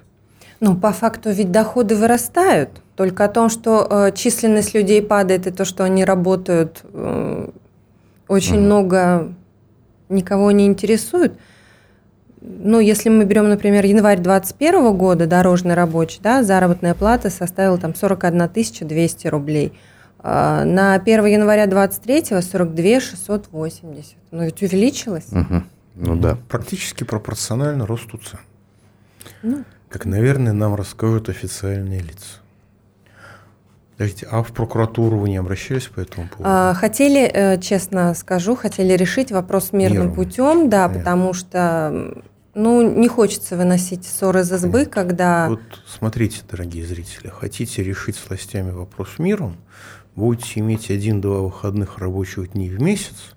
Ну, 0.60 0.76
по 0.76 0.92
факту 0.92 1.32
ведь 1.32 1.52
доходы 1.52 1.96
вырастают. 1.96 2.82
Только 2.96 3.26
о 3.26 3.28
том, 3.28 3.50
что 3.50 3.86
э, 3.90 4.12
численность 4.16 4.74
людей 4.74 5.02
падает, 5.02 5.48
и 5.48 5.52
то, 5.52 5.66
что 5.66 5.84
они 5.84 6.06
работают, 6.06 6.82
э, 6.94 7.50
очень 8.28 8.58
угу. 8.58 8.64
много 8.64 9.34
никого 10.08 10.52
не 10.52 10.66
интересует. 10.66 11.34
Ну, 12.42 12.80
если 12.80 13.10
мы 13.10 13.26
берем, 13.26 13.50
например, 13.50 13.86
январь 13.86 14.20
2021 14.20 14.96
года, 14.96 15.28
дорожный 15.28 15.74
рабочий, 15.74 16.20
да, 16.22 16.44
заработная 16.44 16.94
плата 16.94 17.30
составила 17.30 17.78
там 17.78 17.96
41 17.96 18.50
200 18.88 19.28
рублей. 19.28 19.74
Э, 20.24 20.64
на 20.64 20.94
1 20.94 21.26
января 21.26 21.68
2023 21.68 22.42
42 22.42 23.00
680. 23.02 24.16
Ну, 24.32 24.44
ведь 24.44 24.62
увеличилось. 24.62 25.28
Угу. 25.32 25.64
Ну 25.96 26.16
да. 26.16 26.38
Практически 26.48 27.04
пропорционально 27.04 27.86
росту 27.86 28.20
цен. 28.20 28.40
Ну. 29.44 29.64
Как, 29.90 30.06
наверное, 30.06 30.54
нам 30.54 30.76
расскажут 30.76 31.28
официальные 31.28 32.00
лица. 32.00 32.40
Подождите, 33.98 34.28
а 34.30 34.44
в 34.44 34.52
прокуратуру 34.52 35.18
вы 35.18 35.30
не 35.30 35.38
обращались 35.38 35.88
по 35.88 36.02
этому 36.02 36.28
поводу? 36.28 36.44
А, 36.44 36.74
хотели, 36.74 37.22
э, 37.22 37.60
честно 37.62 38.14
скажу, 38.14 38.56
хотели 38.56 38.94
решить 38.94 39.32
вопрос 39.32 39.72
мирным 39.72 40.04
Миром. 40.04 40.16
путем, 40.16 40.70
да, 40.70 40.88
Понятно. 40.88 41.00
потому 41.00 41.34
что 41.34 42.24
ну, 42.56 42.82
не 42.82 43.08
хочется 43.08 43.56
выносить 43.56 44.06
ссоры 44.06 44.42
из 44.42 44.52
избы, 44.52 44.72
Понятно. 44.72 44.92
когда... 44.92 45.50
Вот 45.50 45.62
смотрите, 45.88 46.42
дорогие 46.50 46.86
зрители, 46.86 47.30
хотите 47.30 47.84
решить 47.84 48.16
с 48.16 48.28
властями 48.28 48.72
вопрос 48.72 49.18
миром, 49.18 49.58
будете 50.16 50.60
иметь 50.60 50.90
один-два 50.90 51.40
выходных 51.40 51.98
рабочих 51.98 52.54
дней 52.54 52.70
в 52.70 52.82
месяц, 52.82 53.36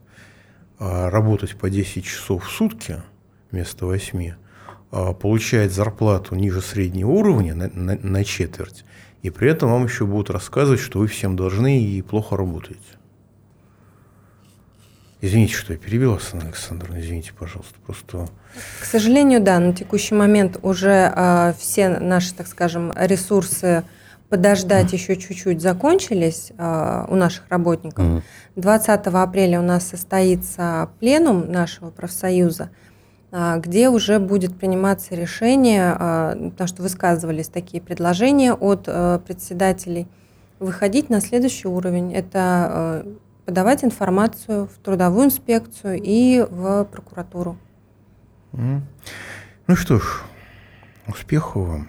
а 0.79 1.11
работать 1.11 1.57
по 1.57 1.69
10 1.71 2.05
часов 2.05 2.47
в 2.47 2.51
сутки 2.51 3.03
вместо 3.51 3.87
8, 3.87 4.33
а 4.91 5.13
получать 5.13 5.73
зарплату 5.73 6.35
ниже 6.35 6.63
среднего 6.63 7.11
уровня 7.11 7.55
на, 7.55 7.69
на, 7.69 7.97
на 7.97 8.25
четверть, 8.25 8.85
и 9.23 9.31
при 9.31 9.51
этом 9.51 9.71
вам 9.71 9.85
еще 9.85 10.07
будут 10.07 10.31
рассказывать, 10.31 10.81
что 10.81 11.01
вы 11.01 11.07
всем 11.07 11.37
должны 11.37 11.83
и 11.83 12.03
плохо 12.03 12.37
работаете. 12.37 12.83
Извините, 15.21 15.55
что 15.55 15.73
я 15.73 15.79
перебил 15.79 16.13
вас, 16.13 16.31
Александр, 16.33 16.91
извините, 16.97 17.33
пожалуйста, 17.37 17.75
просто... 17.85 18.29
К 18.81 18.85
сожалению, 18.85 19.43
да, 19.43 19.59
на 19.59 19.73
текущий 19.73 20.15
момент 20.15 20.61
уже 20.63 21.13
э, 21.15 21.55
все 21.59 21.89
наши, 21.89 22.33
так 22.35 22.47
скажем, 22.47 22.93
ресурсы 22.95 23.83
подождать 24.29 24.93
mm. 24.93 24.95
еще 24.95 25.17
чуть-чуть 25.17 25.61
закончились 25.61 26.53
э, 26.57 27.05
у 27.09 27.17
наших 27.17 27.49
работников. 27.49 28.05
Mm. 28.05 28.23
20 28.55 29.07
апреля 29.07 29.59
у 29.59 29.65
нас 29.65 29.89
состоится 29.89 30.91
пленум 31.01 31.51
нашего 31.51 31.91
профсоюза, 31.91 32.71
где 33.31 33.91
уже 33.91 34.19
будет 34.19 34.57
приниматься 34.59 35.15
решение, 35.15 35.95
а, 35.99 36.35
потому 36.51 36.67
что 36.67 36.83
высказывались 36.83 37.49
такие 37.49 37.83
предложения 37.83 38.55
от 38.55 38.85
э, 38.87 39.21
председателей, 39.27 40.09
выходить 40.59 41.11
на 41.11 41.21
следующий 41.21 41.69
уровень. 41.69 42.15
Это 42.15 43.05
э, 43.05 43.13
подавать 43.45 43.85
информацию 43.85 44.67
в 44.67 44.83
трудовую 44.83 45.27
инспекцию 45.27 46.01
и 46.03 46.47
в 46.49 46.85
прокуратуру. 46.85 47.59
Ну 48.53 49.77
что 49.77 49.99
ж, 49.99 50.23
успехов 51.07 51.69
вам. 51.69 51.89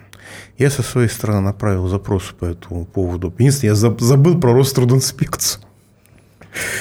Я 0.58 0.70
со 0.70 0.82
своей 0.82 1.08
стороны 1.08 1.40
направил 1.40 1.88
запрос 1.88 2.34
по 2.38 2.44
этому 2.44 2.84
поводу. 2.84 3.32
Единственное, 3.38 3.74
я 3.74 3.96
забыл 3.98 4.38
про 4.38 4.52
Рострудинспекцию. 4.52 5.64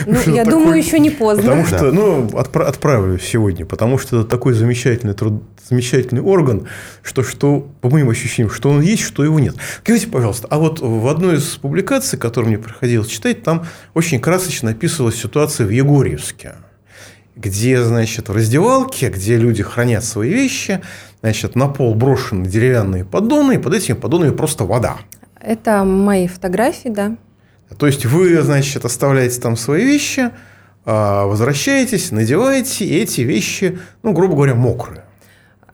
Ну, 0.05 0.19
я 0.33 0.43
такой... 0.43 0.59
думаю, 0.59 0.77
еще 0.77 0.99
не 0.99 1.09
поздно. 1.09 1.43
Потому 1.43 1.65
что, 1.65 1.79
да. 1.79 1.91
ну, 1.91 2.27
отпра- 2.27 2.65
отправлю 2.65 3.19
сегодня, 3.19 3.65
потому 3.65 3.97
что 3.97 4.19
это 4.19 4.29
такой 4.29 4.53
замечательный, 4.53 5.13
труд... 5.13 5.43
замечательный 5.67 6.21
орган, 6.21 6.67
что, 7.03 7.23
что, 7.23 7.67
по 7.81 7.89
моим 7.89 8.09
ощущениям, 8.09 8.51
что 8.51 8.69
он 8.69 8.81
есть, 8.81 9.03
что 9.03 9.23
его 9.23 9.39
нет. 9.39 9.55
Скажите, 9.79 10.07
пожалуйста, 10.07 10.47
а 10.49 10.57
вот 10.57 10.79
в 10.79 11.07
одной 11.07 11.37
из 11.37 11.43
публикаций, 11.57 12.17
которую 12.17 12.49
мне 12.49 12.57
приходилось 12.57 13.07
читать, 13.07 13.43
там 13.43 13.65
очень 13.93 14.19
красочно 14.19 14.71
описывалась 14.71 15.15
ситуация 15.15 15.67
в 15.67 15.69
Егорьевске 15.69 16.55
где, 17.35 17.81
значит, 17.81 18.27
в 18.27 18.33
раздевалке, 18.33 19.09
где 19.09 19.37
люди 19.37 19.63
хранят 19.63 20.03
свои 20.03 20.29
вещи, 20.29 20.81
значит, 21.21 21.55
на 21.55 21.69
пол 21.69 21.95
брошены 21.95 22.45
деревянные 22.45 23.05
поддоны, 23.05 23.53
и 23.53 23.57
под 23.57 23.73
этими 23.73 23.95
поддонами 23.95 24.31
просто 24.31 24.65
вода. 24.65 24.97
Это 25.39 25.85
мои 25.85 26.27
фотографии, 26.27 26.89
да. 26.89 27.15
То 27.77 27.85
есть 27.87 28.05
вы, 28.05 28.41
значит, 28.41 28.83
оставляете 28.85 29.39
там 29.39 29.55
свои 29.55 29.85
вещи, 29.85 30.31
а, 30.85 31.25
возвращаетесь, 31.25 32.11
надеваете, 32.11 32.85
и 32.85 32.97
эти 32.97 33.21
вещи, 33.21 33.79
ну, 34.03 34.11
грубо 34.11 34.35
говоря, 34.35 34.55
мокрые. 34.55 35.03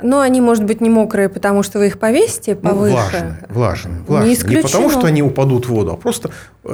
Ну, 0.01 0.19
они, 0.19 0.41
может 0.41 0.65
быть, 0.65 0.81
не 0.81 0.89
мокрые, 0.89 1.29
потому 1.29 1.63
что 1.63 1.79
вы 1.79 1.87
их 1.87 1.99
повесите 1.99 2.55
Ну, 2.61 2.69
повыше. 2.69 2.93
влажные, 2.93 3.37
влажные, 3.49 4.01
влажные. 4.07 4.29
Не, 4.29 4.35
исключено. 4.35 4.63
потому, 4.67 4.89
что 4.89 5.07
они 5.07 5.23
упадут 5.23 5.67
в 5.67 5.69
воду, 5.69 5.93
а 5.93 5.95
просто 5.95 6.31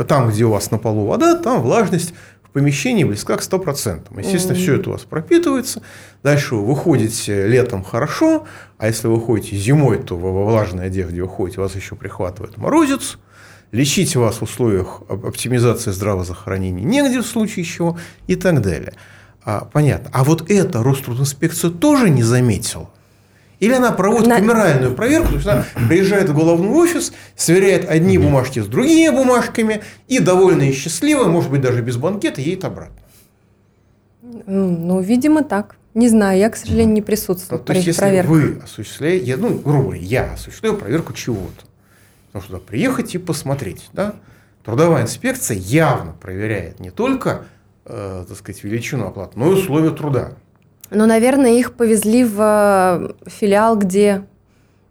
там, 0.07 0.29
где 0.29 0.45
у 0.45 0.49
вас 0.49 0.71
на 0.71 0.79
полу 0.79 1.05
вода, 1.05 1.35
там 1.35 1.61
влажность 1.61 2.15
в 2.43 2.49
помещении 2.49 3.03
близка 3.03 3.37
к 3.37 3.41
100%. 3.41 4.07
Естественно, 4.17 4.55
все 4.55 4.75
это 4.75 4.89
у 4.89 4.93
вас 4.93 5.01
пропитывается. 5.03 5.83
Дальше 6.23 6.55
вы 6.55 6.65
выходите 6.65 7.47
летом 7.47 7.83
хорошо, 7.83 8.45
а 8.79 8.87
если 8.87 9.07
вы 9.07 9.21
ходите 9.21 9.55
зимой, 9.55 9.99
то 9.99 10.17
во 10.17 10.45
влажной 10.45 10.87
одежде 10.87 11.21
вы 11.21 11.29
ходите, 11.29 11.61
вас 11.61 11.75
еще 11.75 11.95
прихватывает 11.95 12.57
морозец. 12.57 13.19
Лечить 13.71 14.15
вас 14.17 14.37
в 14.37 14.43
условиях 14.43 15.01
оп- 15.09 15.25
оптимизации 15.25 15.91
здравоохранения 15.91 16.83
негде 16.83 17.21
в 17.21 17.25
случае 17.25 17.63
чего 17.65 17.97
и 18.27 18.35
так 18.35 18.61
далее. 18.61 18.93
А, 19.43 19.65
понятно. 19.71 20.09
А 20.13 20.23
вот 20.23 20.49
это 20.51 20.83
Рострудинспекция 20.83 21.71
тоже 21.71 22.09
не 22.09 22.23
заметила? 22.23 22.89
Или 23.59 23.73
она 23.73 23.91
проводит 23.91 24.27
На- 24.27 24.35
камеральную 24.39 24.93
проверку, 24.95 25.29
то 25.29 25.35
есть 25.35 25.47
она 25.47 25.65
приезжает 25.87 26.29
в 26.29 26.35
головной 26.35 26.69
офис, 26.69 27.13
сверяет 27.35 27.87
одни 27.89 28.17
бумажки 28.17 28.59
с 28.59 28.65
другими 28.65 29.15
бумажками 29.15 29.81
и, 30.07 30.19
довольная 30.19 30.69
и 30.69 30.73
счастливая, 30.73 31.27
может 31.27 31.51
быть, 31.51 31.61
даже 31.61 31.81
без 31.81 31.95
банкета, 31.97 32.41
едет 32.41 32.65
обратно. 32.65 32.95
М, 34.47 34.87
Ну, 34.87 34.99
видимо, 35.01 35.43
так. 35.43 35.75
Не 35.93 36.07
знаю, 36.09 36.39
я, 36.39 36.49
к 36.49 36.55
сожалению, 36.55 36.93
не 36.95 37.01
Ну, 37.01 37.05
присутствовала 37.05 37.59
то 37.63 37.67
при 37.67 37.75
есть, 37.77 37.87
если 37.87 37.99
проверках. 38.01 38.31
вы 38.31 38.61
осуществляете, 38.63 39.25
я, 39.25 39.37
ну, 39.37 39.49
грубо 39.59 39.83
говоря, 39.83 39.99
я 40.01 40.33
осуществляю 40.33 40.77
проверку 40.77 41.11
чего-то, 41.13 41.65
потому 42.31 42.43
что 42.43 42.53
туда 42.53 42.65
приехать 42.65 43.13
и 43.13 43.17
посмотреть, 43.17 43.89
да, 43.93 44.15
трудовая 44.63 45.03
инспекция 45.03 45.57
явно 45.57 46.13
проверяет 46.13 46.79
не 46.79 46.89
только, 46.89 47.45
э, 47.85 48.25
так 48.27 48.37
сказать, 48.37 48.63
величину 48.63 49.07
оплаты, 49.07 49.37
но 49.37 49.51
и 49.51 49.55
условия 49.55 49.91
труда. 49.91 50.33
Ну, 50.89 51.05
наверное, 51.05 51.51
их 51.51 51.73
повезли 51.73 52.23
в 52.23 52.37
э, 52.39 53.29
филиал, 53.29 53.77
где 53.77 54.23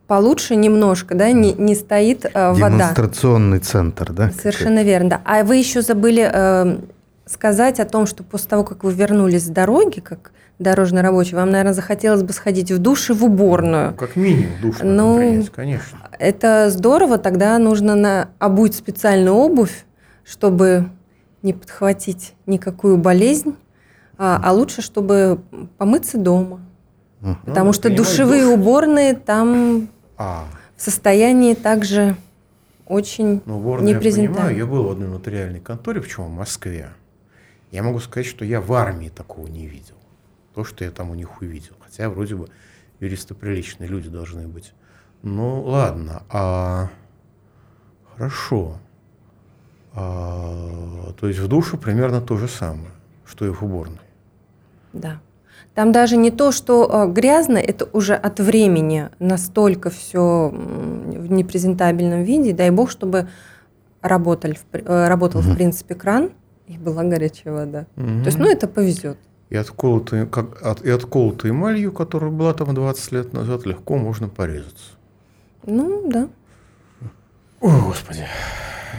получше 0.07 0.57
немножко, 0.57 1.15
да, 1.15 1.31
не, 1.33 1.53
не 1.55 1.75
стоит 1.75 2.25
э, 2.25 2.53
вода. 2.53 2.77
Демонстрационный 2.77 3.61
центр, 3.61 4.13
да? 4.13 4.31
Совершенно 4.33 4.83
верно, 4.83 5.11
да. 5.11 5.21
А 5.25 5.45
вы 5.45 5.57
еще 5.57 5.83
забыли 5.83 6.29
э, 6.31 6.79
сказать 7.27 7.81
о 7.81 7.85
том, 7.85 8.07
что 8.07 8.23
после 8.23 8.49
того, 8.49 8.65
как 8.65 8.85
вы 8.85 8.93
вернулись 8.93 9.45
с 9.45 9.49
дороги, 9.49 10.01
как 10.01 10.33
дорожный 10.61 11.01
рабочий, 11.03 11.35
вам, 11.35 11.51
наверное, 11.51 11.73
захотелось 11.73 12.23
бы 12.23 12.33
сходить 12.33 12.71
в 12.71 12.79
душ 12.79 13.11
и 13.11 13.13
в 13.13 13.25
уборную. 13.25 13.91
Ну, 13.91 13.97
как 13.97 14.15
минимум 14.15 14.53
душ 14.63 14.77
Ну, 14.83 15.17
принять, 15.19 15.51
конечно. 15.51 15.99
Это 16.19 16.71
здорово, 16.71 17.19
тогда 17.19 17.59
нужно 17.59 17.95
на, 17.97 18.29
обуть 18.39 18.75
специальную 18.75 19.35
обувь, 19.35 19.85
чтобы 20.25 20.91
не 21.43 21.55
подхватить 21.55 22.35
никакую 22.47 22.99
болезнь, 22.99 23.57
а, 24.19 24.39
а 24.45 24.53
лучше, 24.53 24.83
чтобы 24.83 25.41
помыться 25.79 26.19
дома. 26.19 26.61
Мгм. 27.21 27.37
Потому 27.47 27.67
Ну, 27.69 27.73
что 27.73 27.91
душевые 27.95 28.45
душ. 28.45 28.55
уборные 28.59 29.15
там 29.15 29.89
А, 30.19 30.45
в 30.77 30.83
состоянии 30.83 31.55
также 31.55 32.17
очень 32.87 33.41
Ну, 33.47 33.59
уборную 33.59 33.95
я 33.95 34.01
понимаю, 34.01 34.57
я 34.57 34.67
был 34.67 34.85
в 34.85 34.91
одной 34.91 35.09
нотариальной 35.09 35.61
конторе, 35.61 36.01
причем 36.03 36.25
в 36.25 36.31
Москве. 36.31 36.91
Я 37.71 37.83
могу 37.83 38.01
сказать, 38.01 38.27
что 38.27 38.45
я 38.45 38.61
в 38.61 38.73
армии 38.75 39.09
такого 39.09 39.47
не 39.47 39.67
видел. 39.67 39.95
То, 40.61 40.65
что 40.65 40.85
я 40.85 40.91
там 40.91 41.11
у 41.11 41.15
них 41.15 41.41
увидел. 41.41 41.73
Хотя 41.81 42.11
вроде 42.11 42.35
бы 42.35 42.49
юристы 43.01 43.35
приличные 43.35 43.89
люди 43.89 44.11
должны 44.11 44.47
быть. 44.47 44.75
Ну, 45.23 45.63
ладно. 45.63 46.23
А... 46.29 46.91
Хорошо. 48.15 48.77
А, 49.95 51.15
То 51.19 51.29
есть 51.29 51.41
в 51.41 51.49
душе 51.49 51.79
примерно 51.79 52.21
то 52.21 52.37
же 52.37 52.47
самое, 52.47 52.91
что 53.25 53.47
и 53.47 53.49
в 53.49 53.63
уборной. 53.63 54.03
Да. 54.93 55.23
Там 55.75 55.93
даже 55.93 56.19
не 56.19 56.31
то, 56.31 56.53
что 56.53 56.87
э, 56.93 57.11
грязно, 57.11 57.57
это 57.57 57.89
уже 57.95 58.15
от 58.15 58.39
времени 58.39 59.09
настолько 59.19 59.89
все 59.89 60.51
в 60.51 61.33
непрезентабельном 61.33 62.23
виде. 62.23 62.53
Дай 62.53 62.69
бог, 62.69 62.91
чтобы 62.91 63.29
работали, 64.03 64.59
э, 64.73 65.09
работал, 65.09 65.41
в 65.41 65.55
принципе, 65.55 65.95
кран, 65.95 66.33
и 66.67 66.77
была 66.77 67.03
горячая 67.03 67.55
вода. 67.55 67.87
То 67.95 68.27
есть, 68.27 68.39
ну, 68.39 68.47
это 68.47 68.69
повезет. 68.69 69.17
И 69.51 69.57
отколотой, 69.57 70.27
как, 70.29 70.63
от, 70.65 70.83
и 70.83 70.91
отколотой 70.91 71.51
эмалью, 71.51 71.93
которая 71.93 72.31
была 72.31 72.55
там 72.55 72.73
20 72.75 73.13
лет 73.13 73.33
назад, 73.33 73.67
легко 73.67 73.99
можно 73.99 74.29
порезаться. 74.29 74.93
Ну, 75.67 76.09
да. 76.09 76.29
О, 77.61 77.81
Господи. 77.87 78.27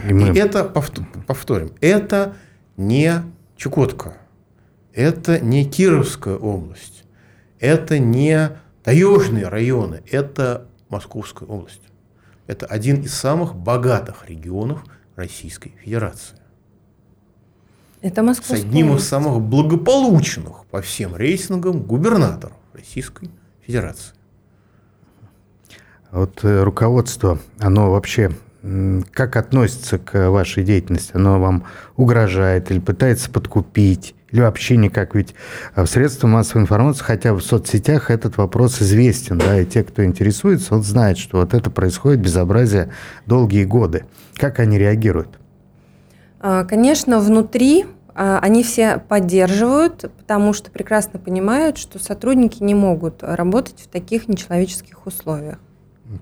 И 0.08 0.12
мы- 0.12 0.34
И 0.34 0.38
это, 0.38 0.64
повт- 0.64 1.02
повторим, 1.26 1.72
это 1.80 2.36
не 2.76 3.22
Чукотка, 3.56 4.16
это 4.92 5.38
не 5.40 5.64
Кировская 5.64 6.36
область, 6.36 7.04
это 7.58 7.98
не 7.98 8.50
таежные 8.82 9.48
районы, 9.48 10.02
это 10.10 10.66
Московская 10.88 11.46
область. 11.48 11.80
Это 12.46 12.66
один 12.66 13.00
из 13.02 13.14
самых 13.14 13.54
богатых 13.54 14.28
регионов 14.28 14.84
Российской 15.16 15.70
Федерации. 15.82 16.36
Это 18.02 18.22
С 18.22 18.24
Московская 18.24 18.56
одним 18.56 18.96
из 18.96 19.06
самых 19.06 19.40
благополучных 19.40 20.64
по 20.72 20.82
всем 20.82 21.14
рейтингам 21.14 21.82
губернаторов 21.82 22.56
Российской 22.74 23.30
Федерации. 23.64 24.12
Вот 26.10 26.40
э, 26.42 26.64
руководство, 26.64 27.38
оно 27.60 27.92
вообще 27.92 28.32
как 29.12 29.36
относится 29.36 29.98
к 29.98 30.30
вашей 30.30 30.62
деятельности? 30.62 31.12
Оно 31.14 31.40
вам 31.40 31.64
угрожает 31.96 32.70
или 32.70 32.78
пытается 32.78 33.30
подкупить? 33.30 34.14
Или 34.30 34.40
вообще 34.40 34.76
никак? 34.76 35.14
Ведь 35.14 35.34
э, 35.76 35.84
в 35.84 35.86
средствах 35.86 36.32
массовой 36.32 36.62
информации, 36.62 37.04
хотя 37.04 37.34
в 37.34 37.40
соцсетях 37.40 38.10
этот 38.10 38.36
вопрос 38.36 38.82
известен, 38.82 39.38
да, 39.38 39.60
и 39.60 39.64
те, 39.66 39.84
кто 39.84 40.04
интересуется, 40.04 40.74
он 40.74 40.82
знает, 40.82 41.18
что 41.18 41.38
вот 41.38 41.54
это 41.54 41.70
происходит 41.70 42.20
безобразие 42.20 42.90
долгие 43.26 43.64
годы. 43.64 44.06
Как 44.34 44.58
они 44.58 44.76
реагируют? 44.76 45.38
А, 46.42 46.64
Конечно, 46.64 47.20
внутри 47.20 47.86
а, 48.14 48.38
они 48.40 48.62
все 48.62 48.98
поддерживают, 49.08 50.10
потому 50.18 50.52
что 50.52 50.70
прекрасно 50.70 51.18
понимают, 51.18 51.78
что 51.78 51.98
сотрудники 51.98 52.62
не 52.62 52.74
могут 52.74 53.22
работать 53.22 53.80
в 53.80 53.88
таких 53.88 54.28
нечеловеческих 54.28 55.06
условиях. 55.06 55.58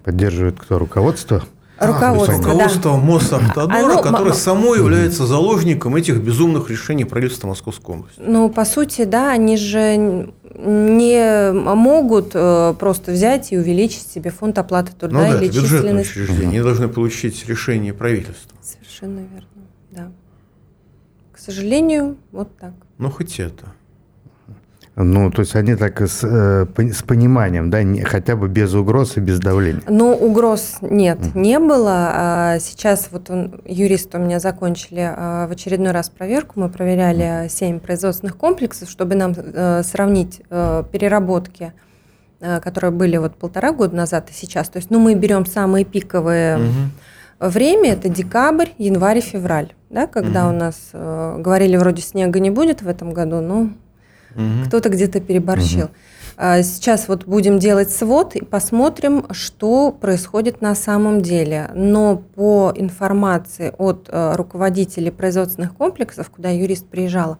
Поддерживает 0.04 0.60
кто? 0.60 0.78
Руководство? 0.78 1.42
Руководство, 1.80 2.34
да. 2.42 2.50
Руководство 2.50 2.96
Мосавтодора, 2.96 3.92
Оно- 3.94 4.02
которое 4.02 4.30
м- 4.30 4.34
само 4.36 4.74
является 4.74 5.26
заложником 5.26 5.96
этих 5.96 6.18
безумных 6.22 6.68
решений 6.68 7.06
правительства 7.06 7.48
Московской 7.48 7.94
области. 7.96 8.20
Ну, 8.20 8.50
по 8.50 8.66
сути, 8.66 9.04
да, 9.04 9.30
они 9.32 9.56
же 9.56 10.30
не 10.54 11.52
могут 11.52 12.32
э, 12.34 12.74
просто 12.78 13.12
взять 13.12 13.52
и 13.52 13.58
увеличить 13.58 14.06
себе 14.06 14.30
фонд 14.30 14.58
оплаты 14.58 14.92
Ну 14.92 15.08
труда 15.08 15.20
да, 15.22 15.28
или 15.38 15.48
это 15.48 15.56
бюджетное 15.56 16.04
численность. 16.04 16.40
Они 16.42 16.60
должны 16.60 16.88
получить 16.88 17.46
решение 17.48 17.94
правительства. 17.94 18.52
Совершенно 18.62 19.20
верно, 19.20 19.46
да. 19.54 19.59
Сожалению, 21.50 22.16
вот 22.32 22.56
так. 22.58 22.72
Ну, 22.98 23.10
хоть 23.10 23.40
это. 23.40 23.66
Ну, 24.96 25.30
то 25.30 25.40
есть 25.42 25.54
они 25.56 25.76
так 25.76 26.00
с, 26.00 26.20
э, 26.24 26.66
с 26.92 27.02
пониманием, 27.02 27.70
да, 27.70 27.82
не- 27.82 28.02
хотя 28.02 28.36
бы 28.36 28.48
без 28.48 28.74
угроз 28.74 29.16
и 29.16 29.20
без 29.20 29.38
давления. 29.38 29.82
Но 29.88 30.14
угроз 30.14 30.78
нет, 30.82 31.34
не 31.34 31.58
было. 31.58 32.10
А 32.12 32.58
Сейчас 32.58 33.08
вот 33.10 33.30
он, 33.30 33.60
юристы 33.64 34.18
у 34.18 34.20
меня 34.20 34.40
закончили 34.40 35.00
а, 35.16 35.46
в 35.46 35.52
очередной 35.52 35.92
раз 35.92 36.10
проверку. 36.10 36.60
Мы 36.60 36.68
проверяли 36.68 37.48
7 37.48 37.78
производственных 37.80 38.36
комплексов, 38.36 38.90
чтобы 38.90 39.14
нам 39.14 39.32
э, 39.36 39.82
сравнить 39.84 40.42
э, 40.50 40.82
переработки, 40.90 41.72
которые 42.40 42.90
были 42.90 43.16
вот 43.18 43.36
полтора 43.36 43.72
года 43.72 43.94
назад 43.94 44.30
и 44.30 44.32
сейчас. 44.34 44.68
То 44.70 44.78
есть, 44.78 44.90
ну, 44.90 44.98
мы 44.98 45.14
берем 45.14 45.44
самые 45.46 45.84
пиковые 45.84 46.56
Мгм. 46.56 46.90
время, 47.38 47.92
это 47.92 48.08
декабрь, 48.08 48.68
январь 48.78 49.20
февраль, 49.20 49.72
да, 49.90 50.06
когда 50.06 50.46
Мгм. 50.46 50.56
у 50.56 50.58
нас 50.58 50.90
э, 50.92 51.36
говорили, 51.38 51.76
вроде 51.76 52.00
снега 52.02 52.40
не 52.40 52.50
будет 52.50 52.80
в 52.82 52.88
этом 52.88 53.12
году, 53.12 53.40
но 53.40 53.70
Мгм. 54.34 54.64
кто-то 54.66 54.88
где-то 54.88 55.20
переборщил. 55.20 55.88
А, 56.36 56.62
Сейчас 56.62 57.08
вот 57.08 57.26
будем 57.26 57.58
делать 57.58 57.90
свод 57.90 58.34
и 58.36 58.44
посмотрим, 58.44 59.26
что 59.32 59.90
происходит 59.92 60.62
на 60.62 60.74
самом 60.74 61.20
деле. 61.20 61.70
Но 61.74 62.16
по 62.16 62.72
информации 62.74 63.74
от 63.76 64.08
э, 64.08 64.34
руководителей 64.36 65.10
производственных 65.10 65.74
комплексов, 65.74 66.30
куда 66.30 66.48
юрист 66.50 66.86
приезжала, 66.86 67.38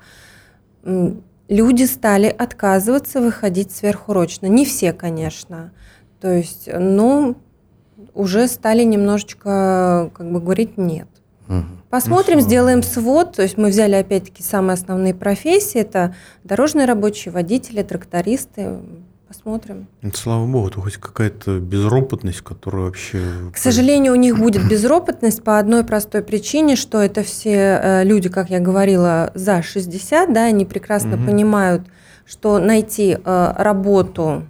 м, 0.85 1.23
люди 1.49 1.85
стали 1.85 2.27
отказываться 2.27 3.21
выходить 3.21 3.71
сверхурочно. 3.73 4.47
Не 4.47 4.65
все, 4.65 4.93
конечно. 4.93 5.71
То 6.21 6.33
есть, 6.33 6.69
но 6.73 7.37
уже 8.15 8.49
стали 8.49 8.83
немножечко, 8.83 10.11
как 10.13 10.31
бы 10.31 10.41
говорить, 10.41 10.77
нет. 10.77 11.07
Посмотрим, 11.91 12.39
слава 12.39 12.49
сделаем 12.49 12.83
свод. 12.83 13.33
То 13.37 13.43
есть 13.43 13.59
мы 13.59 13.69
взяли 13.69 13.95
опять-таки 13.95 14.43
самые 14.43 14.75
основные 14.75 15.15
профессии. 15.15 15.81
Это 15.81 16.15
дорожные 16.45 16.87
рабочие, 16.87 17.33
водители, 17.33 17.83
трактористы. 17.83 18.79
посмотрим. 19.27 19.87
Слава 20.15 20.45
богу, 20.47 20.69
это 20.69 20.81
хоть 20.81 20.97
какая-то 20.97 21.61
безропотность, 21.61 22.41
которая 22.41 22.83
вообще... 22.87 23.23
К 23.53 23.59
сожалению, 23.59 24.13
у 24.13 24.17
них 24.17 24.39
будет 24.41 24.69
безропотность 24.69 25.43
по 25.45 25.59
одной 25.59 25.85
простой 25.85 26.23
причине, 26.23 26.75
что 26.77 27.01
это 27.01 27.23
все 27.23 27.81
э, 27.83 28.05
люди, 28.05 28.29
как 28.29 28.51
я 28.51 28.59
говорила, 28.59 29.31
за 29.35 29.63
60, 29.63 30.33
да, 30.33 30.45
они 30.47 30.65
прекрасно 30.65 31.17
Мгм. 31.17 31.27
понимают, 31.27 31.83
что 32.27 32.59
найти 32.59 33.19
э, 33.25 33.53
работу 33.57 34.45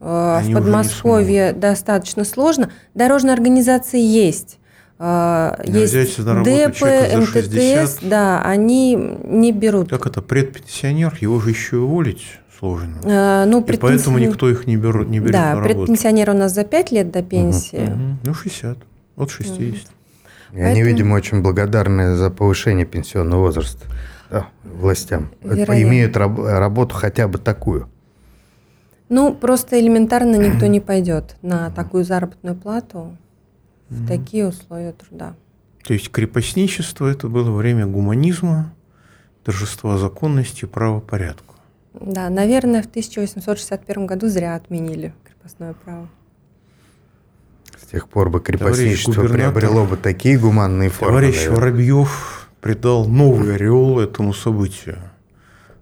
э, 0.00 0.36
Они 0.40 0.52
в 0.54 0.56
Подмосковье 0.58 1.52
достаточно 1.52 2.24
сложно. 2.24 2.70
Дорожные 2.94 3.32
организации 3.32 4.00
есть. 4.00 4.58
Не 4.98 5.80
Есть 5.80 6.18
за 6.18 6.34
МТТС, 6.34 6.78
60. 7.32 7.98
да, 8.08 8.40
они 8.42 8.94
не 9.24 9.52
берут. 9.52 9.90
Как 9.90 10.06
это, 10.06 10.22
предпенсионер, 10.22 11.16
его 11.20 11.38
же 11.40 11.50
еще 11.50 11.76
и 11.76 11.78
уволить 11.80 12.22
сложно. 12.58 12.96
Э, 13.04 13.44
ну, 13.46 13.60
И 13.62 13.76
поэтому 13.76 14.18
никто 14.18 14.48
их 14.48 14.66
не, 14.66 14.76
берет, 14.76 15.08
не 15.10 15.20
берет 15.20 15.32
Да, 15.32 15.54
на 15.54 15.60
работу. 15.60 15.84
предпенсионер 15.86 16.30
у 16.30 16.32
нас 16.32 16.54
за 16.54 16.64
5 16.64 16.92
лет 16.92 17.10
до 17.10 17.22
пенсии. 17.22 17.76
Мгм. 17.90 18.18
Ну, 18.24 18.32
60. 18.34 18.78
От 19.16 19.30
60. 19.30 19.60
И 20.52 20.60
они, 20.60 20.62
Поэтому- 20.62 20.84
видимо, 20.86 21.14
очень 21.14 21.42
благодарны 21.42 22.16
за 22.16 22.30
повышение 22.30 22.86
пенсионного 22.86 23.40
возраста 23.40 23.84
да, 24.30 24.46
властям. 24.64 25.28
Вероятно. 25.42 25.82
Имеют 25.82 26.16
раб- 26.16 26.38
работу 26.40 26.94
хотя 26.94 27.28
бы 27.28 27.36
такую. 27.38 27.88
Ну, 29.10 29.34
просто 29.34 29.78
элементарно 29.78 30.36
никто 30.36 30.66
не 30.66 30.80
пойдет 30.80 31.36
на 31.42 31.70
такую 31.70 32.04
заработную 32.04 32.56
плату 32.56 33.16
в 33.88 34.06
такие 34.06 34.46
условия 34.46 34.92
труда. 34.92 35.34
То 35.84 35.92
есть 35.92 36.10
крепостничество– 36.10 37.06
это 37.10 37.28
было 37.28 37.50
время 37.50 37.86
гуманизма, 37.86 38.74
торжества 39.44 39.98
законности 39.98 40.64
и 40.64 40.68
правопорядка. 40.68 41.54
Да, 41.94 42.28
наверное, 42.28 42.82
в 42.82 42.86
1861 42.86 44.06
году 44.06 44.28
зря 44.28 44.56
отменили 44.56 45.14
крепостное 45.24 45.74
право. 45.74 46.08
С 47.80 47.86
тех 47.86 48.08
пор 48.08 48.30
бы 48.30 48.40
крепостничество 48.40 49.22
приобрело 49.22 49.84
бы 49.86 49.96
такие 49.96 50.38
гуманные 50.38 50.90
формы. 50.90 51.20
Товарищ 51.20 51.36
наверное. 51.36 51.56
Воробьев 51.56 52.50
придал 52.60 53.06
новый 53.06 53.54
ореол 53.54 54.00
этому 54.00 54.34
событию 54.34 54.98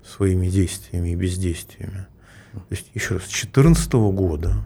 своими 0.04 0.48
действиями 0.48 1.10
и 1.10 1.14
бездействиями. 1.14 2.06
То 2.52 2.60
есть, 2.70 2.90
еще 2.92 3.14
раз, 3.14 3.24
с 3.24 3.30
2014 3.30 3.92
года 3.94 4.56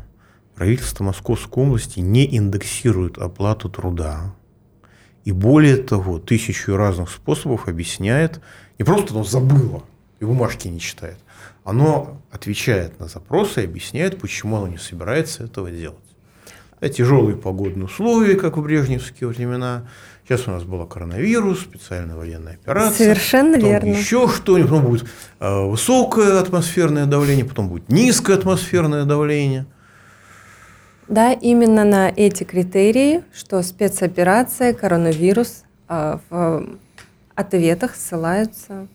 правительство 0.59 1.05
Московской 1.05 1.63
области 1.63 2.01
не 2.01 2.37
индексирует 2.37 3.17
оплату 3.17 3.69
труда. 3.69 4.35
И 5.25 5.31
более 5.31 5.77
того, 5.77 6.19
тысячу 6.19 6.75
разных 6.75 7.11
способов 7.11 7.69
объясняет, 7.69 8.41
не 8.77 8.85
просто 8.85 9.15
оно 9.15 9.23
забыло 9.23 9.85
и 10.19 10.25
бумажки 10.25 10.67
не 10.67 10.81
читает, 10.81 11.19
оно 11.63 12.21
отвечает 12.33 12.99
на 12.99 13.07
запросы 13.07 13.63
и 13.63 13.67
объясняет, 13.67 14.21
почему 14.21 14.57
оно 14.57 14.67
не 14.67 14.79
собирается 14.79 15.45
этого 15.45 15.71
делать. 15.71 15.97
Да, 16.81 16.89
тяжелые 16.89 17.37
погодные 17.37 17.85
условия, 17.85 18.35
как 18.35 18.57
в 18.57 18.63
брежневские 18.63 19.29
времена. 19.29 19.87
Сейчас 20.25 20.49
у 20.49 20.51
нас 20.51 20.65
была 20.65 20.87
коронавирус, 20.87 21.61
специальная 21.61 22.17
военная 22.17 22.55
операция. 22.55 23.15
Совершенно 23.15 23.55
потом 23.55 23.71
верно. 23.71 23.89
Еще 23.91 24.27
что-нибудь. 24.27 24.71
Потом 24.71 24.85
будет 24.87 25.07
э, 25.39 25.61
высокое 25.67 26.41
атмосферное 26.41 27.07
давление, 27.07 27.45
потом 27.45 27.69
будет 27.69 27.89
низкое 27.89 28.37
атмосферное 28.37 29.05
давление. 29.05 29.67
Да, 31.09 31.33
именно 31.33 31.85
на 31.85 32.09
эти 32.15 32.45
критерии, 32.45 33.23
что 33.35 33.63
спецоперация, 33.63 34.75
коронавирус, 34.75 35.65
а, 35.89 36.21
в 36.29 36.67
ответах 37.35 37.95
ссылаются 37.97 38.87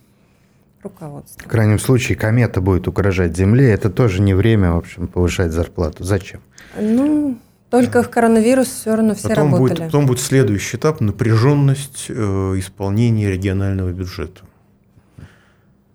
В 0.82 0.84
руководство. 0.84 1.50
крайнем 1.50 1.80
случае 1.80 2.18
комета 2.18 2.62
будет 2.62 2.88
угрожать 2.88 3.36
Земле. 3.36 3.72
Это 3.72 3.90
тоже 3.90 4.22
не 4.22 4.34
время, 4.36 4.74
в 4.74 4.78
общем, 4.78 5.08
повышать 5.08 5.52
зарплату. 5.52 6.04
Зачем? 6.04 6.42
Ну, 6.80 7.38
только 7.72 8.04
в 8.04 8.10
коронавирус 8.10 8.68
все 8.68 8.96
равно 8.96 9.16
все 9.16 9.30
Потом 9.30 9.50
будет, 9.52 9.60
работали. 9.72 9.86
потом 9.88 10.06
будет 10.06 10.20
следующий 10.20 10.78
этап– 10.78 11.00
напряженность 11.02 12.06
э, 12.10 12.14
исполнения 12.58 13.32
регионального 13.32 13.90
бюджета. 13.92 14.42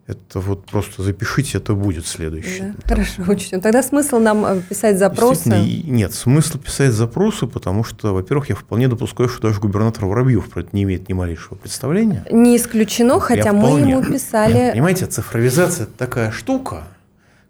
Это 0.09 0.41
вот 0.41 0.65
просто 0.65 1.03
запишите, 1.03 1.59
это 1.59 1.75
будет 1.75 2.07
следующий. 2.07 2.63
Да, 2.63 2.75
хорошо, 2.95 3.31
учтем. 3.31 3.61
Тогда 3.61 3.83
смысл 3.83 4.19
нам 4.19 4.43
э, 4.43 4.63
писать 4.63 4.99
запросы. 4.99 5.51
Нет, 5.85 6.15
смысла 6.15 6.59
писать 6.59 6.93
запросы, 6.93 7.47
потому 7.47 7.85
что, 7.85 8.15
во-первых, 8.15 8.49
я 8.49 8.55
вполне 8.55 8.89
допускаю, 8.89 9.29
что 9.29 9.43
даже 9.43 9.61
губернатор 9.61 10.07
Воробьев 10.07 10.49
про 10.49 10.63
это 10.63 10.71
не 10.73 10.85
имеет 10.85 11.11
ни 11.11 11.13
малейшего 11.13 11.57
представления. 11.57 12.25
Не 12.31 12.57
исключено, 12.57 13.21
хотя 13.21 13.53
мы 13.53 13.67
вполне. 13.67 13.91
ему 13.93 14.03
писали. 14.03 14.71
Понимаете, 14.73 15.05
цифровизация– 15.05 15.83
это 15.85 15.93
такая 15.93 16.31
штука, 16.31 16.85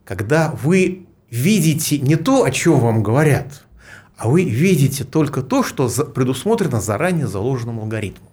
когда 0.05 0.53
вы 0.61 1.07
видите 1.31 2.01
не 2.01 2.17
то, 2.17 2.43
о 2.43 2.51
чем 2.51 2.81
вам 2.81 3.05
говорят, 3.05 3.67
а 4.17 4.29
вы 4.29 4.43
видите 4.43 5.05
только 5.05 5.43
то, 5.43 5.63
что 5.63 5.89
предусмотрено 5.89 6.81
заранее 6.81 7.29
заложенным 7.29 7.79
алгоритмом. 7.79 8.31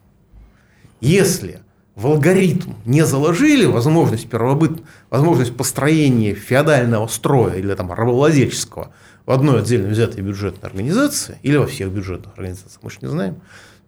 Если 1.00 1.60
в 1.96 2.08
алгоритм 2.08 2.74
не 2.86 3.06
заложили 3.06 3.66
возможность 3.66 4.30
первобыт, 4.30 4.84
возможность 5.10 5.56
построения 5.56 6.34
феодального 6.34 7.08
строя 7.08 7.56
или 7.56 7.74
там 7.74 7.92
рабовладельческого 7.92 8.92
в 9.26 9.32
одной 9.32 9.62
отдельно 9.62 9.90
взятой 9.90 10.22
бюджетной 10.22 10.70
организации 10.70 11.40
или 11.42 11.56
во 11.58 11.66
всех 11.66 11.90
бюджетных 11.90 12.34
организациях, 12.38 12.80
мы 12.84 12.90
же 12.90 12.98
не 13.02 13.08
знаем, 13.08 13.38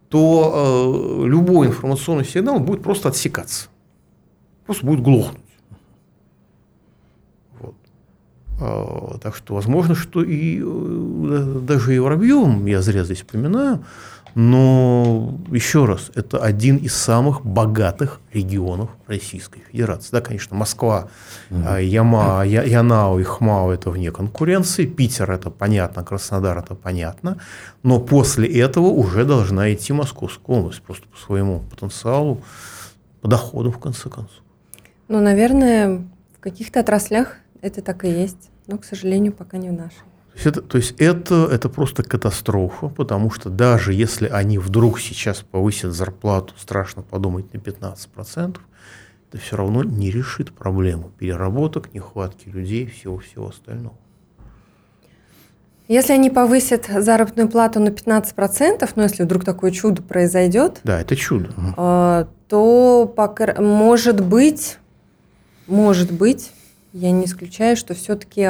то 0.08 1.20
э, 1.22 1.26
любой 1.26 1.66
информационный 1.66 2.24
сигнал 2.24 2.60
будет 2.60 2.82
просто 2.82 3.10
отсекаться. 3.10 3.68
Просто 4.64 4.86
будет 4.86 5.02
глохнуть. 5.02 5.42
Вот. 7.60 7.74
А, 8.60 9.18
так 9.18 9.36
что 9.36 9.54
возможно, 9.54 9.94
что 9.94 10.22
и 10.22 10.62
э, 10.62 11.60
даже 11.62 11.94
и 11.94 11.98
Воробьевым, 11.98 12.64
я 12.66 12.80
зря 12.80 13.04
здесь 13.04 13.22
упоминаю, 13.22 13.84
но 14.34 15.38
еще 15.50 15.84
раз, 15.84 16.10
это 16.14 16.38
один 16.38 16.76
из 16.76 16.94
самых 16.94 17.44
богатых 17.44 18.20
регионов 18.32 18.90
Российской 19.06 19.60
Федерации. 19.70 20.10
Да, 20.12 20.20
конечно, 20.20 20.56
Москва, 20.56 21.08
а, 21.50 21.78
Яма, 21.78 22.42
Я- 22.44 22.62
Янау 22.62 23.18
и 23.18 23.22
Хмао 23.22 23.72
это 23.72 23.90
вне 23.90 24.10
конкуренции, 24.10 24.86
Питер 24.86 25.30
это 25.30 25.50
понятно, 25.50 26.04
Краснодар 26.04 26.58
это 26.58 26.74
понятно, 26.74 27.38
но 27.82 28.00
после 28.00 28.48
этого 28.60 28.86
уже 28.86 29.24
должна 29.24 29.72
идти 29.72 29.92
Московская 29.92 30.56
область, 30.56 30.82
просто 30.82 31.06
по 31.08 31.18
своему 31.18 31.60
потенциалу, 31.60 32.42
по 33.20 33.28
доходам 33.28 33.72
в 33.72 33.78
конце 33.78 34.08
концов. 34.08 34.42
Ну, 35.08 35.20
наверное, 35.20 36.04
в 36.36 36.40
каких-то 36.40 36.80
отраслях 36.80 37.36
это 37.62 37.82
так 37.82 38.04
и 38.04 38.08
есть. 38.10 38.50
Но, 38.66 38.76
к 38.76 38.84
сожалению, 38.84 39.32
пока 39.32 39.56
не 39.56 39.70
в 39.70 39.72
нашей. 39.72 39.96
То 40.38 40.44
есть 40.44 40.46
это, 40.46 40.62
то 40.62 40.78
есть 40.78 40.94
это, 40.98 41.48
это 41.50 41.68
просто 41.68 42.04
катастрофа, 42.04 42.88
потому 42.88 43.30
что 43.30 43.50
даже 43.50 43.92
если 43.92 44.28
они 44.28 44.58
вдруг 44.58 45.00
сейчас 45.00 45.38
повысят 45.38 45.94
зарплату, 45.94 46.54
страшно 46.56 47.02
подумать, 47.02 47.52
на 47.52 47.58
15%, 47.58 48.58
это 49.30 49.42
все 49.42 49.56
равно 49.56 49.82
не 49.82 50.12
решит 50.12 50.52
проблему 50.52 51.10
переработок, 51.18 51.92
нехватки 51.92 52.48
людей 52.48 52.84
и 52.84 52.86
всего-всего 52.86 53.48
остального. 53.48 53.96
Если 55.88 56.12
они 56.12 56.30
повысят 56.30 56.86
заработную 56.86 57.48
плату 57.48 57.80
на 57.80 57.88
15%, 57.88 58.88
ну, 58.94 59.02
если 59.02 59.24
вдруг 59.24 59.44
такое 59.44 59.72
чудо 59.72 60.02
произойдет, 60.02 60.80
Да, 60.84 61.00
это 61.00 61.16
чудо. 61.16 61.50
э, 61.76 62.26
то, 62.46 63.14
может 63.58 64.20
быть, 64.24 64.78
может 65.66 66.12
быть, 66.12 66.52
я 66.92 67.10
не 67.12 67.26
исключаю, 67.26 67.76
что 67.76 67.94
все-таки 67.94 68.48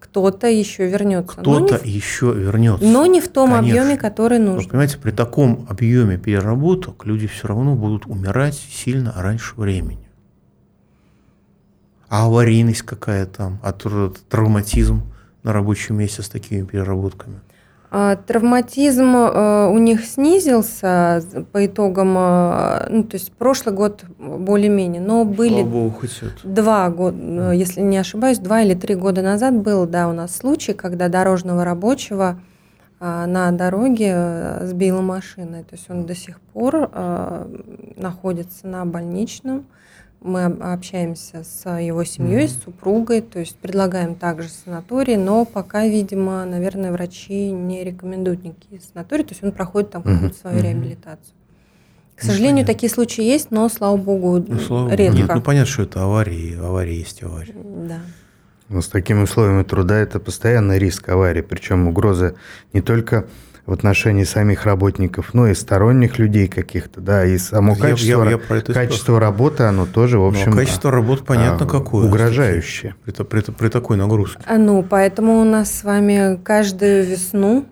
кто-то 0.00 0.46
еще 0.48 0.88
вернется. 0.88 1.36
Не 1.38 1.42
Кто-то 1.42 1.78
в- 1.78 1.84
еще 1.84 2.32
вернется. 2.34 2.84
Но 2.86 3.06
не 3.06 3.20
в 3.20 3.28
том 3.28 3.50
Конечно. 3.52 3.80
объеме, 3.80 3.96
который 3.98 4.38
нужен. 4.38 4.68
понимаете, 4.70 4.98
при 4.98 5.10
таком 5.10 5.66
объеме 5.68 6.16
переработок 6.18 7.04
люди 7.04 7.26
все 7.26 7.48
равно 7.48 7.74
будут 7.74 8.06
умирать 8.06 8.54
сильно 8.56 9.12
раньше 9.16 9.54
времени. 9.56 10.08
А 12.08 12.24
аварийность 12.24 12.82
какая 12.82 13.26
там, 13.26 13.58
а 13.62 13.72
тр- 13.72 14.16
травматизм 14.30 15.02
на 15.42 15.52
рабочем 15.52 15.96
месте 15.96 16.22
с 16.22 16.28
такими 16.28 16.64
переработками. 16.64 17.40
А, 17.90 18.16
Травматизм 18.16 19.16
э, 19.16 19.68
у 19.68 19.78
них 19.78 20.04
снизился 20.04 21.22
по 21.52 21.64
итогам, 21.64 22.14
э, 22.18 22.86
ну, 22.90 23.04
то 23.04 23.16
есть 23.16 23.32
прошлый 23.32 23.74
год 23.74 24.04
более-менее, 24.18 25.00
но 25.00 25.24
были 25.24 25.62
богу, 25.62 25.94
два 26.44 26.90
года, 26.90 27.52
если 27.52 27.80
не 27.80 27.96
ошибаюсь, 27.96 28.38
два 28.38 28.60
или 28.62 28.74
три 28.74 28.94
года 28.94 29.22
назад 29.22 29.54
был, 29.54 29.86
да, 29.86 30.08
у 30.08 30.12
нас 30.12 30.36
случай, 30.36 30.74
когда 30.74 31.08
дорожного 31.08 31.64
рабочего 31.64 32.38
на 33.00 33.52
дороге 33.52 34.12
э, 34.12 34.66
сбила 34.66 35.00
машина. 35.00 35.62
То 35.62 35.76
есть 35.76 35.88
он 35.88 36.04
до 36.04 36.16
сих 36.16 36.40
пор 36.40 36.90
э, 36.92 37.46
находится 37.96 38.66
на 38.66 38.84
больничном. 38.84 39.66
Мы 40.20 40.46
об- 40.46 40.60
общаемся 40.62 41.44
с 41.44 41.68
его 41.78 42.02
семьей, 42.04 42.48
с 42.48 42.62
супругой, 42.64 43.20
то 43.20 43.38
есть 43.38 43.56
предлагаем 43.56 44.16
также 44.16 44.48
санаторий, 44.48 45.16
но 45.16 45.44
пока, 45.44 45.86
видимо, 45.86 46.44
наверное, 46.44 46.90
врачи 46.90 47.52
не 47.52 47.84
рекомендуют 47.84 48.42
никакие 48.42 48.80
санатории, 48.80 49.22
то 49.22 49.30
есть 49.30 49.44
он 49.44 49.52
проходит 49.52 49.90
там 49.92 50.02
какую-то 50.02 50.36
свою 50.36 50.56
мгм. 50.56 50.64
реабилитацию. 50.66 51.34
К 52.16 52.22
Ну, 52.24 52.26
сожалению, 52.30 52.56
понятно. 52.64 52.74
такие 52.74 52.90
случаи 52.90 53.22
есть, 53.22 53.52
но, 53.52 53.68
слава 53.68 53.96
богу, 53.96 54.44
Ну, 54.46 54.58
слава 54.58 54.84
богу. 54.86 54.96
редко. 54.96 55.16
Нет, 55.18 55.30
ну 55.32 55.40
понятно, 55.40 55.70
что 55.72 55.82
это 55.84 56.02
аварии, 56.02 56.58
аварии 56.58 56.96
есть 56.96 57.22
аварии. 57.22 57.54
Да. 57.86 58.00
Но 58.68 58.82
с 58.82 58.88
такими 58.88 59.22
условиями 59.22 59.62
труда 59.62 59.96
это 59.98 60.18
постоянно 60.18 60.76
риск 60.78 61.08
аварии, 61.10 61.42
причем 61.42 61.86
угроза 61.86 62.34
не 62.72 62.80
только 62.82 63.28
в 63.68 63.72
отношении 63.74 64.24
самих 64.24 64.64
работников, 64.64 65.34
но 65.34 65.46
и 65.46 65.52
сторонних 65.54 66.18
людей 66.18 66.48
каких-то, 66.48 67.02
да, 67.02 67.26
и 67.26 67.36
само 67.36 67.74
Я- 67.74 67.78
качество, 67.78 68.24
я- 68.24 68.30
я 68.30 68.38
про 68.38 68.56
это 68.56 68.72
качество 68.72 69.20
работы, 69.20 69.64
оно 69.64 69.84
тоже, 69.84 70.18
в 70.18 70.24
общем, 70.24 70.52
Но 70.52 70.56
качество 70.56 70.90
работы 70.90 71.22
понятно 71.22 71.66
а, 71.66 71.68
какое. 71.68 72.06
угрожающее. 72.06 72.94
При, 73.04 73.12
при 73.12 73.40
при 73.42 73.68
такой 73.68 73.98
нагрузке. 73.98 74.40
А, 74.46 74.56
Ну, 74.56 74.82
поэтому 74.82 75.38
у 75.40 75.44
нас 75.44 75.70
с 75.70 75.84
вами 75.84 76.40
каждую 76.42 77.04
весну 77.06 77.66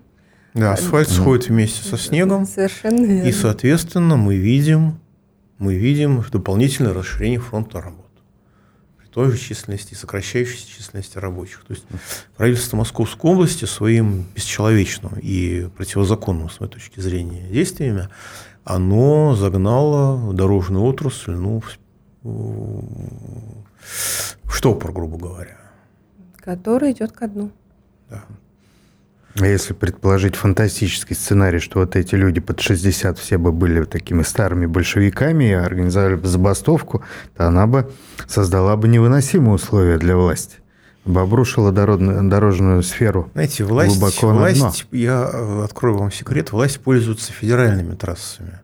Да, 0.53 0.73
асфальт 0.73 1.09
сходит 1.09 1.49
вместе 1.49 1.83
со 1.83 1.97
снегом, 1.97 2.45
совершенно 2.45 3.03
верно. 3.03 3.27
и, 3.27 3.31
соответственно, 3.31 4.17
мы 4.17 4.35
видим, 4.35 4.99
мы 5.57 5.73
видим 5.73 6.23
дополнительное 6.31 6.93
расширение 6.93 7.39
фронта 7.39 7.81
работ. 7.81 8.05
Той 9.17 9.31
же 9.31 9.37
численности, 9.39 9.95
сокращающейся 9.95 10.69
численности 10.69 11.17
рабочих. 11.17 11.63
То 11.67 11.73
есть 11.73 11.87
правительство 12.35 12.77
Московской 12.77 13.31
области 13.31 13.65
своим 13.65 14.27
бесчеловечным 14.35 15.13
и 15.19 15.69
противозаконным, 15.75 16.51
с 16.51 16.59
моей 16.59 16.71
точки 16.71 16.99
зрения, 16.99 17.47
действиями, 17.47 18.09
оно 18.63 19.35
загнало 19.35 20.31
дорожную 20.35 20.85
отрасль 20.85 21.31
ну, 21.31 21.63
в 22.21 22.83
штопор, 24.51 24.91
грубо 24.91 25.17
говоря. 25.17 25.57
который 26.35 26.91
идет 26.91 27.11
ко 27.11 27.27
дну. 27.27 27.51
Да. 28.11 28.23
А 29.39 29.45
если 29.45 29.73
предположить 29.73 30.35
фантастический 30.35 31.15
сценарий, 31.15 31.59
что 31.59 31.79
вот 31.79 31.95
эти 31.95 32.15
люди 32.15 32.39
под 32.39 32.59
60 32.59 33.19
все 33.19 33.37
бы 33.37 33.51
были 33.51 33.83
такими 33.83 34.23
старыми 34.23 34.65
большевиками 34.65 35.45
и 35.45 35.53
организовали 35.53 36.15
бы 36.15 36.27
забастовку, 36.27 37.03
то 37.35 37.47
она 37.47 37.67
бы 37.67 37.91
создала 38.27 38.75
бы 38.77 38.87
невыносимые 38.87 39.53
условия 39.53 39.97
для 39.97 40.15
власти. 40.17 40.55
Бы 41.05 41.21
обрушила 41.21 41.71
дородную- 41.71 42.27
дорожную 42.27 42.83
сферу. 42.83 43.29
Знаете, 43.33 43.63
власть, 43.63 43.97
глубоко 43.97 44.33
на 44.33 44.51
дно. 44.51 44.59
власть 44.65 44.87
я 44.91 45.29
э, 45.31 45.63
открою 45.63 45.97
вам 45.97 46.11
секрет, 46.11 46.51
власть 46.51 46.79
пользуется 46.79 47.31
федеральными 47.31 47.95
трассами, 47.95 48.59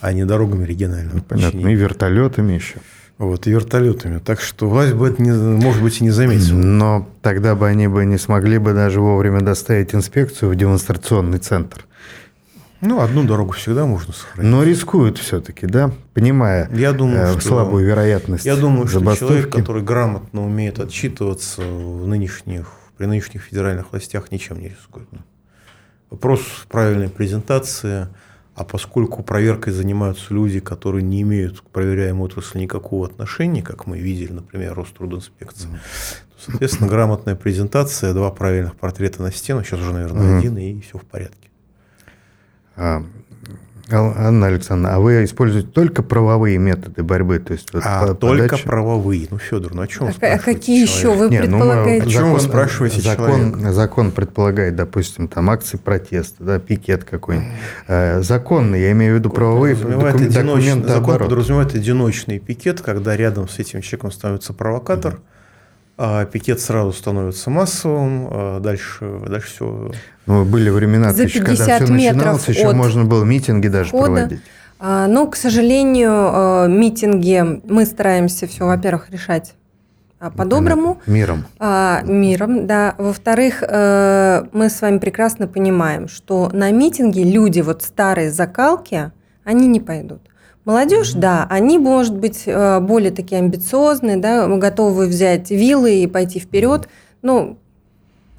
а 0.00 0.12
не 0.12 0.24
дорогами 0.24 0.64
регионального 0.64 1.20
Понятно, 1.20 1.68
и 1.68 1.74
вертолетами 1.74 2.54
еще. 2.54 2.76
Вот, 3.18 3.46
и 3.46 3.50
вертолетами. 3.50 4.18
Так 4.18 4.40
что 4.42 4.68
власть 4.68 4.92
бы 4.92 5.08
это, 5.08 5.22
не, 5.22 5.32
может 5.32 5.82
быть, 5.82 6.00
и 6.00 6.04
не 6.04 6.10
заметила. 6.10 6.56
Но 6.58 7.08
тогда 7.22 7.54
бы 7.54 7.66
они 7.66 7.88
бы 7.88 8.04
не 8.04 8.18
смогли 8.18 8.58
бы 8.58 8.74
даже 8.74 9.00
вовремя 9.00 9.40
доставить 9.40 9.94
инспекцию 9.94 10.50
в 10.50 10.54
демонстрационный 10.54 11.38
центр. 11.38 11.86
Ну, 12.82 13.00
одну 13.00 13.24
дорогу 13.24 13.52
всегда 13.52 13.86
можно 13.86 14.12
сохранить. 14.12 14.50
Но 14.50 14.62
рискуют 14.62 15.16
все-таки, 15.16 15.66
да, 15.66 15.92
понимая 16.12 16.68
Я 16.74 16.92
думаю, 16.92 17.22
э, 17.28 17.32
что- 17.32 17.40
слабую 17.40 17.86
вероятность 17.86 18.44
Я 18.44 18.54
думаю, 18.54 18.86
что 18.86 19.00
человек, 19.14 19.50
который 19.50 19.82
грамотно 19.82 20.44
умеет 20.44 20.78
отчитываться 20.78 21.62
в 21.62 22.06
нынешних, 22.06 22.70
при 22.98 23.06
нынешних 23.06 23.42
федеральных 23.44 23.92
властях, 23.92 24.30
ничем 24.30 24.60
не 24.60 24.68
рискует. 24.68 25.08
Вопрос 26.10 26.40
в 26.40 26.66
правильной 26.66 27.08
презентации, 27.08 28.08
а 28.56 28.64
поскольку 28.64 29.22
проверкой 29.22 29.74
занимаются 29.74 30.32
люди, 30.32 30.60
которые 30.60 31.02
не 31.02 31.20
имеют 31.20 31.60
к 31.60 31.64
проверяемой 31.64 32.24
отрасли 32.24 32.60
никакого 32.60 33.06
отношения, 33.06 33.62
как 33.62 33.86
мы 33.86 33.98
видели, 33.98 34.32
например, 34.32 34.74
Рострудинспекция, 34.74 35.70
то, 35.72 36.50
соответственно, 36.50 36.88
грамотная 36.88 37.36
презентация, 37.36 38.14
два 38.14 38.30
правильных 38.30 38.74
портрета 38.74 39.22
на 39.22 39.30
стену, 39.30 39.62
сейчас 39.62 39.80
уже, 39.80 39.92
наверное, 39.92 40.38
один, 40.38 40.56
и 40.56 40.80
все 40.80 40.96
в 40.96 41.04
порядке. 41.04 41.50
А, 42.76 43.04
Анна 43.88 44.46
Александровна, 44.48 44.96
а 44.96 45.00
вы 45.00 45.22
используете 45.24 45.68
только 45.68 46.02
правовые 46.02 46.58
методы 46.58 47.04
борьбы? 47.04 47.38
То 47.38 47.52
есть 47.52 47.72
вот 47.72 47.82
А 47.86 48.08
по- 48.08 48.14
только 48.14 48.48
подача- 48.48 48.64
правовые. 48.66 49.28
Ну, 49.30 49.38
Федор, 49.38 49.74
ну 49.74 49.82
о 49.82 49.86
чем 49.86 50.08
А, 50.08 50.12
вы 50.20 50.26
а 50.26 50.38
какие 50.38 50.82
еще 50.82 51.02
человека? 51.02 51.24
вы 51.24 51.30
Не, 51.30 51.38
ну, 51.42 51.58
предполагаете? 51.58 52.06
О 52.06 52.10
чем 52.10 52.32
вы 52.32 52.40
спрашиваете 52.40 53.00
закон, 53.00 53.26
человека? 53.52 53.72
закон 53.72 54.10
предполагает, 54.10 54.74
допустим, 54.74 55.28
там 55.28 55.50
акции 55.50 55.76
протеста, 55.76 56.42
да, 56.42 56.58
пикет 56.58 57.04
какой-нибудь. 57.04 57.48
Э, 57.86 58.22
законный, 58.22 58.80
я 58.80 58.90
имею 58.92 59.14
в 59.14 59.18
виду 59.18 59.30
правовые 59.30 59.76
документы 59.76 60.88
закон 60.88 61.18
подразумевает 61.18 61.74
одиночный 61.74 62.38
пикет, 62.40 62.80
когда 62.80 63.16
рядом 63.16 63.48
с 63.48 63.58
этим 63.58 63.82
человеком 63.82 64.10
становится 64.10 64.52
провокатор, 64.52 65.20
а 65.98 66.24
пикет 66.26 66.60
сразу 66.60 66.92
становится 66.92 67.50
массовым, 67.50 68.28
а 68.30 68.60
дальше, 68.60 69.20
дальше 69.26 69.48
все. 69.48 69.92
Ну, 70.26 70.44
были 70.44 70.70
времена, 70.70 71.12
За 71.12 71.22
еще, 71.22 71.40
когда 71.40 71.54
50 71.54 71.82
все 71.84 71.92
метров 71.92 72.16
начиналось, 72.16 72.48
еще 72.48 72.72
можно 72.72 73.04
было 73.04 73.24
митинги 73.24 73.68
даже 73.68 73.88
входа. 73.90 74.06
проводить. 74.06 74.40
А, 74.78 75.06
ну, 75.06 75.26
к 75.28 75.36
сожалению, 75.36 76.10
э, 76.10 76.68
митинги 76.68 77.60
мы 77.64 77.86
стараемся 77.86 78.46
все, 78.46 78.66
во-первых, 78.66 79.08
решать 79.10 79.54
а, 80.18 80.30
по-доброму, 80.30 81.00
Миром. 81.06 81.46
а, 81.58 82.02
миром, 82.04 82.66
да. 82.66 82.94
Во-вторых, 82.98 83.62
э, 83.66 84.44
мы 84.52 84.68
с 84.68 84.82
вами 84.82 84.98
прекрасно 84.98 85.46
понимаем, 85.46 86.08
что 86.08 86.50
на 86.52 86.70
митинги 86.72 87.20
люди 87.20 87.60
вот 87.60 87.82
старой 87.82 88.28
закалки, 88.28 89.12
они 89.44 89.66
не 89.66 89.80
пойдут. 89.80 90.20
Молодежь, 90.66 91.12
да, 91.12 91.46
они, 91.48 91.78
может 91.78 92.16
быть, 92.18 92.42
э, 92.46 92.80
более 92.80 93.12
такие 93.12 93.38
амбициозные, 93.38 94.16
да, 94.16 94.48
готовы 94.48 95.06
взять 95.06 95.48
вилы 95.52 96.02
и 96.02 96.08
пойти 96.08 96.40
вперед. 96.40 96.88
Но, 97.22 97.56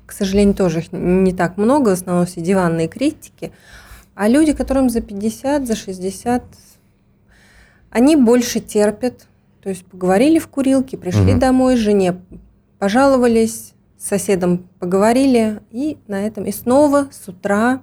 к 0.05 0.11
сожалению, 0.11 0.53
тоже 0.53 0.79
их 0.79 0.91
не 0.91 1.31
так 1.31 1.55
много, 1.55 1.89
в 1.89 1.93
основном 1.93 2.25
все 2.25 2.41
диванные 2.41 2.89
критики. 2.89 3.53
А 4.13 4.27
люди, 4.27 4.51
которым 4.51 4.89
за 4.89 4.99
50, 4.99 5.65
за 5.65 5.75
60, 5.77 6.43
они 7.91 8.17
больше 8.17 8.59
терпят. 8.59 9.25
То 9.63 9.69
есть 9.69 9.85
поговорили 9.85 10.37
в 10.37 10.49
курилке, 10.49 10.97
пришли 10.97 11.31
Мгм. 11.31 11.39
домой, 11.39 11.77
жене 11.77 12.17
пожаловались, 12.77 13.73
с 13.97 14.05
соседом 14.05 14.67
поговорили, 14.79 15.61
и 15.71 15.97
на 16.09 16.27
этом 16.27 16.43
и 16.43 16.51
снова 16.51 17.07
с 17.09 17.29
утра, 17.29 17.81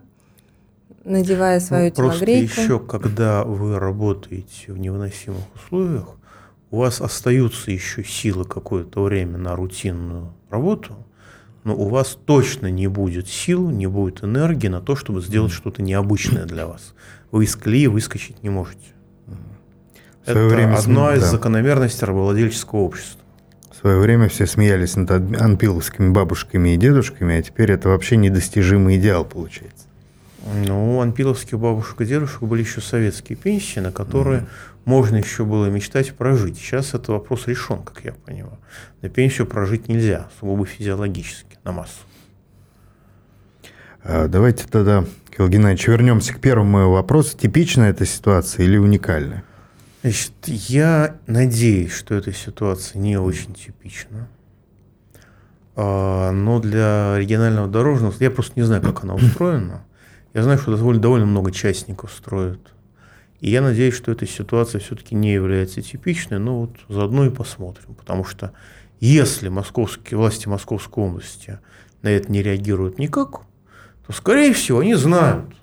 надевая 1.05 1.61
свою 1.61 1.87
Ну, 1.91 1.95
просто 1.95 2.31
еще, 2.31 2.79
когда 2.79 3.45
вы 3.45 3.79
работаете 3.79 4.73
в 4.73 4.79
невыносимых 4.79 5.43
условиях, 5.55 6.09
у 6.71 6.79
вас 6.79 7.01
остаются 7.01 7.71
еще 7.71 8.03
силы 8.05 8.45
какое-то 8.45 9.03
время 9.03 9.39
на 9.39 9.55
рутинную 9.55 10.33
работу, 10.51 10.95
но 11.63 11.75
у 11.77 11.89
вас 11.89 12.19
точно 12.27 12.67
не 12.71 12.89
будет 12.89 13.29
сил, 13.29 13.71
не 13.71 13.87
будет 13.87 14.25
энергии 14.25 14.69
на 14.69 14.81
то, 14.81 14.97
чтобы 14.97 15.21
сделать 15.23 15.53
что-то 15.53 15.83
необычное 15.83 16.45
для 16.45 16.67
вас. 16.67 16.95
Вы 17.31 17.45
из 17.45 17.57
колеи 17.57 17.87
выскочить 17.87 18.43
не 18.43 18.51
можете. 18.51 18.81
В 20.27 20.31
свое 20.31 20.47
Это 20.47 20.55
время 20.55 20.75
одна 20.75 20.81
см- 20.81 21.17
из 21.17 21.21
да. 21.23 21.31
закономерностей 21.31 22.07
рабовладельческого 22.07 22.81
общества. 22.81 23.21
В 23.71 23.77
свое 23.77 23.99
время 23.99 24.29
все 24.29 24.47
смеялись 24.47 24.97
над 24.97 25.11
ан- 25.11 25.37
анпиловскими 25.39 26.11
бабушками 26.11 26.71
и 26.75 26.77
дедушками, 26.79 27.37
а 27.37 27.43
теперь 27.43 27.73
это 27.73 27.91
вообще 27.91 28.17
недостижимый 28.17 28.97
идеал 28.97 29.25
получается. 29.27 29.84
Ну, 30.45 30.99
у 30.99 31.01
анпиловских 31.01 31.59
бабушек 31.59 32.03
и 32.03 32.05
дедушек 32.05 32.43
были 32.43 32.61
еще 32.61 32.83
советские 32.83 33.37
пенсии, 33.37 33.81
на 33.81 33.91
которые 33.91 34.47
можно 34.85 35.17
еще 35.17 35.45
было 35.45 35.67
мечтать 35.67 36.15
прожить. 36.15 36.59
Сейчас 36.59 36.91
этот 36.91 37.09
вопрос 37.09 37.47
решен, 37.47 37.83
как 37.83 38.05
я 38.05 38.13
понимаю. 38.13 38.59
На 39.01 39.09
пенсию 39.09 39.47
прожить 39.47 39.89
нельзя, 39.89 40.29
сугубо 40.39 40.67
физиологически, 40.67 41.59
на 41.65 41.73
массу. 41.73 42.01
А, 44.03 44.29
Давайте 44.29 44.67
тогда, 44.71 45.05
Кирилл 45.31 45.49
Геннадьевич, 45.49 45.89
вернемся 45.89 46.35
к 46.35 46.41
первому 46.41 46.91
вопросу. 46.91 47.39
Типичная 47.39 47.91
эта 47.91 48.05
ситуация 48.05 48.67
или 48.67 48.77
уникальная? 48.77 49.45
Значит, 50.03 50.33
я 50.45 51.17
надеюсь, 51.27 51.93
что 51.93 52.15
эта 52.15 52.35
ситуация 52.35 52.99
не 53.01 53.17
очень 53.17 53.55
типична. 53.55 54.29
А, 55.75 56.33
Но 56.33 56.61
для 56.61 57.15
регионального 57.17 57.67
дорожного, 57.67 58.13
я 58.21 58.31
просто 58.31 58.53
не 58.57 58.67
знаю, 58.67 58.83
как 58.83 59.05
она 59.05 59.15
устроена. 59.15 59.83
Я 60.35 60.43
знаю, 60.43 60.59
что 60.59 60.77
довольно, 60.77 61.01
довольно 61.01 61.27
много 61.27 61.53
частников 61.53 62.13
строят. 62.13 62.61
И 63.41 63.51
я 63.51 63.63
надеюсь, 63.63 63.95
что 63.95 64.11
эта 64.11 64.27
ситуация 64.27 64.81
все-таки 64.81 65.15
не 65.15 65.33
является 65.33 65.81
типичной, 65.81 66.39
но 66.39 66.63
вот 66.63 66.71
заодно 66.89 67.25
и 67.25 67.31
посмотрим. 67.31 67.95
Потому 67.95 68.25
что 68.25 68.53
если 69.01 69.49
московские, 69.49 70.19
власти 70.19 70.49
Московской 70.49 71.05
области 71.05 71.59
на 72.03 72.09
это 72.09 72.31
не 72.33 72.43
реагируют 72.43 72.99
никак, 72.99 73.43
то, 74.07 74.13
скорее 74.13 74.53
всего, 74.53 74.81
они 74.81 74.95
знают 74.95 75.55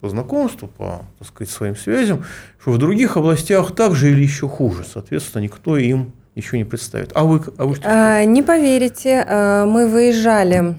по 0.00 0.10
знакомству, 0.10 0.68
по 0.68 1.06
так 1.18 1.28
сказать, 1.28 1.50
своим 1.50 1.76
связям, 1.76 2.24
что 2.60 2.72
в 2.72 2.78
других 2.78 3.16
областях 3.16 3.74
так 3.74 3.94
же 3.94 4.10
или 4.10 4.22
еще 4.22 4.46
хуже. 4.46 4.84
Соответственно, 4.84 5.42
никто 5.42 5.78
им 5.78 6.12
ничего 6.34 6.58
не 6.58 6.64
представит. 6.64 7.12
А 7.14 7.24
вы, 7.24 7.40
а 7.56 7.64
вы 7.64 7.76
что? 7.76 7.84
А, 7.86 8.24
Не 8.24 8.42
поверите, 8.42 9.24
э, 9.26 9.64
мы 9.64 9.88
выезжали 9.88 10.78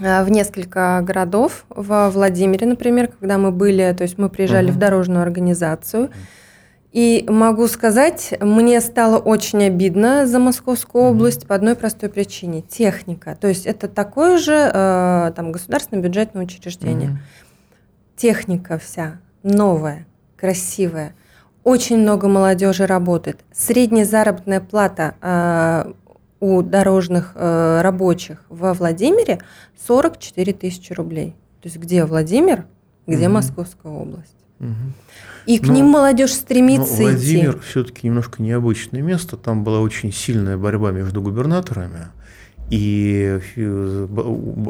в 0.00 0.28
несколько 0.30 1.00
городов, 1.02 1.64
во 1.68 2.10
Владимире, 2.10 2.66
например, 2.66 3.08
когда 3.08 3.38
мы 3.38 3.52
были, 3.52 3.94
то 3.96 4.02
есть 4.02 4.18
мы 4.18 4.28
приезжали 4.28 4.66
Мгм. 4.66 4.74
в 4.74 4.78
дорожную 4.78 5.22
организацию, 5.22 6.10
и 6.92 7.24
могу 7.28 7.68
сказать, 7.68 8.34
мне 8.40 8.80
стало 8.80 9.18
очень 9.18 9.62
обидно 9.62 10.26
за 10.26 10.40
Московскую 10.40 11.04
область 11.04 11.46
по 11.46 11.54
одной 11.54 11.76
простой 11.76 12.08
причине– 12.08 12.62
техника. 12.68 13.36
То 13.40 13.46
есть 13.46 13.64
это 13.64 13.86
такое 13.86 14.38
же 14.38 14.54
э, 14.54 15.32
там, 15.36 15.52
государственное 15.52 16.02
бюджетное 16.02 16.42
учреждение. 16.44 17.10
Мгм. 17.10 17.18
Техника 18.16 18.78
вся 18.78 19.20
новая, 19.44 20.06
красивая. 20.36 21.14
Очень 21.62 21.98
много 21.98 22.26
молодежи 22.26 22.86
работает. 22.86 23.40
Средняя 23.52 24.04
заработная 24.04 24.60
плата 24.60 25.14
э, 25.22 25.92
у 26.40 26.62
дорожных 26.62 27.32
э, 27.34 27.80
рабочих 27.82 28.42
во 28.48 28.72
Владимире 28.72 29.40
44 29.86 30.52
тысячи 30.54 30.92
рублей. 30.92 31.36
То 31.60 31.68
есть 31.68 31.76
где 31.76 32.04
Владимир, 32.04 32.64
где 33.06 33.26
угу. 33.26 33.34
Московская 33.34 33.92
область. 33.92 34.34
Угу. 34.58 34.68
И 35.46 35.58
к 35.58 35.66
ну, 35.66 35.74
ним 35.74 35.86
молодежь 35.86 36.32
стремится 36.32 36.96
ну, 36.98 37.08
Владимир 37.10 37.56
идти. 37.56 37.60
все-таки 37.60 38.06
немножко 38.06 38.42
необычное 38.42 39.02
место. 39.02 39.36
Там 39.36 39.64
была 39.64 39.80
очень 39.80 40.12
сильная 40.12 40.56
борьба 40.56 40.90
между 40.90 41.22
губернаторами. 41.22 42.08
И 42.70 43.40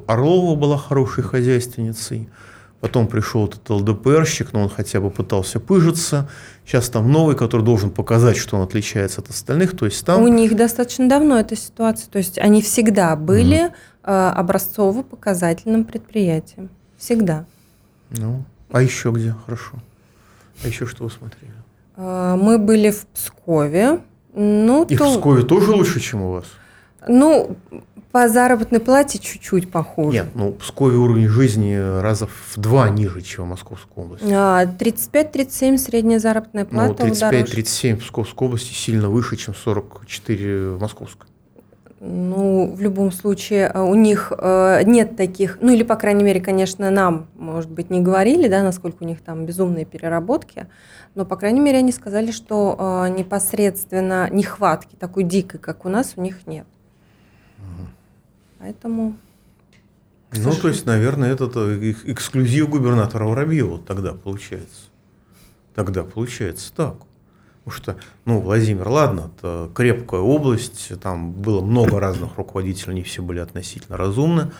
Орлова 0.06 0.56
была 0.56 0.78
хорошей 0.78 1.22
хозяйственницей. 1.22 2.28
Потом 2.80 3.08
пришел 3.08 3.46
этот 3.46 3.68
ЛДПРщик, 3.68 4.54
но 4.54 4.62
он 4.62 4.70
хотя 4.70 5.00
бы 5.00 5.10
пытался 5.10 5.60
пыжиться. 5.60 6.30
Сейчас 6.64 6.88
там 6.88 7.12
новый, 7.12 7.36
который 7.36 7.62
должен 7.62 7.90
показать, 7.90 8.38
что 8.38 8.56
он 8.56 8.62
отличается 8.62 9.20
от 9.20 9.28
остальных. 9.28 9.76
То 9.76 9.84
есть 9.84 10.04
там... 10.04 10.22
У 10.22 10.28
них 10.28 10.56
достаточно 10.56 11.06
давно 11.06 11.38
эта 11.38 11.56
ситуация. 11.56 12.10
То 12.10 12.18
есть 12.18 12.38
они 12.38 12.62
всегда 12.62 13.16
были 13.16 13.70
mm. 14.02 14.30
образцово-показательным 14.32 15.84
предприятием. 15.84 16.70
Всегда. 16.96 17.44
Ну, 18.10 18.44
а 18.70 18.80
еще 18.80 19.10
где? 19.10 19.34
Хорошо. 19.44 19.72
А 20.64 20.68
еще 20.68 20.86
что 20.86 21.04
вы 21.04 21.10
смотрели? 21.10 21.52
А, 21.96 22.36
мы 22.36 22.58
были 22.58 22.90
в 22.90 23.06
Пскове. 23.08 24.00
Ну, 24.32 24.84
И 24.84 24.96
то... 24.96 25.04
в 25.04 25.18
Пскове 25.18 25.42
тоже 25.42 25.72
лучше, 25.72 26.00
чем 26.00 26.22
у 26.22 26.32
вас? 26.32 26.46
Ну, 27.08 27.56
по 28.12 28.28
заработной 28.28 28.80
плате 28.80 29.18
чуть-чуть 29.18 29.70
похуже. 29.70 30.18
Нет, 30.18 30.28
ну, 30.34 30.52
в 30.52 30.56
Пскове 30.58 30.96
уровень 30.96 31.28
жизни 31.28 31.76
раза 32.00 32.26
в 32.26 32.58
два 32.58 32.88
ниже, 32.88 33.22
чем 33.22 33.44
в 33.44 33.48
Московской 33.48 34.04
области. 34.04 34.26
35-37 34.26 35.74
а, 35.74 35.78
средняя 35.78 36.18
заработная 36.18 36.64
плата 36.64 37.04
ну, 37.04 37.12
35-37 37.12 37.96
в 37.96 38.00
Псковской 38.00 38.48
области 38.48 38.72
сильно 38.72 39.08
выше, 39.08 39.36
чем 39.36 39.54
44 39.54 40.70
в 40.70 40.80
Московской. 40.80 41.28
Ну, 42.02 42.72
в 42.74 42.80
любом 42.80 43.12
случае, 43.12 43.68
а, 43.68 43.82
у 43.84 43.94
них 43.94 44.32
э, 44.36 44.84
нет 44.84 45.16
таких, 45.16 45.58
ну 45.60 45.70
или, 45.70 45.82
по 45.82 45.96
крайней 45.96 46.24
мере, 46.24 46.40
конечно, 46.40 46.90
нам, 46.90 47.28
может 47.36 47.70
быть, 47.70 47.90
не 47.90 48.00
говорили, 48.00 48.48
да, 48.48 48.62
насколько 48.62 49.02
у 49.02 49.06
них 49.06 49.20
там 49.20 49.44
безумные 49.44 49.84
переработки, 49.84 50.66
но, 51.14 51.26
по 51.26 51.36
крайней 51.36 51.60
мере, 51.60 51.78
они 51.78 51.92
сказали, 51.92 52.30
что 52.30 53.04
э, 53.06 53.10
непосредственно 53.10 54.30
нехватки 54.30 54.96
такой 54.96 55.24
дикой, 55.24 55.60
как 55.60 55.84
у 55.84 55.90
нас, 55.90 56.14
у 56.16 56.22
них 56.22 56.46
нет. 56.46 56.66
Угу. 57.58 57.88
Поэтому... 58.60 59.16
Ну, 60.32 60.54
то 60.54 60.68
есть, 60.68 60.86
наверное, 60.86 61.32
это 61.32 61.46
эксклюзив 62.04 62.68
губернатора 62.68 63.24
Воробьева 63.24 63.80
тогда 63.80 64.12
получается. 64.12 64.90
Тогда 65.74 66.04
получается 66.04 66.72
так. 66.72 66.96
Потому 67.64 67.82
что, 67.82 67.96
ну, 68.26 68.40
Владимир, 68.40 68.88
ладно, 68.88 69.30
это 69.34 69.70
крепкая 69.74 70.20
область, 70.20 70.92
там 71.00 71.32
было 71.32 71.62
много 71.62 71.98
разных 71.98 72.36
руководителей, 72.36 72.92
они 72.92 73.02
все 73.02 73.22
были 73.22 73.38
относительно 73.38 73.96
разумны, 73.96 74.52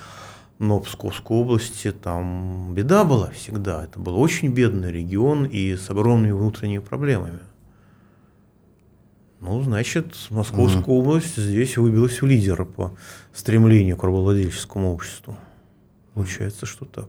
но 0.59 0.81
в 0.81 0.85
Псковской 0.85 1.37
области 1.37 1.93
там 1.93 2.75
беда 2.75 3.05
была 3.05 3.31
всегда. 3.31 3.85
Это 3.85 3.99
был 3.99 4.19
очень 4.19 4.53
бедный 4.53 4.91
регион 4.91 5.45
и 5.45 5.77
с 5.77 5.89
огромными 5.91 6.33
внутренними 6.33 6.81
проблемами. 6.81 7.39
Ну, 9.41 9.63
значит, 9.63 10.15
Московская 10.29 10.83
mm 10.83 10.91
область 10.91 11.37
здесь 11.37 11.79
выбилась 11.79 12.21
в 12.21 12.27
лидера 12.27 12.65
по 12.65 12.95
стремлению 13.33 13.97
к 13.97 14.05
рабовладельческому 14.05 14.93
обществу. 14.93 15.37
Получается, 16.13 16.67
что 16.67 16.85
так. 16.85 17.09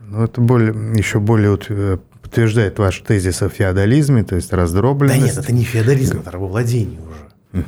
Ну, 0.00 0.22
это 0.22 0.40
более, 0.40 0.72
еще 0.96 1.18
более 1.18 1.58
э, 1.68 1.98
подтверждает 2.20 2.78
ваш 2.78 2.98
тезис 3.00 3.40
о 3.42 3.48
феодализме, 3.48 4.24
то 4.24 4.36
есть 4.36 4.52
раздробленность. 4.52 5.20
Да 5.20 5.26
нет, 5.26 5.38
это 5.38 5.52
не 5.52 5.64
феодализм, 5.64 6.18
это 6.18 6.30
рабовладение 6.32 7.00
уже. 7.00 7.64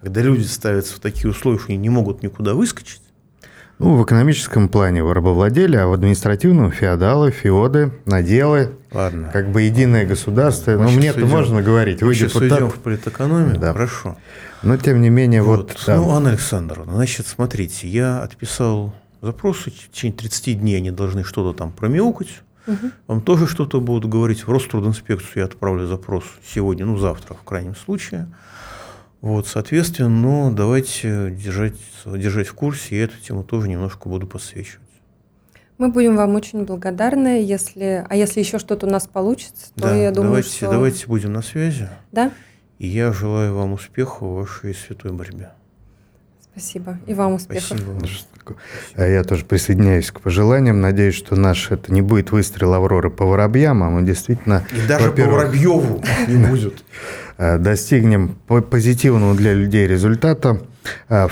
Когда 0.00 0.20
люди 0.20 0.44
ставятся 0.44 0.96
в 0.96 0.98
такие 0.98 1.30
условия, 1.30 1.58
что 1.58 1.68
они 1.68 1.78
не 1.78 1.88
могут 1.88 2.22
никуда 2.22 2.52
выскочить. 2.52 3.00
Ну, 3.84 3.96
в 3.96 4.04
экономическом 4.04 4.70
плане 4.70 5.04
вы 5.04 5.12
рабовладели, 5.12 5.76
а 5.76 5.86
в 5.86 5.92
административном 5.92 6.72
феодалы, 6.72 7.30
феоды, 7.30 7.92
наделы. 8.06 8.70
Ладно. 8.90 9.28
Как 9.30 9.50
бы 9.52 9.60
единое 9.60 10.06
государство. 10.06 10.70
Ну, 10.70 10.88
мне-то 10.88 11.26
можно 11.26 11.60
говорить. 11.60 12.02
Вы 12.02 12.14
сейчас 12.14 12.32
депутат. 12.32 12.52
уйдем 12.52 12.70
в 12.70 12.76
политэкономию, 12.76 13.58
да. 13.58 13.74
хорошо. 13.74 14.16
Но, 14.62 14.78
тем 14.78 15.02
не 15.02 15.10
менее, 15.10 15.42
вот... 15.42 15.68
вот 15.68 15.82
да. 15.86 15.96
Ну, 15.96 16.08
Анна 16.12 16.30
Александровна, 16.30 16.94
значит, 16.94 17.26
смотрите, 17.26 17.86
я 17.86 18.22
отписал 18.22 18.94
запросы, 19.20 19.70
в 19.70 19.90
течение 19.90 20.16
30 20.16 20.60
дней 20.60 20.78
они 20.78 20.90
должны 20.90 21.22
что-то 21.22 21.52
там 21.52 21.70
промяукать. 21.70 22.40
Угу. 22.66 22.90
Вам 23.08 23.20
тоже 23.20 23.46
что-то 23.46 23.82
будут 23.82 24.10
говорить. 24.10 24.46
В 24.46 24.50
Рострудинспекцию 24.50 25.32
я 25.42 25.44
отправлю 25.44 25.86
запрос 25.86 26.24
сегодня, 26.54 26.86
ну 26.86 26.96
завтра 26.96 27.34
в 27.34 27.42
крайнем 27.42 27.76
случае. 27.76 28.28
Вот, 29.24 29.46
соответственно, 29.46 30.10
ну, 30.10 30.50
давайте 30.52 31.30
держать, 31.30 31.76
держать 32.04 32.46
в 32.46 32.52
курсе, 32.52 32.98
я 32.98 33.04
эту 33.04 33.18
тему 33.18 33.42
тоже 33.42 33.70
немножко 33.70 34.06
буду 34.06 34.26
подсвечивать. 34.26 34.86
Мы 35.78 35.88
будем 35.88 36.14
вам 36.14 36.34
очень 36.34 36.66
благодарны, 36.66 37.42
если, 37.42 38.04
а 38.06 38.16
если 38.16 38.40
еще 38.40 38.58
что-то 38.58 38.86
у 38.86 38.90
нас 38.90 39.06
получится, 39.06 39.72
то 39.76 39.84
да, 39.84 39.96
я 39.96 40.10
думаю, 40.10 40.28
давайте, 40.28 40.50
что... 40.50 40.70
Давайте 40.70 41.06
будем 41.06 41.32
на 41.32 41.40
связи. 41.40 41.88
Да. 42.12 42.32
И 42.78 42.86
я 42.86 43.14
желаю 43.14 43.54
вам 43.54 43.72
успеха 43.72 44.24
в 44.24 44.34
вашей 44.34 44.74
святой 44.74 45.12
борьбе. 45.12 45.52
Спасибо. 46.52 46.98
И 47.06 47.14
вам 47.14 47.32
успехов. 47.32 47.78
Спасибо. 47.78 48.56
А 48.94 49.06
я 49.06 49.24
тоже 49.24 49.46
присоединяюсь 49.46 50.10
к 50.10 50.20
пожеланиям. 50.20 50.82
Надеюсь, 50.82 51.14
что 51.14 51.34
наш 51.34 51.70
это 51.70 51.92
не 51.94 52.02
будет 52.02 52.30
выстрел 52.30 52.74
Авроры 52.74 53.08
по 53.08 53.24
воробьям, 53.24 53.82
а 53.82 53.88
мы 53.88 54.02
действительно... 54.02 54.66
И 54.70 54.86
даже 54.86 55.10
по 55.12 55.22
Воробьеву 55.22 56.04
не 56.28 56.46
будет. 56.46 56.84
Э, 57.36 57.58
достигнем 57.58 58.36
позитивного 58.46 59.34
для 59.34 59.54
людей 59.54 59.88
результата. 59.88 60.60
Э, 61.08 61.28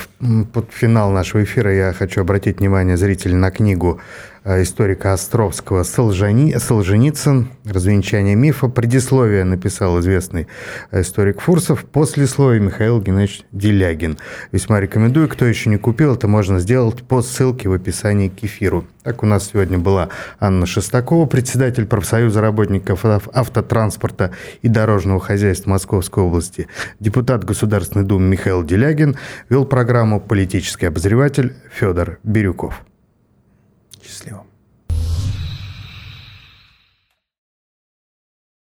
под 0.52 0.72
финал 0.72 1.12
нашего 1.12 1.44
эфира 1.44 1.72
я 1.72 1.92
хочу 1.92 2.22
обратить 2.22 2.58
внимание 2.58 2.96
зрителей 2.96 3.36
на 3.36 3.50
книгу 3.50 4.00
историка 4.44 5.12
Островского 5.12 5.82
Солжени, 5.84 6.56
Солженицын 6.58 7.48
«Развенчание 7.64 8.34
мифа». 8.34 8.68
Предисловие 8.68 9.44
написал 9.44 10.00
известный 10.00 10.48
э, 10.90 11.02
историк 11.02 11.40
Фурсов. 11.40 11.84
Послесловие 11.84 12.60
Михаил 12.60 13.00
Геннадьевич 13.00 13.42
Делягин. 13.52 14.18
Весьма 14.50 14.80
рекомендую. 14.80 15.28
Кто 15.28 15.44
еще 15.44 15.70
не 15.70 15.76
купил, 15.76 16.14
это 16.14 16.28
можно 16.28 16.58
сделать 16.58 17.02
по 17.02 17.22
ссылке 17.22 17.68
в 17.68 17.72
описании 17.72 18.28
к 18.28 18.42
эфиру. 18.42 18.84
Так 19.02 19.22
у 19.22 19.26
нас 19.26 19.50
сегодня 19.52 19.78
была 19.78 20.08
Анна 20.38 20.66
Шестакова, 20.66 21.26
председатель 21.26 21.86
профсоюза 21.86 22.40
работников 22.40 23.04
автотранспорта 23.04 24.32
и 24.62 24.68
дорожного 24.68 25.20
хозяйства 25.20 25.70
Московской 25.70 26.22
области, 26.22 26.68
депутат 27.00 27.44
Государственной 27.44 28.04
Думы 28.04 28.28
Михаил 28.28 28.62
Делягин, 28.62 29.16
вел 29.48 29.64
программу 29.64 30.20
политический 30.20 30.86
обозреватель 30.86 31.54
Федор 31.72 32.18
Бирюков. 32.22 32.82
Счастливо. 34.02 34.41